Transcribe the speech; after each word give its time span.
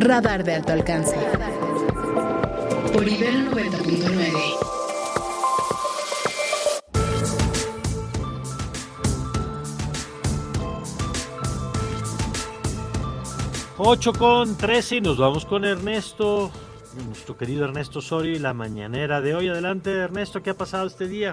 Radar 0.00 0.44
de 0.44 0.54
alto 0.54 0.72
alcance. 0.72 1.16
Por 2.92 3.08
Ibero 3.08 3.50
90.9. 3.50 4.58
Ocho 13.78 14.12
con 14.12 14.56
13 14.56 14.96
y 14.96 15.00
nos 15.00 15.18
vamos 15.18 15.44
con 15.44 15.64
Ernesto, 15.64 16.52
nuestro 17.04 17.36
querido 17.36 17.64
Ernesto 17.64 18.00
Sorio 18.00 18.36
y 18.36 18.38
la 18.38 18.54
mañanera 18.54 19.20
de 19.20 19.34
hoy. 19.34 19.48
Adelante 19.48 19.90
Ernesto, 19.90 20.44
¿qué 20.44 20.50
ha 20.50 20.54
pasado 20.54 20.86
este 20.86 21.08
día? 21.08 21.32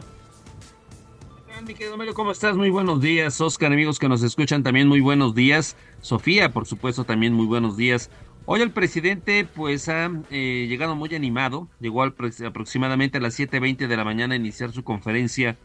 Mi 1.66 1.74
querido 1.74 1.98
Mario, 1.98 2.14
¿cómo 2.14 2.32
estás? 2.32 2.56
Muy 2.56 2.70
buenos 2.70 3.00
días. 3.00 3.40
Oscar, 3.42 3.72
amigos 3.72 3.98
que 3.98 4.10
nos 4.10 4.24
escuchan 4.24 4.62
también, 4.62 4.88
muy 4.88 5.02
buenos 5.02 5.34
días. 5.34 5.76
Sofía, 6.02 6.52
por 6.52 6.66
supuesto, 6.66 7.06
también 7.06 7.34
muy 7.34 7.46
buenos 7.46 7.78
días. 7.78 8.10
Hoy 8.48 8.62
el 8.62 8.70
presidente 8.70 9.44
pues 9.44 9.90
ha 9.90 10.12
eh, 10.30 10.68
llegado 10.70 10.96
muy 10.96 11.14
animado, 11.16 11.68
llegó 11.80 12.04
aproximadamente 12.04 13.18
a 13.18 13.22
las 13.22 13.40
7.20 13.40 13.88
de 13.88 13.98
la 13.98 14.04
mañana 14.04 14.36
a 14.36 14.38
iniciar 14.38 14.72
su 14.72 14.84
conferencia 14.84 15.58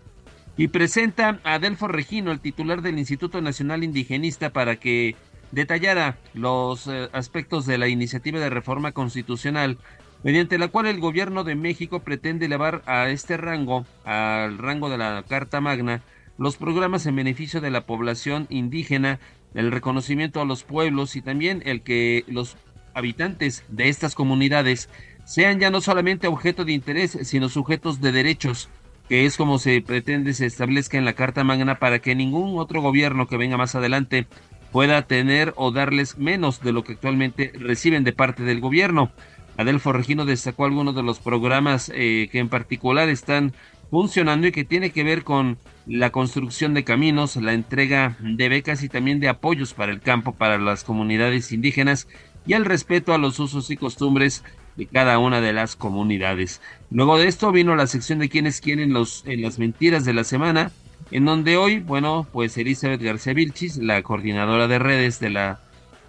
y 0.57 0.69
presenta 0.69 1.41
a 1.45 1.55
Adelfo 1.55 1.89
Regino, 1.89 2.33
el 2.33 2.41
titular 2.41 2.81
del 2.81 2.99
Instituto 2.99 3.43
Nacional 3.43 3.85
Indigenista, 3.85 4.51
para 4.51 4.77
que 4.77 5.15
detallara 5.53 6.17
los 6.33 6.87
eh, 6.87 7.11
aspectos 7.13 7.67
de 7.67 7.77
la 7.77 7.89
iniciativa 7.89 8.41
de 8.41 8.49
reforma 8.49 8.93
constitucional 8.93 9.77
mediante 10.23 10.57
la 10.57 10.69
cual 10.69 10.87
el 10.87 11.01
gobierno 11.01 11.45
de 11.45 11.57
México 11.57 12.01
pretende 12.01 12.47
elevar 12.47 12.83
a 12.87 13.11
este 13.11 13.37
rango, 13.37 13.85
al 14.05 14.57
rango 14.57 14.89
de 14.89 14.97
la 14.97 15.23
Carta 15.29 15.61
Magna, 15.61 16.01
los 16.39 16.57
programas 16.57 17.05
en 17.05 17.17
beneficio 17.17 17.61
de 17.61 17.71
la 17.71 17.83
población 17.83 18.47
indígena, 18.49 19.21
el 19.53 19.71
reconocimiento 19.71 20.41
a 20.41 20.47
los 20.47 20.63
pueblos 20.63 21.17
y 21.17 21.21
también 21.21 21.63
el 21.67 21.83
que 21.83 22.25
los 22.27 22.57
habitantes 22.95 23.65
de 23.69 23.89
estas 23.89 24.15
comunidades 24.15 24.89
sean 25.25 25.61
ya 25.61 25.71
no 25.71 25.81
solamente 25.81 26.27
objeto 26.27 26.65
de 26.65 26.73
interés, 26.73 27.19
sino 27.23 27.49
sujetos 27.49 28.01
de 28.01 28.13
derechos, 28.13 28.69
que 29.09 29.27
es 29.27 29.37
como 29.37 29.59
se 29.59 29.81
pretende 29.83 30.35
se 30.35 30.47
establezca 30.47 30.99
en 30.99 31.05
la 31.05 31.13
Carta 31.13 31.45
Magna 31.45 31.79
para 31.79 32.01
que 32.01 32.15
ningún 32.15 32.59
otro 32.59 32.81
gobierno 32.81 33.27
que 33.27 33.37
venga 33.37 33.57
más 33.57 33.75
adelante 33.75 34.27
pueda 34.73 35.03
tener 35.03 35.53
o 35.57 35.73
darles 35.73 36.19
menos 36.19 36.63
de 36.63 36.73
lo 36.73 36.85
que 36.85 36.93
actualmente 36.93 37.53
reciben 37.55 38.05
de 38.05 38.13
parte 38.13 38.43
del 38.43 38.61
gobierno. 38.61 39.11
Adelfo 39.57 39.93
Regino 39.93 40.25
destacó 40.25 40.65
algunos 40.65 40.95
de 40.95 41.03
los 41.03 41.19
programas 41.19 41.91
eh, 41.95 42.29
que 42.33 42.39
en 42.39 42.49
particular 42.49 43.09
están 43.09 43.53
funcionando 43.91 44.47
y 44.47 44.53
que 44.53 44.65
tiene 44.65 44.91
que 44.91 45.03
ver 45.03 45.25
con 45.25 45.59
la 45.87 46.11
construcción 46.11 46.75
de 46.75 46.85
caminos, 46.85 47.37
la 47.37 47.53
entrega 47.53 48.17
de 48.21 48.49
becas 48.49 48.83
y 48.85 48.89
también 48.89 49.19
de 49.19 49.29
apoyos 49.29 49.75
para 49.75 49.93
el 49.93 50.01
campo 50.01 50.33
para 50.33 50.59
las 50.59 50.85
comunidades 50.85 51.51
indígenas 51.51 52.07
y 52.47 52.55
el 52.55 52.65
respeto 52.65 53.13
a 53.13 53.19
los 53.19 53.39
usos 53.39 53.71
y 53.71 53.77
costumbres 53.77 54.45
de 54.77 54.87
cada 54.87 55.19
una 55.19 55.41
de 55.41 55.53
las 55.53 55.77
comunidades. 55.77 56.61
Luego 56.91 57.19
de 57.19 57.29
esto 57.29 57.53
vino 57.53 57.77
la 57.77 57.87
sección 57.87 58.19
de 58.19 58.29
quienes 58.29 58.61
quieren 58.61 58.93
los, 58.93 59.25
en 59.27 59.43
las 59.43 59.59
mentiras 59.59 60.05
de 60.05 60.15
la 60.15 60.25
semana, 60.25 60.73
en 61.11 61.25
donde 61.25 61.57
hoy, 61.57 61.81
bueno, 61.81 62.27
pues 62.33 62.57
Elizabeth 62.57 63.03
García 63.03 63.35
Vilchis, 63.35 63.77
la 63.79 64.03
coordinadora 64.03 64.69
de 64.69 64.79
redes 64.79 65.21
de 65.21 65.31
la 65.31 65.61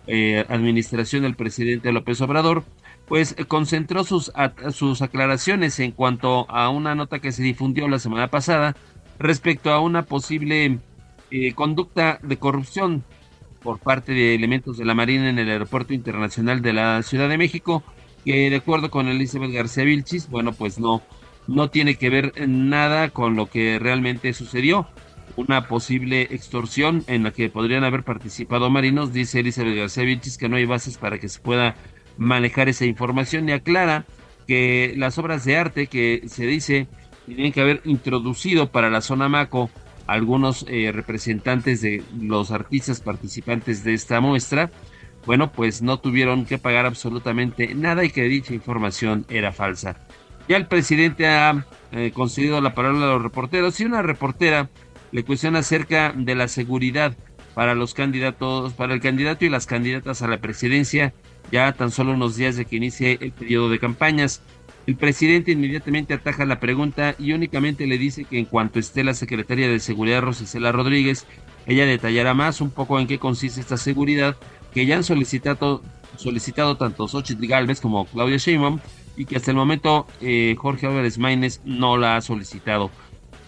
eh, 0.08 0.46
administración 0.50 1.24
del 1.24 1.36
presidente 1.36 1.92
López 1.92 2.22
Obrador, 2.22 2.64
pues 3.08 3.36
concentró 3.48 4.04
sus, 4.04 4.32
sus 4.72 5.02
aclaraciones 5.02 5.80
en 5.80 5.92
cuanto 5.92 6.50
a 6.50 6.70
una 6.70 6.96
nota 6.96 7.20
que 7.20 7.32
se 7.32 7.44
difundió 7.44 7.88
la 7.90 8.00
semana 8.00 8.30
pasada 8.30 8.76
respecto 9.20 9.72
a 9.72 9.82
una 9.82 10.04
posible 10.04 10.80
eh, 11.30 11.54
conducta 11.54 12.20
de 12.24 12.38
corrupción 12.38 13.04
por 13.64 13.80
parte 13.80 14.14
de 14.14 14.36
elementos 14.36 14.78
de 14.78 14.86
la 14.86 14.94
Marina 14.94 15.30
en 15.30 15.40
el 15.40 15.50
Aeropuerto 15.50 15.94
Internacional 15.94 16.62
de 16.62 16.74
la 16.74 17.04
Ciudad 17.04 17.30
de 17.30 17.38
México, 17.38 17.84
que 18.26 18.50
de 18.50 18.56
acuerdo 18.56 18.92
con 18.92 19.08
Elizabeth 19.08 19.52
García 19.52 19.84
Vilchis, 19.84 20.30
bueno, 20.30 20.54
pues 20.54 20.80
no, 20.80 21.02
no 21.48 21.70
tiene 21.70 21.96
que 21.96 22.10
ver 22.10 22.34
nada 22.48 23.10
con 23.10 23.36
lo 23.36 23.48
que 23.48 23.80
realmente 23.80 24.34
sucedió. 24.34 24.88
Una 25.38 25.68
posible 25.68 26.24
extorsión 26.24 27.04
en 27.08 27.24
la 27.24 27.32
que 27.32 27.50
podrían 27.50 27.84
haber 27.84 28.04
participado 28.04 28.70
marinos, 28.70 29.14
dice 29.14 29.40
Elizabeth 29.40 29.78
García 29.78 30.04
Vilchis, 30.04 30.38
que 30.38 30.50
no 30.50 30.58
hay 30.58 30.66
bases 30.66 30.98
para 30.98 31.20
que 31.20 31.30
se 31.30 31.40
pueda 31.40 31.76
manejar 32.18 32.68
esa 32.68 32.86
información 32.86 33.48
y 33.48 33.54
aclara 33.54 34.06
que 34.48 34.94
las 34.98 35.18
obras 35.18 35.46
de 35.46 35.56
arte 35.56 35.88
que 35.88 36.24
se 36.28 36.46
dice 36.46 36.88
tienen 37.26 37.54
que 37.54 37.62
haber 37.62 37.82
introducido 37.86 38.72
para 38.72 38.90
la 38.90 39.02
zona 39.02 39.30
Maco 39.30 39.70
algunos 40.12 40.66
eh, 40.68 40.92
representantes 40.94 41.82
de 41.82 42.04
los 42.20 42.52
artistas 42.52 43.00
participantes 43.00 43.84
de 43.84 43.94
esta 43.94 44.20
muestra, 44.20 44.70
bueno, 45.26 45.52
pues 45.52 45.82
no 45.82 46.00
tuvieron 46.00 46.46
que 46.46 46.58
pagar 46.58 46.86
absolutamente 46.86 47.74
nada 47.76 48.04
y 48.04 48.10
que 48.10 48.24
dicha 48.24 48.54
información 48.54 49.26
era 49.30 49.52
falsa. 49.52 49.96
Ya 50.50 50.58
el 50.58 50.68
presidente 50.68 51.28
ha 51.28 51.66
eh, 51.94 52.12
concedido 52.14 52.60
la 52.60 52.74
palabra 52.74 53.06
a 53.06 53.14
los 53.14 53.24
reporteros 53.24 53.80
y 53.80 53.86
una 53.86 54.02
reportera 54.02 54.70
le 55.14 55.24
cuestiona 55.24 55.60
acerca 55.60 56.14
de 56.14 56.36
la 56.36 56.50
seguridad 56.50 57.16
para 57.54 57.74
los 57.74 57.94
candidatos, 57.94 58.74
para 58.74 58.94
el 58.94 59.00
candidato 59.00 59.46
y 59.46 59.50
las 59.50 59.66
candidatas 59.66 60.22
a 60.22 60.28
la 60.28 60.40
presidencia, 60.40 61.14
ya 61.52 61.72
tan 61.72 61.92
solo 61.92 62.14
unos 62.14 62.36
días 62.36 62.58
de 62.58 62.66
que 62.66 62.76
inicie 62.78 63.18
el 63.22 63.32
periodo 63.32 63.70
de 63.70 63.80
campañas. 63.80 64.42
El 64.88 64.96
presidente 64.96 65.52
inmediatamente 65.52 66.14
ataja 66.14 66.46
la 66.46 66.60
pregunta 66.60 67.16
y 67.20 67.34
únicamente 67.34 67.86
le 67.86 67.98
dice 67.98 68.26
que 68.26 68.40
en 68.40 68.46
cuanto 68.46 68.80
esté 68.80 69.04
la 69.04 69.14
secretaria 69.14 69.70
de 69.70 69.80
Seguridad 69.80 70.22
Rosicela 70.22 70.72
Rodríguez, 70.72 71.28
ella 71.68 71.86
detallará 71.86 72.34
más 72.34 72.62
un 72.62 72.72
poco 72.72 73.00
en 73.00 73.08
qué 73.08 73.20
consiste 73.20 73.62
esta 73.62 73.78
seguridad 73.78 74.36
que 74.74 74.86
ya 74.86 74.96
han 74.96 75.04
solicitado, 75.04 75.84
solicitado 76.18 76.78
tanto 76.78 77.08
Xochitl 77.08 77.46
Galvez 77.46 77.80
como 77.80 78.06
Claudia 78.06 78.38
Sheinbaum 78.38 78.80
y 79.16 79.26
que 79.26 79.36
hasta 79.36 79.52
el 79.52 79.58
momento 79.58 80.08
eh, 80.20 80.56
Jorge 80.58 80.88
Álvarez 80.88 81.20
Maínez 81.20 81.62
no 81.64 81.98
la 81.98 82.16
ha 82.18 82.22
solicitado. 82.22 82.90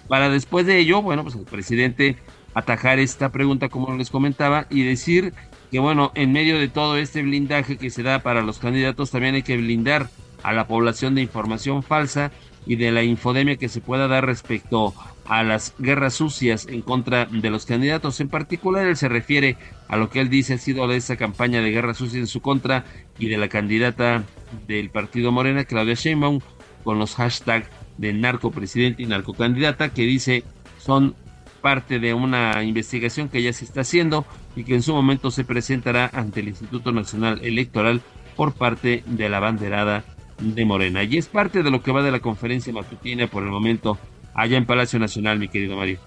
Para 0.08 0.30
después 0.30 0.68
de 0.68 0.78
ello, 0.78 1.02
bueno, 1.02 1.24
pues 1.24 1.36
el 1.36 1.46
presidente 1.46 2.18
atajar 2.54 3.00
esta 3.00 3.32
pregunta 3.32 3.70
como 3.70 3.96
les 3.96 4.12
comentaba 4.12 4.68
y 4.70 4.84
decir 4.84 5.34
que 5.72 5.80
bueno, 5.80 6.12
en 6.14 6.32
medio 6.32 6.60
de 6.60 6.68
todo 6.68 6.98
este 6.98 7.24
blindaje 7.24 7.78
que 7.78 7.90
se 7.90 8.04
da 8.04 8.20
para 8.20 8.44
los 8.44 8.60
candidatos 8.60 9.10
también 9.10 9.34
hay 9.34 9.42
que 9.42 9.58
blindar 9.58 10.10
a 10.44 10.54
la 10.54 10.68
población 10.68 11.16
de 11.16 11.22
información 11.22 11.84
falsa 11.84 12.32
y 12.66 12.76
de 12.76 12.92
la 12.92 13.04
infodemia 13.04 13.58
que 13.58 13.70
se 13.70 13.82
pueda 13.82 14.08
dar 14.08 14.26
respecto 14.26 14.94
a 15.26 15.44
las 15.44 15.74
guerras 15.80 16.14
sucias 16.14 16.68
en 16.68 16.82
contra 16.82 17.26
de 17.26 17.50
los 17.50 17.66
candidatos. 17.66 18.20
En 18.20 18.30
particular, 18.30 18.88
él 18.88 18.98
se 18.98 19.10
refiere 19.10 19.58
a 19.88 19.98
lo 19.98 20.10
que 20.10 20.20
él 20.20 20.30
dice 20.30 20.56
ha 20.56 20.58
sido 20.58 20.88
de 20.88 20.98
esa 20.98 21.16
campaña 21.16 21.62
de 21.62 21.72
guerra 21.72 21.94
sucia 21.94 22.20
en 22.20 22.28
su 22.28 22.42
contra 22.42 22.86
y 23.18 23.28
de 23.28 23.38
la 23.38 23.48
candidata 23.48 24.24
del 24.68 24.90
partido 24.90 25.32
Morena, 25.32 25.66
Claudia 25.66 25.96
Sheinbaum, 25.96 26.40
con 26.84 27.00
los 27.00 27.16
hashtags 27.16 27.68
de 27.98 28.14
narco 28.14 28.52
presidente 28.52 29.04
y 29.04 29.06
narcocandidata 29.06 29.94
que 29.94 30.04
dice 30.04 30.44
son 30.80 31.16
parte 31.62 32.00
de 32.00 32.14
una 32.14 32.62
investigación 32.64 33.30
que 33.30 33.42
ya 33.42 33.54
se 33.54 33.64
está 33.64 33.82
haciendo 33.82 34.26
y 34.56 34.66
que 34.66 34.76
en 34.76 34.84
su 34.84 34.94
momento 34.94 35.32
se 35.32 35.46
presentará 35.46 36.10
ante 36.14 36.42
el 36.42 36.50
Instituto 36.50 36.92
Nacional 36.92 37.40
Electoral 37.44 38.02
por 38.36 38.54
parte 38.54 39.04
de 39.06 39.30
la 39.30 39.40
banderada 39.40 40.04
de 40.40 40.66
Morena. 40.66 41.04
Y 41.04 41.18
es 41.18 41.28
parte 41.28 41.64
de 41.64 41.72
lo 41.72 41.82
que 41.82 41.92
va 41.92 42.04
de 42.04 42.12
la 42.12 42.20
conferencia 42.20 42.74
matutina 42.74 43.28
por 43.28 43.44
el 43.44 43.50
momento 43.50 43.98
allá 44.34 44.58
en 44.58 44.66
Palacio 44.66 45.00
Nacional, 45.00 45.40
mi 45.40 45.48
querido 45.48 45.78
Mario. 45.78 46.00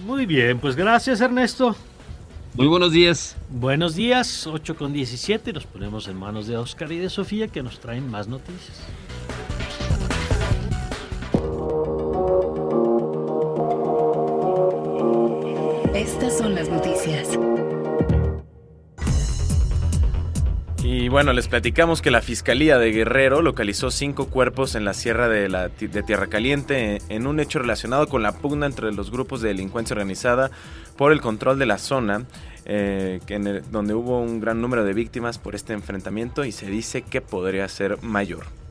Muy 0.00 0.26
bien, 0.26 0.58
pues 0.58 0.76
gracias 0.76 1.20
Ernesto. 1.20 1.76
Muy 2.54 2.68
buenos 2.68 2.92
días. 2.92 3.36
Buenos 3.50 3.96
días, 3.96 4.46
8 4.46 4.76
con 4.76 4.92
17. 4.92 5.52
Nos 5.52 5.66
ponemos 5.66 6.06
en 6.06 6.16
manos 6.16 6.46
de 6.46 6.56
Oscar 6.56 6.92
y 6.92 6.98
de 6.98 7.10
Sofía 7.10 7.48
que 7.48 7.62
nos 7.62 7.80
traen 7.80 8.08
más 8.10 8.28
noticias. 8.28 8.80
Estas 15.94 16.38
son 16.38 16.54
las 16.54 16.68
noticias. 16.68 17.38
Bueno, 21.14 21.32
les 21.32 21.46
platicamos 21.46 22.02
que 22.02 22.10
la 22.10 22.22
Fiscalía 22.22 22.76
de 22.76 22.90
Guerrero 22.90 23.40
localizó 23.40 23.92
cinco 23.92 24.26
cuerpos 24.26 24.74
en 24.74 24.84
la 24.84 24.94
sierra 24.94 25.28
de, 25.28 25.48
la, 25.48 25.68
de 25.68 26.02
Tierra 26.02 26.26
Caliente 26.26 27.00
en 27.08 27.28
un 27.28 27.38
hecho 27.38 27.60
relacionado 27.60 28.08
con 28.08 28.24
la 28.24 28.32
pugna 28.32 28.66
entre 28.66 28.90
los 28.90 29.12
grupos 29.12 29.40
de 29.40 29.50
delincuencia 29.50 29.94
organizada 29.94 30.50
por 30.96 31.12
el 31.12 31.20
control 31.20 31.60
de 31.60 31.66
la 31.66 31.78
zona, 31.78 32.24
eh, 32.64 33.20
donde 33.70 33.94
hubo 33.94 34.20
un 34.20 34.40
gran 34.40 34.60
número 34.60 34.82
de 34.84 34.92
víctimas 34.92 35.38
por 35.38 35.54
este 35.54 35.72
enfrentamiento 35.72 36.44
y 36.44 36.50
se 36.50 36.66
dice 36.66 37.02
que 37.02 37.20
podría 37.20 37.68
ser 37.68 38.02
mayor 38.02 38.63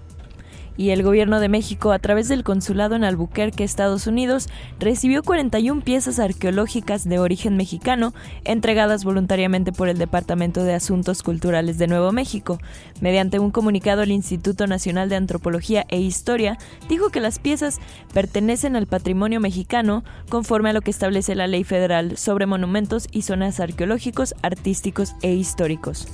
y 0.78 0.90
el 0.90 1.04
gobierno 1.04 1.40
de 1.40 1.50
México, 1.50 1.92
a 1.92 2.00
través 2.00 2.28
del 2.28 2.44
consulado 2.44 2.96
en 2.96 3.04
Albuquerque, 3.04 3.64
Estados 3.64 4.08
Unidos, 4.08 4.50
recibió 4.80 5.24
41 5.24 5.82
piezas 5.82 6.20
arqueológicas 6.20 7.08
de 7.08 7.20
origen 7.20 7.58
mexicano 7.58 8.14
entregadas 8.44 9.04
voluntariamente 9.04 9.72
por 9.72 9.90
el 9.90 9.98
Departamento 9.98 10.64
de 10.64 10.74
Asuntos 10.74 11.24
Culturales 11.24 11.78
de 11.78 11.88
Nuevo 11.88 12.12
México. 12.12 12.60
Mediante 13.02 13.40
un 13.40 13.52
comunicado, 13.52 14.02
el 14.02 14.12
Instituto 14.12 14.68
Nacional 14.68 15.10
de 15.10 15.16
Antropología 15.16 15.86
e 15.90 16.00
Historia 16.00 16.58
dijo 16.90 17.10
que 17.10 17.20
las 17.20 17.40
piezas 17.40 17.80
pertenecen 18.14 18.76
al 18.76 18.88
patrimonio 18.88 19.40
mexicano 19.40 20.04
conforme 20.30 20.70
a 20.70 20.74
lo 20.74 20.82
que 20.82 20.92
establece 20.92 21.36
la 21.36 21.48
Ley 21.48 21.64
Federal 21.64 22.18
sobre 22.18 22.46
monumentos 22.46 23.08
y 23.12 23.24
zonas 23.24 23.60
arqueológicos, 23.60 24.36
artísticos 24.42 25.16
e 25.22 25.34
históricos. 25.34 26.08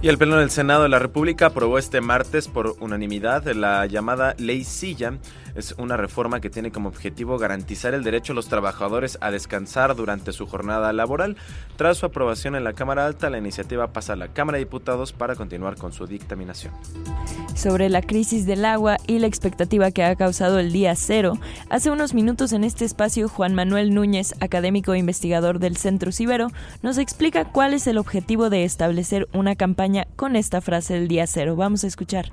Y 0.00 0.06
el 0.06 0.16
Pleno 0.16 0.36
del 0.36 0.50
Senado 0.50 0.84
de 0.84 0.88
la 0.88 1.00
República 1.00 1.46
aprobó 1.46 1.76
este 1.76 2.00
martes 2.00 2.46
por 2.46 2.76
unanimidad 2.78 3.44
la 3.48 3.84
llamada 3.86 4.36
Ley 4.38 4.62
Silla. 4.62 5.18
Es 5.58 5.74
una 5.76 5.96
reforma 5.96 6.40
que 6.40 6.50
tiene 6.50 6.70
como 6.70 6.88
objetivo 6.88 7.36
garantizar 7.36 7.92
el 7.92 8.04
derecho 8.04 8.32
a 8.32 8.36
los 8.36 8.46
trabajadores 8.46 9.18
a 9.20 9.32
descansar 9.32 9.96
durante 9.96 10.30
su 10.30 10.46
jornada 10.46 10.92
laboral. 10.92 11.36
Tras 11.74 11.96
su 11.96 12.06
aprobación 12.06 12.54
en 12.54 12.62
la 12.62 12.74
Cámara 12.74 13.04
Alta, 13.04 13.28
la 13.28 13.38
iniciativa 13.38 13.92
pasa 13.92 14.12
a 14.12 14.16
la 14.16 14.28
Cámara 14.28 14.58
de 14.58 14.64
Diputados 14.66 15.12
para 15.12 15.34
continuar 15.34 15.74
con 15.74 15.92
su 15.92 16.06
dictaminación. 16.06 16.72
Sobre 17.56 17.88
la 17.88 18.02
crisis 18.02 18.46
del 18.46 18.64
agua 18.64 18.98
y 19.08 19.18
la 19.18 19.26
expectativa 19.26 19.90
que 19.90 20.04
ha 20.04 20.14
causado 20.14 20.60
el 20.60 20.70
día 20.70 20.94
cero, 20.94 21.32
hace 21.70 21.90
unos 21.90 22.14
minutos 22.14 22.52
en 22.52 22.62
este 22.62 22.84
espacio 22.84 23.28
Juan 23.28 23.56
Manuel 23.56 23.92
Núñez, 23.92 24.36
académico 24.38 24.94
e 24.94 24.98
investigador 24.98 25.58
del 25.58 25.76
Centro 25.76 26.12
Cibero, 26.12 26.52
nos 26.82 26.98
explica 26.98 27.46
cuál 27.46 27.74
es 27.74 27.88
el 27.88 27.98
objetivo 27.98 28.48
de 28.48 28.62
establecer 28.62 29.26
una 29.32 29.56
campaña 29.56 30.06
con 30.14 30.36
esta 30.36 30.60
frase 30.60 30.94
del 30.94 31.08
día 31.08 31.26
cero. 31.26 31.56
Vamos 31.56 31.82
a 31.82 31.88
escuchar. 31.88 32.30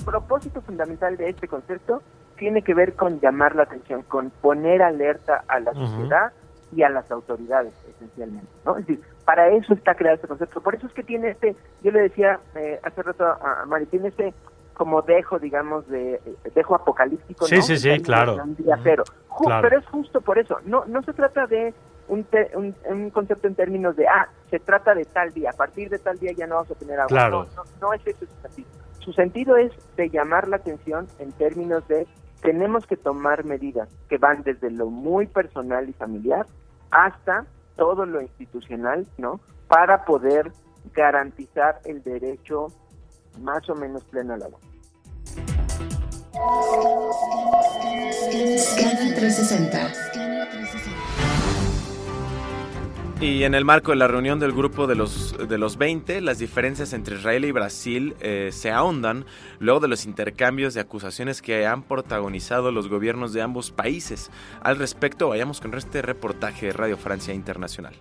El 0.00 0.04
propósito 0.06 0.60
fundamental 0.62 1.16
de 1.16 1.28
este 1.28 1.46
concepto 1.46 2.02
tiene 2.36 2.62
que 2.62 2.72
ver 2.72 2.94
con 2.94 3.20
llamar 3.20 3.54
la 3.54 3.64
atención, 3.64 4.02
con 4.02 4.30
poner 4.30 4.82
alerta 4.82 5.44
a 5.46 5.60
la 5.60 5.74
sociedad 5.74 6.32
y 6.74 6.82
a 6.82 6.88
las 6.88 7.10
autoridades, 7.10 7.74
esencialmente. 7.96 8.48
¿no? 8.64 8.78
Es 8.78 8.86
decir, 8.86 9.04
para 9.26 9.50
eso 9.50 9.74
está 9.74 9.94
creado 9.94 10.16
este 10.16 10.28
concepto. 10.28 10.62
Por 10.62 10.74
eso 10.74 10.86
es 10.86 10.92
que 10.94 11.02
tiene 11.02 11.30
este, 11.30 11.54
yo 11.82 11.90
le 11.90 12.00
decía 12.00 12.40
eh, 12.54 12.80
hace 12.82 13.02
rato 13.02 13.24
a 13.24 13.64
Mari, 13.66 13.86
tiene 13.86 14.08
este 14.08 14.32
como 14.72 15.02
dejo, 15.02 15.38
digamos, 15.38 15.86
de 15.88 16.14
eh, 16.14 16.20
dejo 16.54 16.74
apocalíptico. 16.74 17.44
Sí, 17.46 17.60
sí, 17.60 17.76
sí, 17.76 18.00
claro. 18.00 18.38
día 18.56 18.78
cero. 18.82 19.04
Pero 19.60 19.78
es 19.78 19.86
justo 19.86 20.22
por 20.22 20.38
eso. 20.38 20.56
No, 20.64 20.86
no 20.86 21.02
se 21.02 21.12
trata 21.12 21.46
de 21.46 21.74
un, 22.08 22.26
un, 22.88 23.10
concepto 23.10 23.46
en 23.46 23.54
términos 23.54 23.94
de, 23.96 24.08
ah, 24.08 24.28
se 24.50 24.58
trata 24.58 24.94
de 24.94 25.04
tal 25.04 25.32
día, 25.32 25.50
a 25.50 25.52
partir 25.52 25.90
de 25.90 25.98
tal 25.98 26.18
día 26.18 26.32
ya 26.32 26.46
no 26.46 26.54
vamos 26.56 26.70
a 26.70 26.74
tener 26.74 26.98
agua. 26.98 27.08
Claro. 27.08 27.46
No, 27.54 27.64
no, 27.80 27.92
es 27.92 28.00
su 28.02 28.26
sentido. 28.42 28.68
Su 29.00 29.12
sentido 29.12 29.56
es 29.56 29.72
de 29.96 30.10
llamar 30.10 30.48
la 30.48 30.56
atención 30.56 31.08
en 31.18 31.32
términos 31.32 31.86
de 31.88 32.06
tenemos 32.42 32.86
que 32.86 32.96
tomar 32.96 33.44
medidas 33.44 33.88
que 34.08 34.18
van 34.18 34.42
desde 34.42 34.70
lo 34.70 34.86
muy 34.86 35.26
personal 35.26 35.88
y 35.88 35.92
familiar 35.92 36.46
hasta 36.90 37.46
todo 37.76 38.06
lo 38.06 38.20
institucional, 38.20 39.06
¿no? 39.18 39.40
Para 39.68 40.04
poder 40.04 40.52
garantizar 40.94 41.80
el 41.84 42.02
derecho 42.02 42.68
más 43.40 43.68
o 43.68 43.74
menos 43.74 44.04
pleno 44.04 44.34
al 44.34 44.42
agua. 44.42 44.58
Scanner 48.58 49.14
360. 49.14 49.92
Y 53.20 53.44
en 53.44 53.54
el 53.54 53.66
marco 53.66 53.90
de 53.90 53.98
la 53.98 54.08
reunión 54.08 54.38
del 54.40 54.52
grupo 54.52 54.86
de 54.86 54.94
los, 54.94 55.36
de 55.46 55.58
los 55.58 55.76
20, 55.76 56.22
las 56.22 56.38
diferencias 56.38 56.94
entre 56.94 57.16
Israel 57.16 57.44
y 57.44 57.52
Brasil 57.52 58.16
eh, 58.20 58.48
se 58.50 58.70
ahondan 58.70 59.26
luego 59.58 59.78
de 59.78 59.88
los 59.88 60.06
intercambios 60.06 60.72
de 60.72 60.80
acusaciones 60.80 61.42
que 61.42 61.66
han 61.66 61.82
protagonizado 61.82 62.72
los 62.72 62.88
gobiernos 62.88 63.34
de 63.34 63.42
ambos 63.42 63.72
países. 63.72 64.30
Al 64.62 64.78
respecto, 64.78 65.28
vayamos 65.28 65.60
con 65.60 65.74
este 65.74 66.00
reportaje 66.00 66.66
de 66.66 66.72
Radio 66.72 66.96
Francia 66.96 67.34
Internacional. 67.34 67.92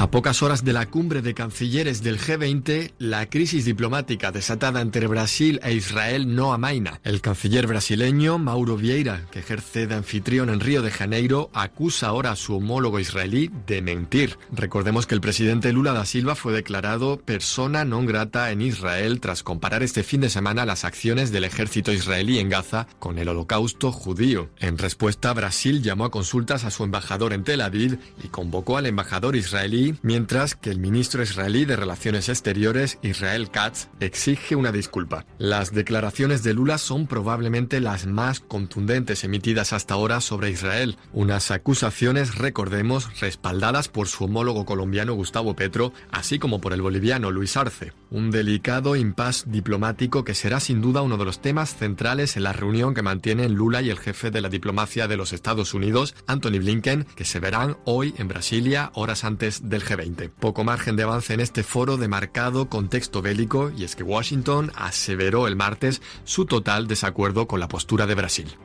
A 0.00 0.12
pocas 0.12 0.44
horas 0.44 0.62
de 0.62 0.72
la 0.72 0.86
cumbre 0.86 1.22
de 1.22 1.34
cancilleres 1.34 2.04
del 2.04 2.20
G20, 2.20 2.92
la 3.00 3.28
crisis 3.28 3.64
diplomática 3.64 4.30
desatada 4.30 4.80
entre 4.80 5.08
Brasil 5.08 5.58
e 5.64 5.72
Israel 5.72 6.36
no 6.36 6.52
amaina. 6.52 7.00
El 7.02 7.20
canciller 7.20 7.66
brasileño 7.66 8.38
Mauro 8.38 8.76
Vieira, 8.76 9.26
que 9.32 9.40
ejerce 9.40 9.88
de 9.88 9.96
anfitrión 9.96 10.50
en 10.50 10.60
Río 10.60 10.82
de 10.82 10.92
Janeiro, 10.92 11.50
acusa 11.52 12.06
ahora 12.06 12.30
a 12.30 12.36
su 12.36 12.54
homólogo 12.54 13.00
israelí 13.00 13.50
de 13.66 13.82
mentir. 13.82 14.38
Recordemos 14.52 15.08
que 15.08 15.16
el 15.16 15.20
presidente 15.20 15.72
Lula 15.72 15.92
da 15.92 16.04
Silva 16.04 16.36
fue 16.36 16.52
declarado 16.52 17.18
persona 17.18 17.84
non 17.84 18.06
grata 18.06 18.52
en 18.52 18.62
Israel 18.62 19.18
tras 19.18 19.42
comparar 19.42 19.82
este 19.82 20.04
fin 20.06 20.20
de 20.20 20.30
semana 20.30 20.62
las 20.64 20.84
acciones 20.84 21.32
del 21.32 21.42
ejército 21.42 21.90
israelí 21.90 22.38
en 22.38 22.50
Gaza 22.50 22.86
con 23.00 23.18
el 23.18 23.28
holocausto 23.28 23.90
judío. 23.90 24.48
En 24.60 24.78
respuesta, 24.78 25.34
Brasil 25.34 25.82
llamó 25.82 26.04
a 26.04 26.12
consultas 26.12 26.62
a 26.62 26.70
su 26.70 26.84
embajador 26.84 27.32
en 27.32 27.42
Tel 27.42 27.62
Aviv 27.62 27.98
y 28.22 28.28
convocó 28.28 28.76
al 28.76 28.86
embajador 28.86 29.34
israelí 29.34 29.87
mientras 30.02 30.54
que 30.54 30.70
el 30.70 30.78
ministro 30.78 31.22
israelí 31.22 31.64
de 31.64 31.76
Relaciones 31.76 32.28
Exteriores, 32.28 32.98
Israel 33.02 33.50
Katz, 33.50 33.88
exige 34.00 34.56
una 34.56 34.72
disculpa. 34.72 35.24
Las 35.38 35.72
declaraciones 35.72 36.42
de 36.42 36.54
Lula 36.54 36.78
son 36.78 37.06
probablemente 37.06 37.80
las 37.80 38.06
más 38.06 38.40
contundentes 38.40 39.24
emitidas 39.24 39.72
hasta 39.72 39.94
ahora 39.94 40.20
sobre 40.20 40.50
Israel, 40.50 40.96
unas 41.12 41.50
acusaciones, 41.50 42.36
recordemos, 42.36 43.20
respaldadas 43.20 43.88
por 43.88 44.08
su 44.08 44.24
homólogo 44.24 44.64
colombiano 44.64 45.14
Gustavo 45.14 45.54
Petro, 45.54 45.92
así 46.10 46.38
como 46.38 46.60
por 46.60 46.72
el 46.72 46.82
boliviano 46.82 47.30
Luis 47.30 47.56
Arce. 47.56 47.92
Un 48.10 48.30
delicado 48.30 48.96
impasse 48.96 49.44
diplomático 49.46 50.24
que 50.24 50.34
será 50.34 50.60
sin 50.60 50.80
duda 50.80 51.02
uno 51.02 51.16
de 51.16 51.24
los 51.24 51.40
temas 51.40 51.76
centrales 51.76 52.36
en 52.36 52.44
la 52.44 52.52
reunión 52.52 52.94
que 52.94 53.02
mantienen 53.02 53.54
Lula 53.54 53.82
y 53.82 53.90
el 53.90 53.98
jefe 53.98 54.30
de 54.30 54.40
la 54.40 54.48
diplomacia 54.48 55.08
de 55.08 55.16
los 55.16 55.32
Estados 55.32 55.74
Unidos, 55.74 56.14
Anthony 56.26 56.58
Blinken, 56.58 57.04
que 57.16 57.24
se 57.24 57.40
verán 57.40 57.76
hoy 57.84 58.14
en 58.18 58.28
Brasilia 58.28 58.90
horas 58.94 59.24
antes 59.24 59.68
de 59.68 59.77
G20. 59.82 60.30
Poco 60.30 60.64
margen 60.64 60.96
de 60.96 61.02
avance 61.02 61.34
en 61.34 61.40
este 61.40 61.62
foro 61.62 61.96
de 61.96 62.08
marcado 62.08 62.68
contexto 62.68 63.22
bélico 63.22 63.70
y 63.76 63.84
es 63.84 63.96
que 63.96 64.02
Washington 64.02 64.72
aseveró 64.74 65.46
el 65.46 65.56
martes 65.56 66.02
su 66.24 66.46
total 66.46 66.86
desacuerdo 66.86 67.46
con 67.46 67.60
la 67.60 67.68
postura 67.68 68.06
de 68.06 68.14
Brasil. 68.14 68.56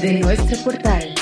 De 0.00 0.20
nuestro 0.20 0.58
portal 0.64 1.14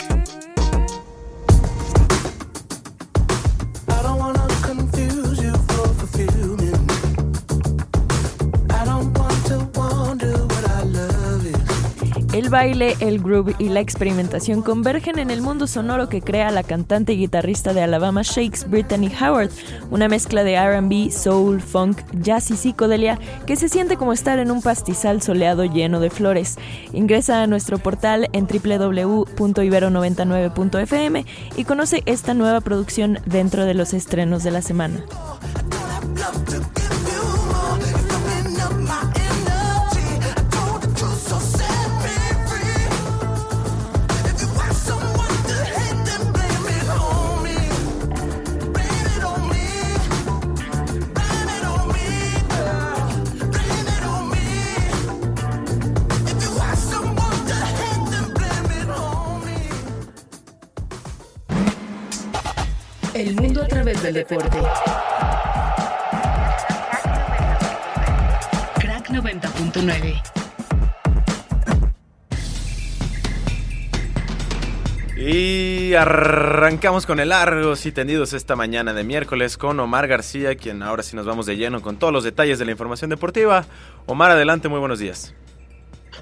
baile, 12.53 12.95
el 13.01 13.21
groove 13.21 13.57
y 13.59 13.69
la 13.71 13.81
experimentación 13.81 14.61
convergen 14.61 15.19
en 15.19 15.31
el 15.31 15.41
mundo 15.41 15.67
sonoro 15.67 16.11
que 16.11 16.21
crea 16.21 16.51
la 16.51 16.63
cantante 16.63 17.15
y 17.15 17.17
guitarrista 17.17 17.73
de 17.73 17.81
Alabama 17.81 18.21
Shakes, 18.23 18.69
Brittany 18.69 19.11
Howard, 19.21 19.49
una 19.91 20.07
mezcla 20.07 20.45
de 20.45 20.61
RB, 20.61 21.11
soul, 21.11 21.63
funk, 21.63 22.03
jazz 22.13 22.51
y 22.51 22.59
psicodelia 22.59 23.19
que 23.47 23.57
se 23.57 23.71
siente 23.71 23.97
como 23.97 24.13
estar 24.13 24.39
en 24.39 24.51
un 24.51 24.61
pastizal 24.61 25.23
soleado 25.23 25.65
lleno 25.65 25.99
de 25.99 26.11
flores. 26.11 26.59
Ingresa 26.93 27.43
a 27.43 27.47
nuestro 27.47 27.79
portal 27.79 28.29
en 28.35 28.47
www.ibero99.fm 28.47 31.25
y 31.57 31.65
conoce 31.65 32.03
esta 32.05 32.35
nueva 32.35 32.61
producción 32.61 33.19
dentro 33.25 33.65
de 33.65 33.73
los 33.73 33.95
estrenos 33.95 34.43
de 34.43 34.51
la 34.51 34.61
semana. 34.61 35.03
Del 64.03 64.15
deporte. 64.15 64.59
Crack 68.81 69.09
90.9. 69.11 70.23
Y 75.17 75.95
arrancamos 75.95 77.07
con 77.07 77.21
el 77.21 77.29
largos 77.29 77.87
y 77.87 77.93
tendidos 77.93 78.33
esta 78.33 78.57
mañana 78.57 78.93
de 78.93 79.05
miércoles 79.05 79.57
con 79.57 79.79
Omar 79.79 80.09
García, 80.09 80.57
quien 80.57 80.83
ahora 80.83 81.05
sí 81.05 81.15
nos 81.15 81.27
vamos 81.27 81.47
de 81.47 81.57
lleno 81.57 81.81
con 81.81 81.97
todos 81.97 82.13
los 82.13 82.25
detalles 82.25 82.59
de 82.59 82.65
la 82.65 82.73
información 82.73 83.09
deportiva. 83.09 83.65
Omar, 84.07 84.33
adelante, 84.33 84.69
muy 84.69 84.81
buenos 84.81 84.99
días. 84.99 85.33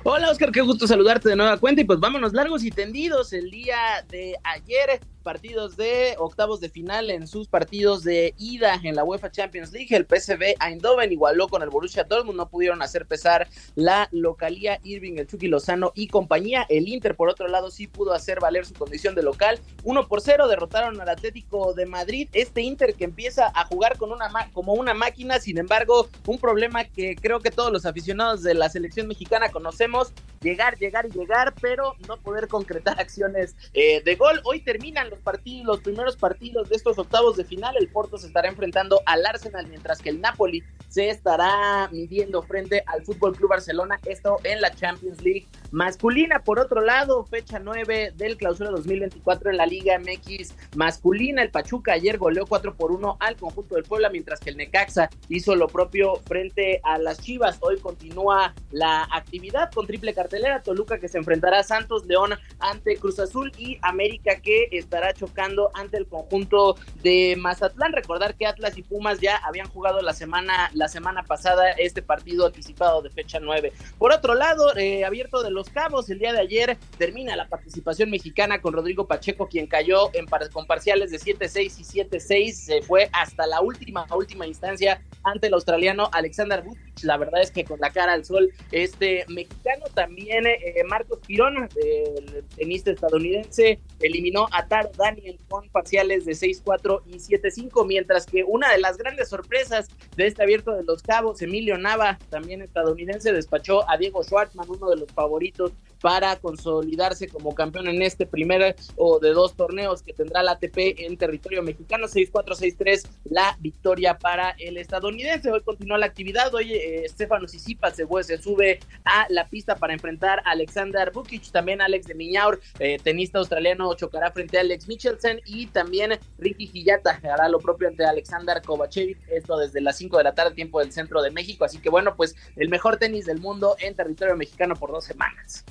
Hola 0.03 0.31
Oscar, 0.31 0.51
qué 0.51 0.61
gusto 0.61 0.87
saludarte 0.87 1.29
de 1.29 1.37
nueva 1.37 1.59
cuenta 1.59 1.83
y 1.83 1.85
pues 1.85 1.99
vámonos 2.01 2.33
largos 2.33 2.65
y 2.65 2.71
tendidos 2.71 3.33
el 3.33 3.51
día 3.51 4.05
de 4.09 4.35
ayer 4.45 5.01
partidos 5.21 5.77
de 5.77 6.15
octavos 6.19 6.61
de 6.61 6.69
final 6.69 7.11
en 7.11 7.27
sus 7.27 7.49
partidos 7.49 8.03
de 8.03 8.35
ida 8.39 8.81
en 8.83 8.97
la 8.97 9.05
UEFA 9.05 9.31
Champions 9.31 9.73
League. 9.73 9.95
El 9.95 10.07
PSV 10.07 10.57
Eindhoven 10.61 11.13
igualó 11.13 11.49
con 11.49 11.63
el 11.63 11.71
Borussia 11.71 12.05
Dortmund, 12.05 12.37
no 12.37 12.49
pudieron 12.49 12.83
hacer 12.83 13.07
pesar 13.07 13.49
la 13.75 14.09
localía 14.11 14.81
Irving, 14.83 15.19
el 15.19 15.27
Chucky 15.27 15.49
Lozano 15.49 15.93
y 15.95 16.09
compañía. 16.09 16.67
El 16.69 16.89
Inter, 16.89 17.15
por 17.15 17.29
otro 17.29 17.49
lado, 17.49 17.71
sí 17.71 17.87
pudo 17.87 18.13
hacer 18.13 18.41
valer 18.41 18.67
su 18.67 18.75
condición 18.75 19.15
de 19.15 19.23
local. 19.23 19.61
1 19.85 20.09
por 20.09 20.21
0 20.21 20.49
derrotaron 20.49 21.01
al 21.01 21.09
Atlético 21.09 21.75
de 21.75 21.87
Madrid. 21.87 22.29
Este 22.33 22.63
Inter 22.63 22.95
que 22.95 23.05
empieza 23.05 23.51
a 23.55 23.65
jugar 23.67 23.99
con 23.99 24.13
una 24.13 24.31
como 24.53 24.75
una 24.75 24.95
máquina, 24.95 25.39
sin 25.39 25.59
embargo, 25.59 26.09
un 26.27 26.39
problema 26.39 26.85
que 26.85 27.17
creo 27.17 27.41
que 27.41 27.51
todos 27.51 27.73
los 27.73 27.87
aficionados 27.87 28.43
de 28.43 28.55
la 28.55 28.69
selección 28.69 29.09
mexicana 29.09 29.51
conocemos 29.51 30.13
llegar, 30.41 30.79
llegar 30.79 31.07
y 31.07 31.11
llegar, 31.11 31.55
pero 31.61 31.95
no 32.09 32.17
poder 32.17 32.49
concretar 32.49 32.99
acciones 33.01 33.57
eh, 33.75 34.03
de 34.03 34.17
gol. 34.17 34.41
Hoy 34.45 34.61
terminan 34.61 35.10
los 35.11 35.19
partidos, 35.21 35.67
los 35.67 35.81
primeros 35.81 36.17
partidos 36.17 36.69
de 36.69 36.77
estos 36.77 36.99
octavos 36.99 37.37
de 37.37 37.45
final. 37.45 37.75
El 37.79 37.89
Porto 37.89 38.19
se 38.19 38.27
estará 38.27 38.49
enfrentando 38.49 39.01
al 39.07 39.27
Arsenal, 39.27 39.67
mientras 39.67 40.01
que 40.01 40.11
el 40.11 40.21
Napoli 40.21 40.63
se 40.89 41.11
estará 41.11 41.89
midiendo 41.93 42.43
frente 42.43 42.83
al 42.87 43.03
Fútbol 43.03 43.37
Club 43.37 43.51
Barcelona. 43.51 44.01
Esto 44.07 44.39
en 44.45 44.61
la 44.61 44.75
Champions 44.75 45.23
League 45.23 45.47
masculina. 45.71 46.43
Por 46.43 46.59
otro 46.59 46.81
lado, 46.81 47.25
fecha 47.25 47.59
9 47.59 48.15
del 48.17 48.37
clausura 48.37 48.71
2024 48.71 49.51
en 49.51 49.57
la 49.57 49.67
Liga 49.67 49.99
MX 49.99 50.55
masculina. 50.77 51.43
El 51.43 51.51
Pachuca 51.51 51.93
ayer 51.93 52.19
goleó 52.19 52.47
4 52.47 52.75
por 52.75 52.93
1 52.93 53.17
al 53.21 53.37
conjunto 53.37 53.75
del 53.75 53.85
Puebla, 53.85 54.11
mientras 54.11 54.41
que 54.41 54.51
el 54.51 54.57
Necaxa 54.57 55.11
hizo 55.29 55.55
lo 55.55 55.69
propio 55.69 56.17
frente 56.27 56.81
a 56.83 56.99
las 56.99 57.21
Chivas. 57.21 57.59
Hoy 57.61 57.79
continúa 57.79 58.55
la 58.71 59.09
actividad 59.13 59.71
con 59.73 59.87
triple 59.87 60.15
cartelera. 60.15 60.63
Toluca 60.63 60.99
que 60.99 61.09
se 61.09 61.19
enfrentará 61.19 61.61
a 61.61 61.65
Santos, 61.65 62.07
León 62.07 62.35
ante 62.59 62.97
Cruz 62.97 63.19
Azul 63.19 63.53
y 63.59 63.79
América 63.83 64.41
que 64.41 64.69
chocando 65.15 65.71
ante 65.75 65.97
el 65.97 66.07
conjunto 66.07 66.77
de 67.03 67.37
Mazatlán. 67.39 67.93
Recordar 67.93 68.35
que 68.35 68.47
Atlas 68.47 68.77
y 68.79 68.83
Pumas 68.83 69.21
ya 69.21 69.37
habían 69.39 69.69
jugado 69.69 70.03
la 70.03 70.13
semana, 70.13 70.71
la 70.75 70.89
semana 70.89 71.23
pasada 71.25 71.71
este 71.73 72.03
partido 72.03 72.47
anticipado 72.47 73.03
de 73.03 73.11
fecha 73.11 73.41
9. 73.41 73.73
Por 73.99 74.13
otro 74.13 74.35
lado, 74.35 74.77
eh, 74.77 75.05
abierto 75.05 75.43
de 75.43 75.51
los 75.51 75.69
cabos, 75.69 76.09
el 76.11 76.19
día 76.19 76.33
de 76.33 76.41
ayer 76.41 76.79
termina 76.99 77.37
la 77.37 77.49
participación 77.49 78.11
mexicana 78.11 78.61
con 78.61 78.73
Rodrigo 78.73 79.07
Pacheco, 79.07 79.49
quien 79.49 79.67
cayó 79.67 80.11
en 80.15 80.27
con 80.53 80.67
parciales 80.67 81.11
de 81.11 81.19
7-6 81.19 81.81
y 81.81 81.85
7-6. 81.85 82.53
Se 82.53 82.83
fue 82.83 83.11
hasta 83.13 83.47
la 83.47 83.61
última, 83.61 84.07
última 84.15 84.47
instancia 84.47 85.03
ante 85.25 85.49
el 85.49 85.55
australiano 85.55 86.09
Alexander 86.13 86.63
Vucic. 86.63 87.03
La 87.03 87.17
verdad 87.17 87.43
es 87.43 87.51
que 87.51 87.65
con 87.65 87.81
la 87.81 87.91
cara 87.91 88.13
al 88.13 88.25
sol, 88.25 88.51
este 88.71 89.25
mexicano 89.29 89.87
también, 89.95 90.47
eh, 90.47 90.83
Marcos 90.89 91.19
Pirón, 91.27 91.69
el 91.77 92.45
tenista 92.57 92.91
estadounidense, 92.91 93.81
eliminó 94.01 94.47
a 94.53 94.67
Taro 94.67 94.90
Daniel 94.97 95.39
con 95.49 95.69
parciales 95.69 96.25
de 96.25 96.33
6-4 96.33 97.03
y 97.07 97.15
7-5, 97.15 97.87
mientras 97.87 98.27
que 98.27 98.45
una 98.45 98.71
de 98.73 98.79
las 98.79 98.97
grandes 98.97 99.29
sorpresas 99.29 99.89
de 100.17 100.27
este 100.27 100.43
abierto 100.43 100.73
de 100.73 100.85
los 100.85 101.03
cabos, 101.03 101.43
Emilio 101.43 101.79
Nava, 101.79 102.19
también 102.31 102.63
estadounidense, 102.63 103.33
despachó 103.33 103.89
a 103.89 103.97
Diego 103.97 104.23
Schwartzman, 104.23 104.69
uno 104.69 104.91
de 104.91 104.97
los 104.97 105.11
favoritos 105.13 105.73
para 106.01 106.37
consolidarse 106.37 107.29
como 107.29 107.55
campeón 107.55 107.89
en 107.89 108.03
este 108.03 108.27
primer 108.27 108.77
o 108.97 109.19
de 109.19 109.31
dos 109.31 109.55
torneos 109.55 110.03
que 110.03 110.13
tendrá 110.13 110.43
la 110.43 110.53
ATP 110.53 111.01
en 111.01 111.17
territorio 111.17 111.63
mexicano. 111.63 112.07
6-4-6-3 112.07 113.07
la 113.25 113.57
victoria 113.61 114.19
para 114.19 114.55
el 114.59 114.77
estadounidense. 114.77 115.51
Hoy 115.51 115.61
continúa 115.63 115.99
la 115.99 116.07
actividad. 116.07 116.53
Hoy 116.55 116.73
eh, 116.75 117.05
Stefano 117.09 117.47
Sisipa 117.49 117.91
se, 117.91 118.07
se, 118.23 118.39
sube 118.39 118.81
a 119.05 119.27
la 119.29 119.49
pista 119.49 119.77
para 119.77 119.93
enfrentar 119.93 120.41
a 120.41 120.53
Alexander 120.53 121.11
Bukic. 121.11 121.51
También 121.51 121.81
Alex 121.81 122.07
de 122.07 122.15
Miñaur, 122.15 122.61
eh, 122.79 122.99
tenista 123.03 123.39
australiano, 123.39 123.95
chocará 123.95 124.31
frente 124.33 124.59
a 124.59 124.63
Alex 124.63 124.89
Michelsen. 124.89 125.41
Y 125.47 125.67
también 125.67 126.19
Ricky 126.39 126.67
Gillata 126.67 127.21
hará 127.23 127.49
lo 127.49 127.59
propio 127.59 127.89
ante 127.89 128.05
Alexander 128.05 128.63
Kovacevic. 128.63 129.19
Esto 129.29 129.59
desde 129.59 129.81
las 129.81 129.97
5 129.99 130.19
de 130.19 130.25
la 130.25 130.35
tarde, 130.35 130.55
tiempo 130.55 130.81
del 130.81 130.93
centro 130.93 131.23
de 131.23 131.31
México. 131.31 131.65
Así 131.65 131.79
que 131.79 131.91
bueno, 131.91 132.17
pues 132.17 132.35
el 132.57 132.69
mejor 132.69 132.97
tenis 132.97 133.27
del 133.27 133.41
mundo 133.41 133.77
en 133.81 133.95
territorio 133.95 134.37
mexicano 134.37 134.75
por 134.75 134.91
dos 134.91 135.05
semanas. 135.05 135.65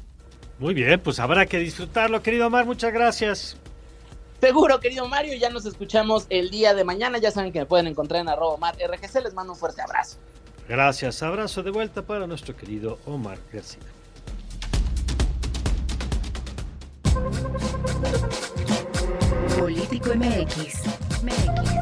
Muy 0.60 0.74
bien, 0.74 1.00
pues 1.00 1.20
habrá 1.20 1.46
que 1.46 1.58
disfrutarlo, 1.58 2.22
querido 2.22 2.48
Omar, 2.48 2.66
muchas 2.66 2.92
gracias. 2.92 3.58
Seguro, 4.42 4.80
querido 4.80 5.08
Mario, 5.08 5.36
ya 5.36 5.50
nos 5.50 5.66
escuchamos 5.66 6.26
el 6.30 6.50
día 6.50 6.74
de 6.74 6.84
mañana. 6.86 7.18
Ya 7.18 7.32
saben 7.32 7.52
que 7.52 7.60
me 7.60 7.66
pueden 7.66 7.88
encontrar 7.88 8.22
en 8.22 8.30
arroba 8.30 8.54
Omar 8.54 8.76
RGC. 8.76 9.22
Les 9.24 9.34
mando 9.34 9.54
un 9.54 9.60
fuerte 9.60 9.82
abrazo. 9.82 10.18
Gracias, 10.68 11.22
abrazo 11.24 11.62
de 11.64 11.72
vuelta 11.72 12.04
para 12.04 12.26
nuestro 12.26 12.56
querido 12.56 13.00
Omar 13.06 13.38
García. 13.52 13.84
Político 19.58 20.12
MX. 20.16 20.84
MX. 21.24 21.80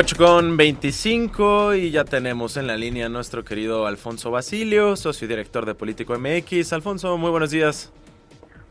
8 0.00 0.14
con 0.16 0.56
25 0.56 1.74
y 1.74 1.90
ya 1.90 2.04
tenemos 2.04 2.56
en 2.56 2.68
la 2.68 2.76
línea 2.76 3.06
a 3.06 3.08
nuestro 3.08 3.44
querido 3.44 3.84
Alfonso 3.84 4.30
Basilio, 4.30 4.94
socio 4.94 5.24
y 5.24 5.28
director 5.28 5.66
de 5.66 5.74
Político 5.74 6.16
MX. 6.16 6.72
Alfonso, 6.72 7.18
muy 7.18 7.32
buenos 7.32 7.50
días. 7.50 7.92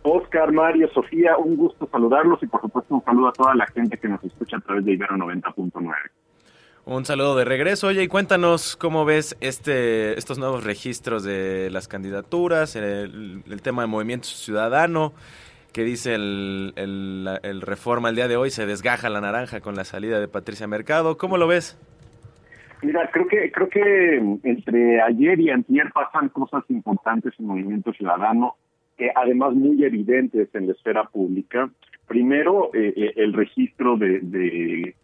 Oscar, 0.04 0.54
Mario, 0.54 0.90
Sofía, 0.94 1.36
un 1.38 1.58
gusto 1.58 1.86
saludarlos 1.92 2.42
y 2.44 2.48
por 2.48 2.62
supuesto 2.62 2.96
un 2.96 3.04
saludo 3.04 3.28
a 3.28 3.34
toda 3.34 3.56
la 3.56 3.68
gente 3.68 3.98
que 3.98 4.08
nos 4.08 4.24
escucha 4.24 4.56
a 4.56 4.62
través 4.62 4.86
de 4.86 4.94
Ibero 4.94 5.18
90.9. 5.18 5.84
Un 6.86 7.04
saludo 7.04 7.36
de 7.36 7.44
regreso. 7.44 7.88
Oye, 7.88 8.04
y 8.04 8.08
cuéntanos 8.08 8.78
cómo 8.78 9.04
ves 9.04 9.36
este, 9.42 10.18
estos 10.18 10.38
nuevos 10.38 10.64
registros 10.64 11.24
de 11.24 11.70
las 11.72 11.90
candidaturas, 11.90 12.78
el, 12.78 13.44
el 13.46 13.62
tema 13.62 13.82
de 13.82 13.90
movimiento 13.90 14.30
ciudadano 14.30 15.12
que 15.78 15.84
dice 15.84 16.16
el, 16.16 16.74
el, 16.76 17.62
Reforma 17.62 18.10
el 18.10 18.16
día 18.16 18.28
de 18.28 18.36
hoy, 18.36 18.50
se 18.50 18.66
desgaja 18.66 19.12
la 19.12 19.22
naranja 19.22 19.62
con 19.62 19.76
la 19.76 19.84
salida 19.84 20.20
de 20.20 20.28
Patricia 20.28 20.66
Mercado. 20.66 21.20
¿Cómo 21.20 21.38
lo 21.38 21.46
ves? 21.46 21.78
Mira, 22.82 23.08
creo 23.14 23.28
que 23.28 23.52
creo 23.52 23.70
que 23.70 24.16
entre 24.42 25.00
ayer 25.04 25.40
y 25.40 25.52
antier 25.52 25.92
pasan 25.94 26.30
cosas 26.30 26.64
importantes 26.70 27.32
en 27.38 27.46
Movimiento 27.46 27.94
Ciudadano, 27.94 28.56
que 28.98 29.12
además 29.16 29.54
muy 29.54 29.84
evidentes 29.84 30.50
en 30.56 30.66
la 30.66 30.74
esfera 30.74 31.04
pública. 31.04 31.70
Primero, 32.08 32.72
eh, 32.74 32.94
eh, 32.98 33.14
el 33.16 33.34
registro 33.34 33.98
de, 33.98 34.20
de 34.22 34.96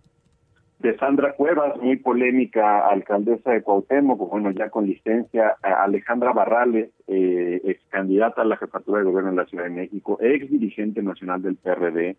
de 0.84 0.98
Sandra 0.98 1.34
Cuevas, 1.34 1.78
muy 1.82 1.96
polémica 1.96 2.86
alcaldesa 2.90 3.52
de 3.52 3.64
Cuauhtémoc, 3.64 4.30
bueno, 4.30 4.52
ya 4.52 4.70
con 4.70 4.86
licencia, 4.86 5.56
Alejandra 5.62 6.34
Barrales, 6.34 6.90
eh, 7.08 7.62
ex 7.64 7.82
candidata 7.88 8.42
a 8.42 8.46
la 8.46 8.58
jefatura 8.58 9.00
de 9.00 9.06
gobierno 9.06 9.30
en 9.30 9.38
la 9.38 9.46
Ciudad 9.46 9.64
de 9.64 9.70
México, 9.70 10.18
ex 10.20 10.52
dirigente 10.52 11.02
nacional 11.02 11.42
del 11.42 11.56
PRD, 11.56 12.18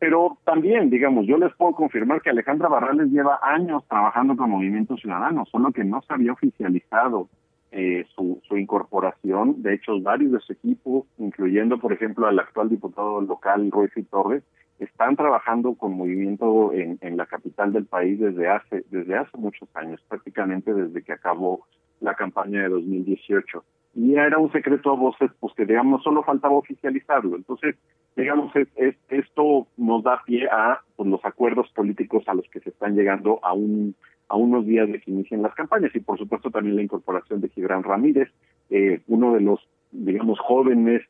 pero 0.00 0.38
también, 0.44 0.90
digamos, 0.90 1.24
yo 1.26 1.38
les 1.38 1.54
puedo 1.54 1.72
confirmar 1.72 2.20
que 2.20 2.30
Alejandra 2.30 2.68
Barrales 2.68 3.12
lleva 3.12 3.38
años 3.42 3.86
trabajando 3.86 4.36
con 4.36 4.50
Movimiento 4.50 4.96
Ciudadano, 4.96 5.44
solo 5.46 5.70
que 5.70 5.84
no 5.84 6.02
se 6.02 6.12
había 6.12 6.32
oficializado 6.32 7.28
eh, 7.70 8.04
su, 8.16 8.40
su 8.48 8.56
incorporación. 8.56 9.62
De 9.62 9.74
hecho, 9.74 10.00
varios 10.00 10.32
de 10.32 10.40
su 10.40 10.52
equipo, 10.52 11.06
incluyendo, 11.18 11.78
por 11.78 11.92
ejemplo, 11.92 12.26
al 12.26 12.40
actual 12.40 12.70
diputado 12.70 13.20
local, 13.20 13.70
Roy 13.70 13.88
Torres, 14.10 14.42
están 14.80 15.14
trabajando 15.14 15.74
con 15.74 15.94
movimiento 15.94 16.72
en, 16.72 16.98
la 17.16 17.26
capital 17.26 17.72
del 17.72 17.84
país 17.84 18.18
desde 18.18 18.48
hace 18.48 18.84
desde 18.90 19.16
hace 19.16 19.36
muchos 19.36 19.68
años, 19.74 20.00
prácticamente 20.08 20.72
desde 20.72 21.02
que 21.02 21.12
acabó 21.12 21.66
la 22.00 22.14
campaña 22.14 22.62
de 22.62 22.70
2018. 22.70 23.62
Y 23.94 24.14
era 24.14 24.38
un 24.38 24.50
secreto 24.52 24.90
a 24.90 24.96
voces, 24.96 25.30
pues 25.38 25.52
que 25.54 25.66
digamos 25.66 26.02
solo 26.02 26.22
faltaba 26.22 26.54
oficializarlo. 26.54 27.36
Entonces, 27.36 27.76
digamos, 28.16 28.52
es, 28.56 28.96
esto 29.08 29.66
nos 29.76 30.02
da 30.02 30.22
pie 30.24 30.48
a 30.50 30.80
pues, 30.96 31.08
los 31.08 31.22
acuerdos 31.24 31.68
políticos 31.72 32.24
a 32.26 32.34
los 32.34 32.48
que 32.50 32.60
se 32.60 32.70
están 32.70 32.96
llegando 32.96 33.38
a 33.42 33.52
un 33.52 33.94
a 34.28 34.36
unos 34.36 34.64
días 34.64 34.88
de 34.88 35.00
que 35.00 35.10
inicien 35.10 35.42
las 35.42 35.54
campañas 35.54 35.90
y 35.92 35.98
por 35.98 36.16
supuesto 36.16 36.52
también 36.52 36.76
la 36.76 36.82
incorporación 36.82 37.40
de 37.40 37.48
Gibran 37.48 37.82
Ramírez, 37.82 38.28
eh, 38.70 39.00
uno 39.08 39.34
de 39.34 39.40
los 39.40 39.60
digamos 39.90 40.38
jóvenes 40.38 41.02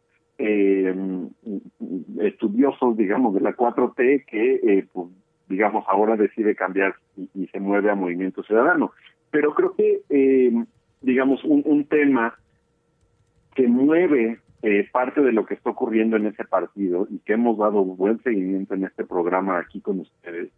eh, 0.42 0.94
estudiosos, 2.20 2.96
digamos, 2.96 3.34
de 3.34 3.40
la 3.40 3.54
4T 3.54 4.24
que, 4.24 4.54
eh, 4.54 4.86
pues, 4.92 5.08
digamos, 5.48 5.84
ahora 5.88 6.16
decide 6.16 6.54
cambiar 6.54 6.94
y, 7.34 7.46
se 7.48 7.60
mueve 7.60 7.90
a 7.90 7.94
Movimiento 7.94 8.42
Ciudadano. 8.42 8.92
Pero 9.30 9.54
creo 9.54 9.74
que, 9.74 10.00
eh, 10.08 10.52
digamos, 11.02 11.44
un, 11.44 11.62
un 11.66 11.84
tema 11.84 12.34
que 13.54 13.68
mueve 13.68 14.38
eh, 14.62 14.88
parte 14.90 15.20
de 15.20 15.32
lo 15.32 15.44
que 15.44 15.54
está 15.54 15.70
ocurriendo 15.70 16.16
en 16.16 16.26
ese 16.26 16.44
partido 16.44 17.06
y 17.10 17.18
que 17.18 17.34
hemos 17.34 17.58
dado 17.58 17.84
buen 17.84 18.22
seguimiento 18.22 18.74
en 18.74 18.84
este 18.84 19.04
programa 19.04 19.58
aquí 19.58 19.80
con 19.80 20.00
ustedes, 20.00 20.50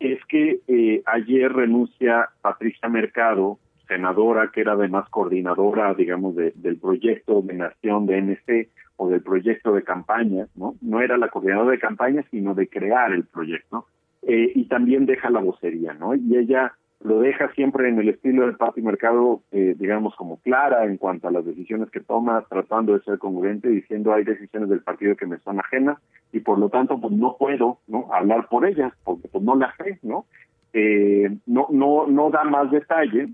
es 0.00 0.24
que 0.26 0.60
ayer 1.06 1.52
renuncia 1.52 2.28
Patricia 2.40 2.88
Mercado, 2.88 3.58
senadora 3.88 4.50
que 4.52 4.60
era 4.60 4.72
además 4.72 5.08
coordinadora, 5.08 5.94
digamos, 5.94 6.36
de, 6.36 6.52
del 6.54 6.76
proyecto 6.76 7.42
de 7.42 7.54
nación 7.54 8.06
de 8.06 8.18
NC, 8.18 8.68
o 8.98 9.08
del 9.08 9.22
proyecto 9.22 9.72
de 9.72 9.84
campaña, 9.84 10.48
¿no? 10.56 10.74
No 10.80 11.00
era 11.00 11.16
la 11.16 11.28
coordinadora 11.28 11.70
de 11.70 11.78
campaña, 11.78 12.24
sino 12.30 12.54
de 12.54 12.68
crear 12.68 13.12
el 13.12 13.24
proyecto. 13.24 13.86
Eh, 14.22 14.52
y 14.54 14.64
también 14.64 15.06
deja 15.06 15.30
la 15.30 15.40
vocería, 15.40 15.94
¿no? 15.94 16.16
Y 16.16 16.36
ella 16.36 16.74
lo 17.00 17.20
deja 17.20 17.48
siempre 17.52 17.88
en 17.88 18.00
el 18.00 18.08
estilo 18.08 18.44
del 18.44 18.56
Pati 18.56 18.82
Mercado, 18.82 19.40
eh, 19.52 19.76
digamos, 19.78 20.16
como 20.16 20.38
clara 20.38 20.84
en 20.84 20.96
cuanto 20.96 21.28
a 21.28 21.30
las 21.30 21.44
decisiones 21.44 21.90
que 21.90 22.00
toma, 22.00 22.44
tratando 22.48 22.94
de 22.94 23.04
ser 23.04 23.18
congruente, 23.18 23.68
diciendo 23.68 24.12
hay 24.12 24.24
decisiones 24.24 24.68
del 24.68 24.82
partido 24.82 25.14
que 25.14 25.26
me 25.26 25.38
son 25.38 25.60
ajenas 25.60 25.98
y 26.32 26.40
por 26.40 26.58
lo 26.58 26.68
tanto 26.68 27.00
pues 27.00 27.12
no 27.12 27.36
puedo, 27.38 27.78
¿no? 27.86 28.08
Hablar 28.12 28.48
por 28.48 28.66
ellas 28.66 28.92
porque 29.04 29.28
pues 29.28 29.44
no 29.44 29.54
las 29.54 29.76
sé, 29.76 30.00
¿no? 30.02 30.26
Eh, 30.72 31.30
no, 31.46 31.68
no, 31.70 32.08
no 32.08 32.30
da 32.30 32.42
más 32.42 32.68
detalle, 32.72 33.28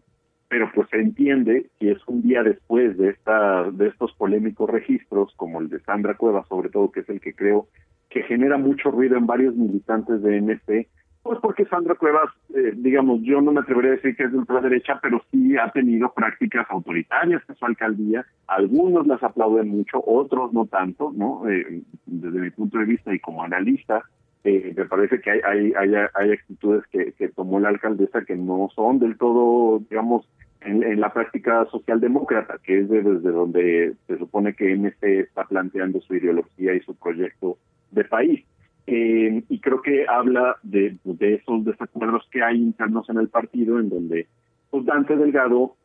pero 0.54 0.70
pues 0.72 0.88
se 0.88 1.00
entiende 1.00 1.66
que 1.80 1.90
es 1.90 1.98
un 2.06 2.22
día 2.22 2.44
después 2.44 2.96
de 2.96 3.08
esta 3.08 3.68
de 3.72 3.88
estos 3.88 4.12
polémicos 4.12 4.70
registros 4.70 5.34
como 5.34 5.60
el 5.60 5.68
de 5.68 5.80
Sandra 5.80 6.14
Cueva 6.14 6.44
sobre 6.48 6.68
todo 6.68 6.92
que 6.92 7.00
es 7.00 7.08
el 7.08 7.20
que 7.20 7.34
creo 7.34 7.66
que 8.08 8.22
genera 8.22 8.56
mucho 8.56 8.92
ruido 8.92 9.16
en 9.16 9.26
varios 9.26 9.56
militantes 9.56 10.22
de 10.22 10.36
NP 10.36 10.86
Pues 11.24 11.40
porque 11.42 11.64
Sandra 11.64 11.96
Cuevas, 11.96 12.30
eh, 12.54 12.72
digamos, 12.76 13.20
yo 13.22 13.40
no 13.40 13.50
me 13.50 13.62
atrevería 13.62 13.90
a 13.90 13.94
decir 13.96 14.14
que 14.14 14.24
es 14.24 14.30
de 14.30 14.38
ultraderecha, 14.38 15.00
pero 15.02 15.20
sí 15.32 15.56
ha 15.56 15.72
tenido 15.72 16.12
prácticas 16.12 16.66
autoritarias 16.70 17.42
en 17.48 17.56
su 17.56 17.64
alcaldía. 17.64 18.24
Algunos 18.46 19.08
las 19.08 19.22
aplauden 19.24 19.70
mucho, 19.70 20.04
otros 20.06 20.52
no 20.52 20.66
tanto, 20.66 21.12
¿no? 21.16 21.48
Eh, 21.48 21.82
desde 22.06 22.38
mi 22.38 22.50
punto 22.50 22.78
de 22.78 22.84
vista 22.84 23.12
y 23.12 23.18
como 23.18 23.42
analista, 23.42 24.04
eh, 24.44 24.74
me 24.76 24.84
parece 24.84 25.20
que 25.22 25.30
hay, 25.30 25.40
hay, 25.42 25.72
hay, 25.72 25.94
hay 26.14 26.32
actitudes 26.32 26.84
que, 26.92 27.12
que 27.12 27.28
tomó 27.30 27.58
la 27.58 27.70
alcaldesa 27.70 28.26
que 28.26 28.36
no 28.36 28.68
son 28.74 28.98
del 28.98 29.16
todo, 29.16 29.82
digamos, 29.88 30.28
en, 30.64 31.00
la 31.00 31.12
práctica 31.12 31.66
socialdemócrata, 31.66 32.58
que 32.62 32.80
es 32.80 32.88
desde 32.88 33.30
donde 33.30 33.94
se 34.06 34.18
supone 34.18 34.54
que 34.54 34.76
MC 34.76 35.20
está 35.20 35.44
planteando 35.44 36.00
su 36.00 36.14
ideología 36.14 36.74
y 36.74 36.80
su 36.80 36.94
proyecto 36.94 37.58
de 37.90 38.04
país. 38.04 38.44
Eh, 38.86 39.42
y 39.48 39.60
creo 39.60 39.80
que 39.80 40.06
habla 40.06 40.56
de, 40.62 40.96
de 41.04 41.34
esos 41.34 41.64
desacuerdos 41.64 42.28
que 42.30 42.42
hay 42.42 42.56
internos 42.56 43.08
en 43.08 43.18
el 43.18 43.28
partido, 43.28 43.78
en 43.78 43.88
donde 43.88 44.26
pues 44.70 44.84
Dante 44.84 45.16
Delgado, 45.16 45.76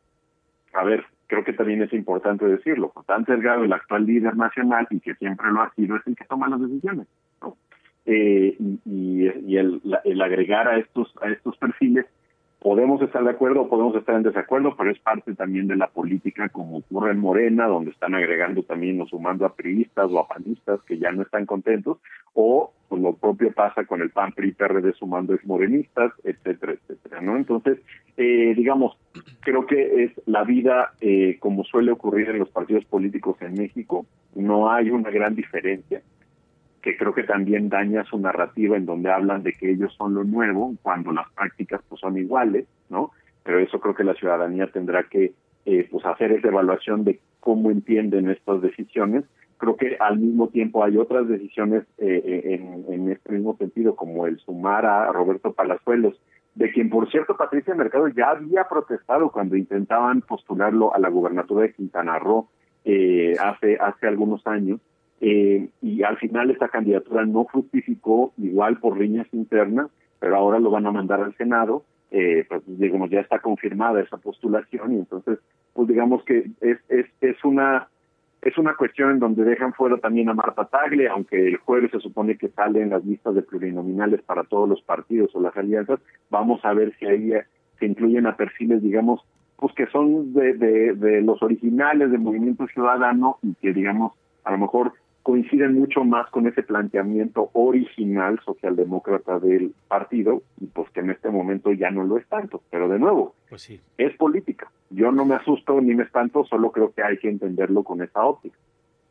a 0.74 0.84
ver, 0.84 1.04
creo 1.26 1.44
que 1.44 1.52
también 1.52 1.82
es 1.82 1.92
importante 1.92 2.44
decirlo, 2.44 2.90
pues, 2.92 3.06
Dante 3.06 3.32
Delgado, 3.32 3.64
el 3.64 3.72
actual 3.72 4.04
líder 4.04 4.36
nacional 4.36 4.86
y 4.90 5.00
que 5.00 5.14
siempre 5.14 5.50
lo 5.50 5.62
ha 5.62 5.72
sido, 5.74 5.96
es 5.96 6.06
el 6.06 6.16
que 6.16 6.24
toma 6.24 6.48
las 6.48 6.60
decisiones. 6.60 7.06
¿no? 7.40 7.56
Eh, 8.06 8.56
y, 8.58 9.28
y 9.46 9.56
el, 9.56 9.80
el 10.04 10.20
agregar 10.20 10.68
a 10.68 10.78
estos 10.78 11.14
a 11.22 11.28
estos 11.28 11.56
perfiles 11.58 12.06
podemos 12.60 13.00
estar 13.02 13.24
de 13.24 13.30
acuerdo 13.30 13.68
podemos 13.68 13.96
estar 13.96 14.14
en 14.14 14.22
desacuerdo, 14.22 14.76
pero 14.76 14.90
es 14.90 14.98
parte 14.98 15.34
también 15.34 15.66
de 15.66 15.76
la 15.76 15.88
política 15.88 16.48
como 16.50 16.78
ocurre 16.78 17.12
en 17.12 17.18
Morena, 17.18 17.66
donde 17.66 17.90
están 17.90 18.14
agregando 18.14 18.62
también 18.62 19.00
o 19.00 19.06
sumando 19.06 19.46
a 19.46 19.54
priistas 19.54 20.10
o 20.10 20.18
a 20.18 20.28
panistas 20.28 20.80
que 20.82 20.98
ya 20.98 21.10
no 21.10 21.22
están 21.22 21.46
contentos, 21.46 21.98
o 22.34 22.72
pues, 22.88 23.00
lo 23.00 23.14
propio 23.14 23.52
pasa 23.52 23.84
con 23.84 24.02
el 24.02 24.10
PAN, 24.10 24.32
PRI, 24.32 24.52
PRD 24.52 24.92
sumando 24.92 25.36
morenistas, 25.44 26.12
etcétera, 26.22 26.74
etcétera, 26.74 27.20
¿no? 27.20 27.36
Entonces, 27.36 27.78
eh, 28.16 28.52
digamos, 28.54 28.98
creo 29.40 29.66
que 29.66 30.04
es 30.04 30.12
la 30.26 30.44
vida 30.44 30.92
eh, 31.00 31.38
como 31.40 31.64
suele 31.64 31.92
ocurrir 31.92 32.28
en 32.28 32.38
los 32.38 32.50
partidos 32.50 32.84
políticos 32.84 33.36
en 33.40 33.54
México, 33.54 34.06
no 34.34 34.70
hay 34.70 34.90
una 34.90 35.10
gran 35.10 35.34
diferencia 35.34 36.02
que 36.82 36.96
creo 36.96 37.14
que 37.14 37.24
también 37.24 37.68
daña 37.68 38.04
su 38.04 38.18
narrativa 38.18 38.76
en 38.76 38.86
donde 38.86 39.10
hablan 39.10 39.42
de 39.42 39.52
que 39.52 39.70
ellos 39.70 39.94
son 39.96 40.14
lo 40.14 40.24
nuevo 40.24 40.74
cuando 40.82 41.12
las 41.12 41.30
prácticas 41.32 41.80
pues 41.88 42.00
son 42.00 42.16
iguales, 42.16 42.66
¿no? 42.88 43.10
Pero 43.42 43.58
eso 43.58 43.80
creo 43.80 43.94
que 43.94 44.04
la 44.04 44.14
ciudadanía 44.14 44.66
tendrá 44.68 45.04
que 45.04 45.32
eh, 45.66 45.88
pues 45.90 46.04
hacer 46.06 46.32
esa 46.32 46.48
evaluación 46.48 47.04
de 47.04 47.20
cómo 47.40 47.70
entienden 47.70 48.30
estas 48.30 48.62
decisiones. 48.62 49.24
Creo 49.58 49.76
que 49.76 49.96
al 50.00 50.18
mismo 50.18 50.48
tiempo 50.48 50.82
hay 50.82 50.96
otras 50.96 51.28
decisiones 51.28 51.82
eh, 51.98 52.22
eh, 52.24 52.84
en, 52.88 53.10
este 53.10 53.32
mismo 53.32 53.56
sentido, 53.58 53.94
como 53.94 54.26
el 54.26 54.38
sumar 54.38 54.86
a 54.86 55.12
Roberto 55.12 55.52
Palazuelos, 55.52 56.18
de 56.54 56.72
quien 56.72 56.88
por 56.88 57.10
cierto 57.10 57.36
Patricia 57.36 57.74
Mercado 57.74 58.08
ya 58.08 58.30
había 58.30 58.64
protestado 58.64 59.30
cuando 59.30 59.56
intentaban 59.56 60.22
postularlo 60.22 60.94
a 60.94 60.98
la 60.98 61.10
gubernatura 61.10 61.62
de 61.62 61.74
Quintana 61.74 62.18
Roo 62.18 62.48
eh, 62.84 63.34
hace 63.38 63.76
hace 63.76 64.06
algunos 64.06 64.46
años 64.46 64.80
eh, 65.20 65.68
y 65.82 66.02
al 66.02 66.16
final 66.16 66.50
esta 66.50 66.68
candidatura 66.68 67.26
no 67.26 67.44
fructificó 67.44 68.32
igual 68.38 68.78
por 68.78 68.98
líneas 68.98 69.26
internas, 69.32 69.88
pero 70.18 70.36
ahora 70.36 70.58
lo 70.58 70.70
van 70.70 70.86
a 70.86 70.92
mandar 70.92 71.20
al 71.20 71.36
Senado, 71.36 71.84
eh, 72.10 72.44
pues 72.48 72.62
digamos 72.66 73.10
ya 73.10 73.20
está 73.20 73.38
confirmada 73.38 74.00
esa 74.00 74.16
postulación 74.16 74.94
y 74.94 74.96
entonces 74.96 75.38
pues 75.74 75.86
digamos 75.88 76.24
que 76.24 76.50
es, 76.60 76.78
es, 76.88 77.06
es 77.20 77.44
una 77.44 77.88
es 78.42 78.56
una 78.56 78.74
cuestión 78.74 79.10
en 79.10 79.18
donde 79.18 79.44
dejan 79.44 79.74
fuera 79.74 79.98
también 79.98 80.30
a 80.30 80.34
Marta 80.34 80.64
Tagle, 80.64 81.08
aunque 81.08 81.48
el 81.48 81.58
jueves 81.58 81.90
se 81.90 82.00
supone 82.00 82.38
que 82.38 82.48
salen 82.48 82.88
las 82.88 83.04
listas 83.04 83.34
de 83.34 83.42
plurinominales 83.42 84.22
para 84.22 84.44
todos 84.44 84.66
los 84.68 84.80
partidos 84.80 85.30
o 85.34 85.42
las 85.42 85.54
alianzas, 85.56 86.00
vamos 86.30 86.64
a 86.64 86.72
ver 86.72 86.94
si 86.98 87.06
ahí 87.06 87.32
eh, 87.32 87.44
se 87.78 87.84
incluyen 87.84 88.26
a 88.26 88.36
perfiles, 88.36 88.82
digamos, 88.82 89.20
pues 89.56 89.74
que 89.74 89.86
son 89.88 90.32
de, 90.32 90.54
de, 90.54 90.94
de 90.94 91.20
los 91.20 91.42
originales 91.42 92.10
del 92.10 92.20
movimiento 92.20 92.66
ciudadano 92.68 93.36
y 93.42 93.54
que, 93.56 93.74
digamos, 93.74 94.12
a 94.44 94.52
lo 94.52 94.58
mejor 94.58 94.94
coinciden 95.22 95.74
mucho 95.74 96.04
más 96.04 96.28
con 96.30 96.46
ese 96.46 96.62
planteamiento 96.62 97.50
original 97.52 98.40
socialdemócrata 98.44 99.38
del 99.38 99.74
partido 99.88 100.42
y 100.60 100.66
pues 100.66 100.90
que 100.90 101.00
en 101.00 101.10
este 101.10 101.30
momento 101.30 101.72
ya 101.72 101.90
no 101.90 102.04
lo 102.04 102.16
es 102.18 102.26
tanto. 102.26 102.62
Pero 102.70 102.88
de 102.88 102.98
nuevo, 102.98 103.34
pues 103.48 103.62
sí. 103.62 103.80
es 103.98 104.16
política. 104.16 104.70
Yo 104.90 105.12
no 105.12 105.24
me 105.24 105.34
asusto 105.34 105.80
ni 105.80 105.94
me 105.94 106.04
espanto, 106.04 106.44
solo 106.44 106.72
creo 106.72 106.92
que 106.92 107.02
hay 107.02 107.18
que 107.18 107.28
entenderlo 107.28 107.82
con 107.82 108.02
esa 108.02 108.24
óptica. 108.24 108.56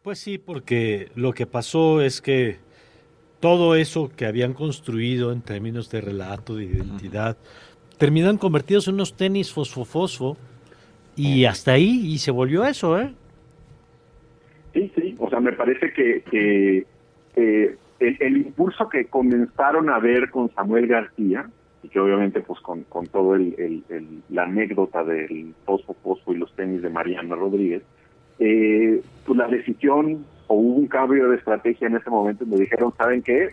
Pues 0.04 0.20
sí, 0.20 0.38
porque 0.38 1.12
lo 1.16 1.34
que 1.34 1.46
pasó 1.46 2.02
es 2.02 2.22
que 2.22 2.58
todo 3.40 3.76
eso 3.76 4.12
que 4.16 4.26
habían 4.26 4.54
construido 4.54 5.32
en 5.32 5.42
términos 5.42 5.90
de 5.90 6.02
relato, 6.02 6.56
de 6.56 6.66
identidad, 6.66 7.38
terminan 7.98 8.38
convertidos 8.38 8.88
en 8.88 8.96
unos 8.96 9.16
tenis 9.16 9.54
fosfo-fosfo 9.54 10.38
y 11.16 11.46
hasta 11.46 11.74
ahí, 11.74 12.02
y 12.06 12.18
se 12.20 12.32
volvió 12.32 12.66
eso, 12.66 13.00
¿eh? 13.00 13.14
Sí, 14.74 14.92
sí, 14.96 15.16
o 15.18 15.30
sea, 15.30 15.40
me 15.40 15.54
parece 15.54 15.92
que, 15.94 16.86
eh, 17.36 17.76
el, 18.00 18.38
impulso 18.38 18.88
que 18.88 19.06
comenzaron 19.06 19.90
a 19.90 20.00
ver 20.00 20.30
con 20.30 20.54
Samuel 20.54 20.88
García, 20.88 21.50
y 21.82 21.90
que 21.90 22.00
obviamente 22.00 22.42
pues 22.42 22.60
con, 22.60 22.84
con 22.84 23.08
todo 23.08 23.36
el, 23.36 23.84
la 24.30 24.44
anécdota 24.44 25.04
del 25.04 25.54
fosfo 25.66 25.96
fosfo 26.04 26.34
y 26.34 26.38
los 26.38 26.54
tenis 26.56 26.82
de 26.82 26.90
Mariana 26.90 27.36
Rodríguez, 27.36 27.84
eh, 28.40 29.02
pues 29.26 29.38
la 29.38 29.48
decisión 29.48 30.26
o 30.48 30.56
hubo 30.56 30.76
un 30.76 30.88
cambio 30.88 31.30
de 31.30 31.38
estrategia 31.38 31.88
en 31.88 31.96
ese 31.96 32.10
momento, 32.10 32.46
me 32.46 32.58
dijeron, 32.58 32.94
¿saben 32.98 33.22
qué? 33.22 33.50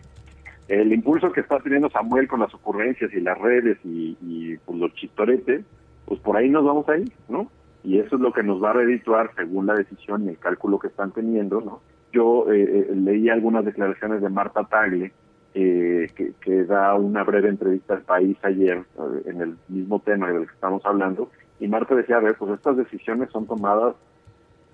El 0.68 0.92
impulso 0.92 1.30
que 1.30 1.40
está 1.40 1.58
teniendo 1.60 1.90
Samuel 1.90 2.26
con 2.26 2.40
las 2.40 2.52
ocurrencias 2.52 3.12
y 3.12 3.20
las 3.20 3.38
redes 3.38 3.78
y, 3.84 4.16
y 4.20 4.56
pues, 4.64 4.78
los 4.78 4.92
chistoretes, 4.94 5.64
pues 6.06 6.20
por 6.20 6.36
ahí 6.36 6.48
nos 6.48 6.64
vamos 6.64 6.88
a 6.88 6.96
ir, 6.98 7.12
¿no? 7.28 7.50
Y 7.86 8.00
eso 8.00 8.16
es 8.16 8.20
lo 8.20 8.32
que 8.32 8.42
nos 8.42 8.60
va 8.60 8.70
a 8.70 8.72
redituar 8.72 9.30
según 9.36 9.66
la 9.66 9.74
decisión 9.74 10.24
y 10.24 10.30
el 10.30 10.38
cálculo 10.38 10.80
que 10.80 10.88
están 10.88 11.12
teniendo, 11.12 11.60
¿no? 11.60 11.80
Yo 12.12 12.52
eh, 12.52 12.88
eh, 12.90 12.94
leí 12.96 13.28
algunas 13.28 13.64
declaraciones 13.64 14.20
de 14.20 14.28
Marta 14.28 14.64
Tagle, 14.64 15.12
eh, 15.54 16.08
que, 16.16 16.32
que, 16.40 16.64
da 16.64 16.94
una 16.94 17.22
breve 17.22 17.48
entrevista 17.48 17.94
al 17.94 18.02
país 18.02 18.36
ayer 18.42 18.78
eh, 18.78 19.22
en 19.26 19.40
el 19.40 19.56
mismo 19.68 20.00
tema 20.00 20.32
del 20.32 20.48
que 20.48 20.52
estamos 20.54 20.84
hablando, 20.84 21.30
y 21.60 21.68
Marta 21.68 21.94
decía, 21.94 22.16
a 22.16 22.20
ver, 22.20 22.34
pues 22.34 22.54
estas 22.54 22.76
decisiones 22.76 23.30
son 23.30 23.46
tomadas 23.46 23.94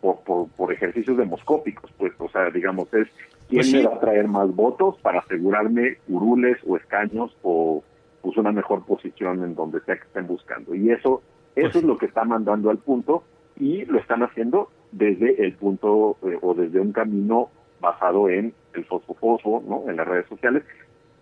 por, 0.01 0.21
por, 0.21 0.49
por 0.49 0.73
ejercicios 0.73 1.19
demoscópicos, 1.19 1.93
pues, 1.99 2.15
o 2.19 2.31
sea, 2.31 2.49
digamos, 2.49 2.93
es 2.95 3.09
quién 3.47 3.61
Pues 3.61 3.71
sí. 3.71 3.77
me 3.77 3.89
va 3.89 3.97
a 3.97 4.01
traer 4.01 4.27
más 4.27 4.53
votos 4.57 4.99
para 5.03 5.19
asegurarme 5.19 5.99
curules 6.09 6.57
o 6.67 6.79
escaños 6.79 7.37
o 7.43 7.85
pues 8.23 8.39
una 8.39 8.53
mejor 8.53 8.87
posición 8.87 9.45
en 9.45 9.55
donde 9.55 9.81
sea 9.81 9.97
que 9.97 10.05
estén 10.05 10.27
buscando. 10.27 10.75
Y 10.75 10.91
eso 10.91 11.23
eso 11.55 11.71
Pues 11.71 11.77
es 11.77 11.85
lo 11.85 11.99
que 11.99 12.07
está 12.07 12.25
mandando 12.25 12.71
al 12.71 12.79
punto 12.79 13.25
y 13.59 13.85
lo 13.85 13.99
están 13.99 14.23
haciendo 14.23 14.71
desde 14.91 15.45
el 15.45 15.55
punto 15.55 16.17
eh, 16.23 16.39
o 16.41 16.55
desde 16.55 16.81
un 16.81 16.93
camino 16.93 17.49
basado 17.81 18.29
en 18.29 18.55
el 18.75 18.85
fosfo 18.85 19.63
¿no? 19.67 19.85
En 19.89 19.97
las 19.97 20.07
redes 20.07 20.27
sociales. 20.29 20.63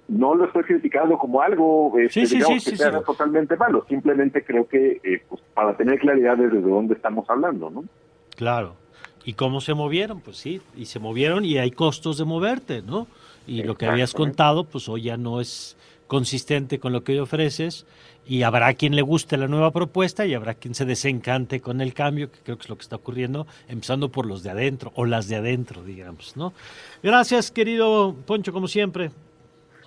No 0.09 0.35
lo 0.35 0.47
estoy 0.47 0.65
criticando 0.65 1.17
como 1.19 1.41
algo 1.41 1.93
este, 1.99 2.21
Sí, 2.21 2.27
sí, 2.27 2.37
digamos, 2.37 2.63
sí, 2.65 2.71
que 2.71 2.77
sí, 2.77 2.83
sea 2.83 2.99
sí. 2.99 3.05
totalmente 3.07 3.57
malo. 3.57 3.85
Simplemente 3.89 4.45
creo 4.45 4.67
que 4.69 5.01
eh, 5.05 5.23
pues, 5.29 5.41
para 5.55 5.77
tener 5.77 5.99
claridad 5.99 6.37
de 6.37 6.49
desde 6.49 6.69
dónde 6.69 6.95
estamos 6.95 7.29
hablando, 7.31 7.71
¿no? 7.71 7.85
Claro. 8.37 8.75
¿Y 9.25 9.35
cómo 9.35 9.61
se 9.61 9.75
movieron? 9.75 10.21
Pues 10.21 10.39
sí, 10.39 10.61
y 10.77 10.87
se 10.87 10.99
movieron 10.99 11.45
y 11.45 11.59
hay 11.59 11.71
costos 11.71 12.19
de 12.19 12.25
moverte, 12.25 12.83
¿no? 12.83 13.07
Y 13.47 13.63
lo 13.63 13.75
que 13.77 13.87
habías 13.87 14.15
contado, 14.15 14.65
pues 14.65 14.89
hoy 14.89 15.03
ya 15.03 15.17
no 15.17 15.41
es 15.41 15.77
consistente 16.11 16.81
con 16.81 16.93
lo 16.93 17.05
que 17.05 17.13
hoy 17.13 17.19
ofreces 17.21 17.87
y 18.27 18.43
habrá 18.43 18.75
quien 18.75 18.97
le 18.97 19.03
guste 19.03 19.37
la 19.37 19.47
nueva 19.47 19.71
propuesta 19.71 20.27
y 20.27 20.35
habrá 20.35 20.55
quien 20.55 20.75
se 20.75 20.85
desencante 20.85 21.61
con 21.61 21.81
el 21.81 21.95
cambio, 21.95 22.33
que 22.33 22.39
creo 22.43 22.57
que 22.57 22.65
es 22.65 22.69
lo 22.69 22.75
que 22.77 22.83
está 22.83 22.97
ocurriendo, 22.97 23.47
empezando 23.69 24.09
por 24.11 24.27
los 24.27 24.43
de 24.43 24.51
adentro 24.51 24.91
o 24.97 25.05
las 25.07 25.29
de 25.29 25.37
adentro, 25.37 25.85
digamos, 25.85 26.37
¿no? 26.37 26.53
Gracias, 27.01 27.53
querido 27.53 28.17
Poncho, 28.27 28.53
como 28.53 28.67
siempre. 28.67 29.13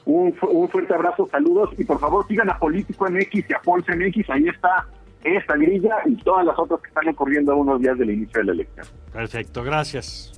Un, 0.06 0.34
fu- 0.36 0.48
un 0.48 0.70
fuerte 0.70 0.94
abrazo, 0.94 1.28
saludos 1.30 1.72
y 1.78 1.84
por 1.84 2.00
favor 2.00 2.26
sigan 2.26 2.50
a 2.50 2.58
Político 2.58 3.06
MX 3.10 3.50
y 3.50 3.54
a 3.54 3.60
Pulse 3.62 3.94
MX. 3.94 4.30
Ahí 4.30 4.48
está 4.48 4.88
esta 5.26 5.58
grilla 5.58 5.96
y 6.06 6.16
todas 6.16 6.46
las 6.46 6.58
otras 6.58 6.80
que 6.80 6.88
están 6.88 7.10
ocurriendo 7.10 7.52
a 7.52 7.56
unos 7.56 7.82
días 7.82 7.98
del 7.98 8.12
inicio 8.12 8.40
de 8.40 8.46
la 8.46 8.52
elección. 8.54 8.86
Perfecto, 9.12 9.62
gracias. 9.62 10.32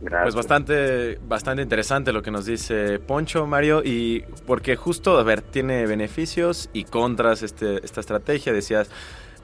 Gracias. 0.00 0.22
Pues 0.24 0.34
bastante, 0.34 1.18
bastante 1.26 1.62
interesante 1.62 2.12
lo 2.12 2.22
que 2.22 2.30
nos 2.30 2.44
dice 2.44 2.98
Poncho, 2.98 3.46
Mario, 3.46 3.82
y 3.84 4.20
porque 4.46 4.76
justo, 4.76 5.18
a 5.18 5.22
ver, 5.22 5.40
tiene 5.42 5.86
beneficios 5.86 6.68
y 6.72 6.84
contras 6.84 7.42
este, 7.42 7.84
esta 7.84 8.00
estrategia. 8.00 8.52
Decías, 8.52 8.90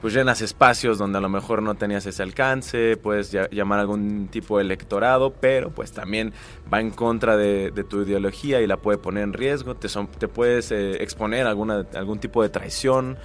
pues 0.03 0.13
llenas 0.13 0.43
espacios 0.43 0.99
donde 0.99 1.19
a 1.19 1.21
lo 1.23 1.29
mejor 1.31 1.63
no 1.63 1.75
tenías 1.77 2.05
ese 2.07 2.23
alcance, 2.23 2.97
puedes 2.97 3.33
llamar 3.51 3.79
a 3.79 3.83
algún 3.83 4.29
tipo 4.29 4.59
de 4.59 4.65
electorado, 4.65 5.33
pero 5.33 5.71
pues 5.71 5.93
también 5.93 6.33
va 6.73 6.81
en 6.81 6.91
contra 6.91 7.37
de, 7.37 7.71
de 7.71 7.85
tu 7.85 8.03
ideología 8.03 8.61
y 8.61 8.67
la 8.67 8.77
puede 8.77 8.99
poner 8.99 9.23
en 9.23 9.33
riesgo, 9.33 9.77
te, 9.77 9.89
son- 9.89 10.09
te 10.09 10.27
puedes 10.29 10.71
eh, 10.73 11.03
exponer 11.03 11.47
a 11.47 11.51
alguna, 11.51 11.87
algún 11.95 12.19
tipo 12.19 12.43
de 12.43 12.49
traición 12.49 13.17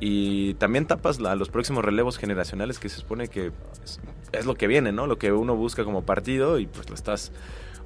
y 0.00 0.54
también 0.54 0.86
tapas 0.86 1.20
la- 1.20 1.34
los 1.36 1.48
próximos 1.48 1.84
relevos 1.84 2.18
generacionales 2.18 2.78
que 2.78 2.88
se 2.88 2.96
supone 3.00 3.28
que 3.28 3.52
es, 3.84 4.00
es 4.32 4.46
lo 4.46 4.54
que 4.54 4.66
viene, 4.66 4.92
¿no? 4.92 5.06
Lo 5.06 5.18
que 5.18 5.32
uno 5.32 5.54
busca 5.56 5.84
como 5.84 6.02
partido 6.02 6.58
y 6.58 6.66
pues 6.66 6.88
lo 6.88 6.94
estás 6.94 7.32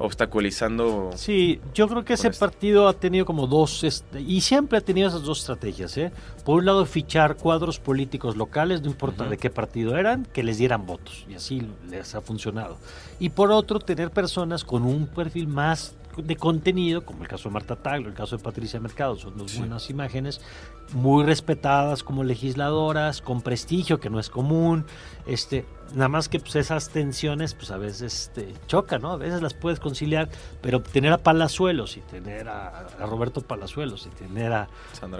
obstaculizando. 0.01 1.11
Sí, 1.17 1.61
yo 1.75 1.89
creo 1.89 2.05
que 2.05 2.15
ese 2.15 2.31
partido 2.31 2.89
ha 2.89 2.93
tenido 2.95 3.27
como 3.27 3.47
dos, 3.47 3.85
este, 3.85 4.21
y 4.21 4.41
siempre 4.41 4.79
ha 4.79 4.81
tenido 4.81 5.09
esas 5.09 5.23
dos 5.23 5.41
estrategias. 5.41 5.97
¿eh? 5.99 6.13
Por 6.45 6.61
un 6.61 6.67
lado, 6.67 6.87
fichar 6.87 7.37
cuadros 7.37 7.79
políticos 7.79 8.37
locales, 8.37 8.81
no 8.81 8.89
importa 8.89 9.25
de 9.25 9.37
qué 9.37 9.51
partido 9.51 9.97
eran, 9.97 10.25
que 10.25 10.43
les 10.43 10.59
dieran 10.59 10.87
votos, 10.87 11.27
y 11.29 11.35
así 11.35 11.67
les 11.91 12.15
ha 12.15 12.21
funcionado. 12.21 12.79
Y 13.19 13.31
por 13.31 13.51
otro, 13.51 13.81
tener 13.81 14.11
personas 14.11 14.65
con 14.65 14.85
un 14.85 15.07
perfil 15.09 15.49
más 15.49 15.95
de 16.23 16.37
contenido, 16.37 17.05
como 17.05 17.23
el 17.23 17.29
caso 17.29 17.49
de 17.49 17.53
Marta 17.53 17.77
Taglo, 17.77 18.09
el 18.09 18.15
caso 18.15 18.37
de 18.37 18.43
Patricia 18.43 18.81
Mercado, 18.81 19.17
son 19.17 19.37
dos 19.37 19.57
buenas 19.59 19.91
imágenes, 19.91 20.41
muy 20.93 21.25
respetadas 21.25 22.03
como 22.03 22.25
legisladoras, 22.25 23.21
con 23.21 23.43
prestigio 23.43 24.01
que 24.01 24.11
no 24.11 24.19
es 24.19 24.31
común, 24.31 24.85
este, 25.27 25.65
nada 25.95 26.09
más 26.09 26.29
que 26.29 26.41
pues 26.41 26.57
esas 26.57 26.91
tensiones 26.91 27.55
pues 27.55 27.71
a 27.71 27.77
veces 27.77 28.29
este, 28.29 28.55
chocan, 28.67 29.03
¿no? 29.03 29.13
A 29.13 29.17
veces 29.17 29.43
las 29.43 29.55
puedes 29.55 29.81
conciliar, 29.81 30.29
pero 30.61 30.83
tener 30.83 31.13
a 31.13 31.19
Palazuelos 31.19 31.97
y 31.97 32.01
tener 32.01 32.49
a, 32.49 32.87
Roberto 33.01 33.41
Palazuelos 33.41 34.07
y 34.07 34.11
tener 34.11 34.53
a 34.53 34.69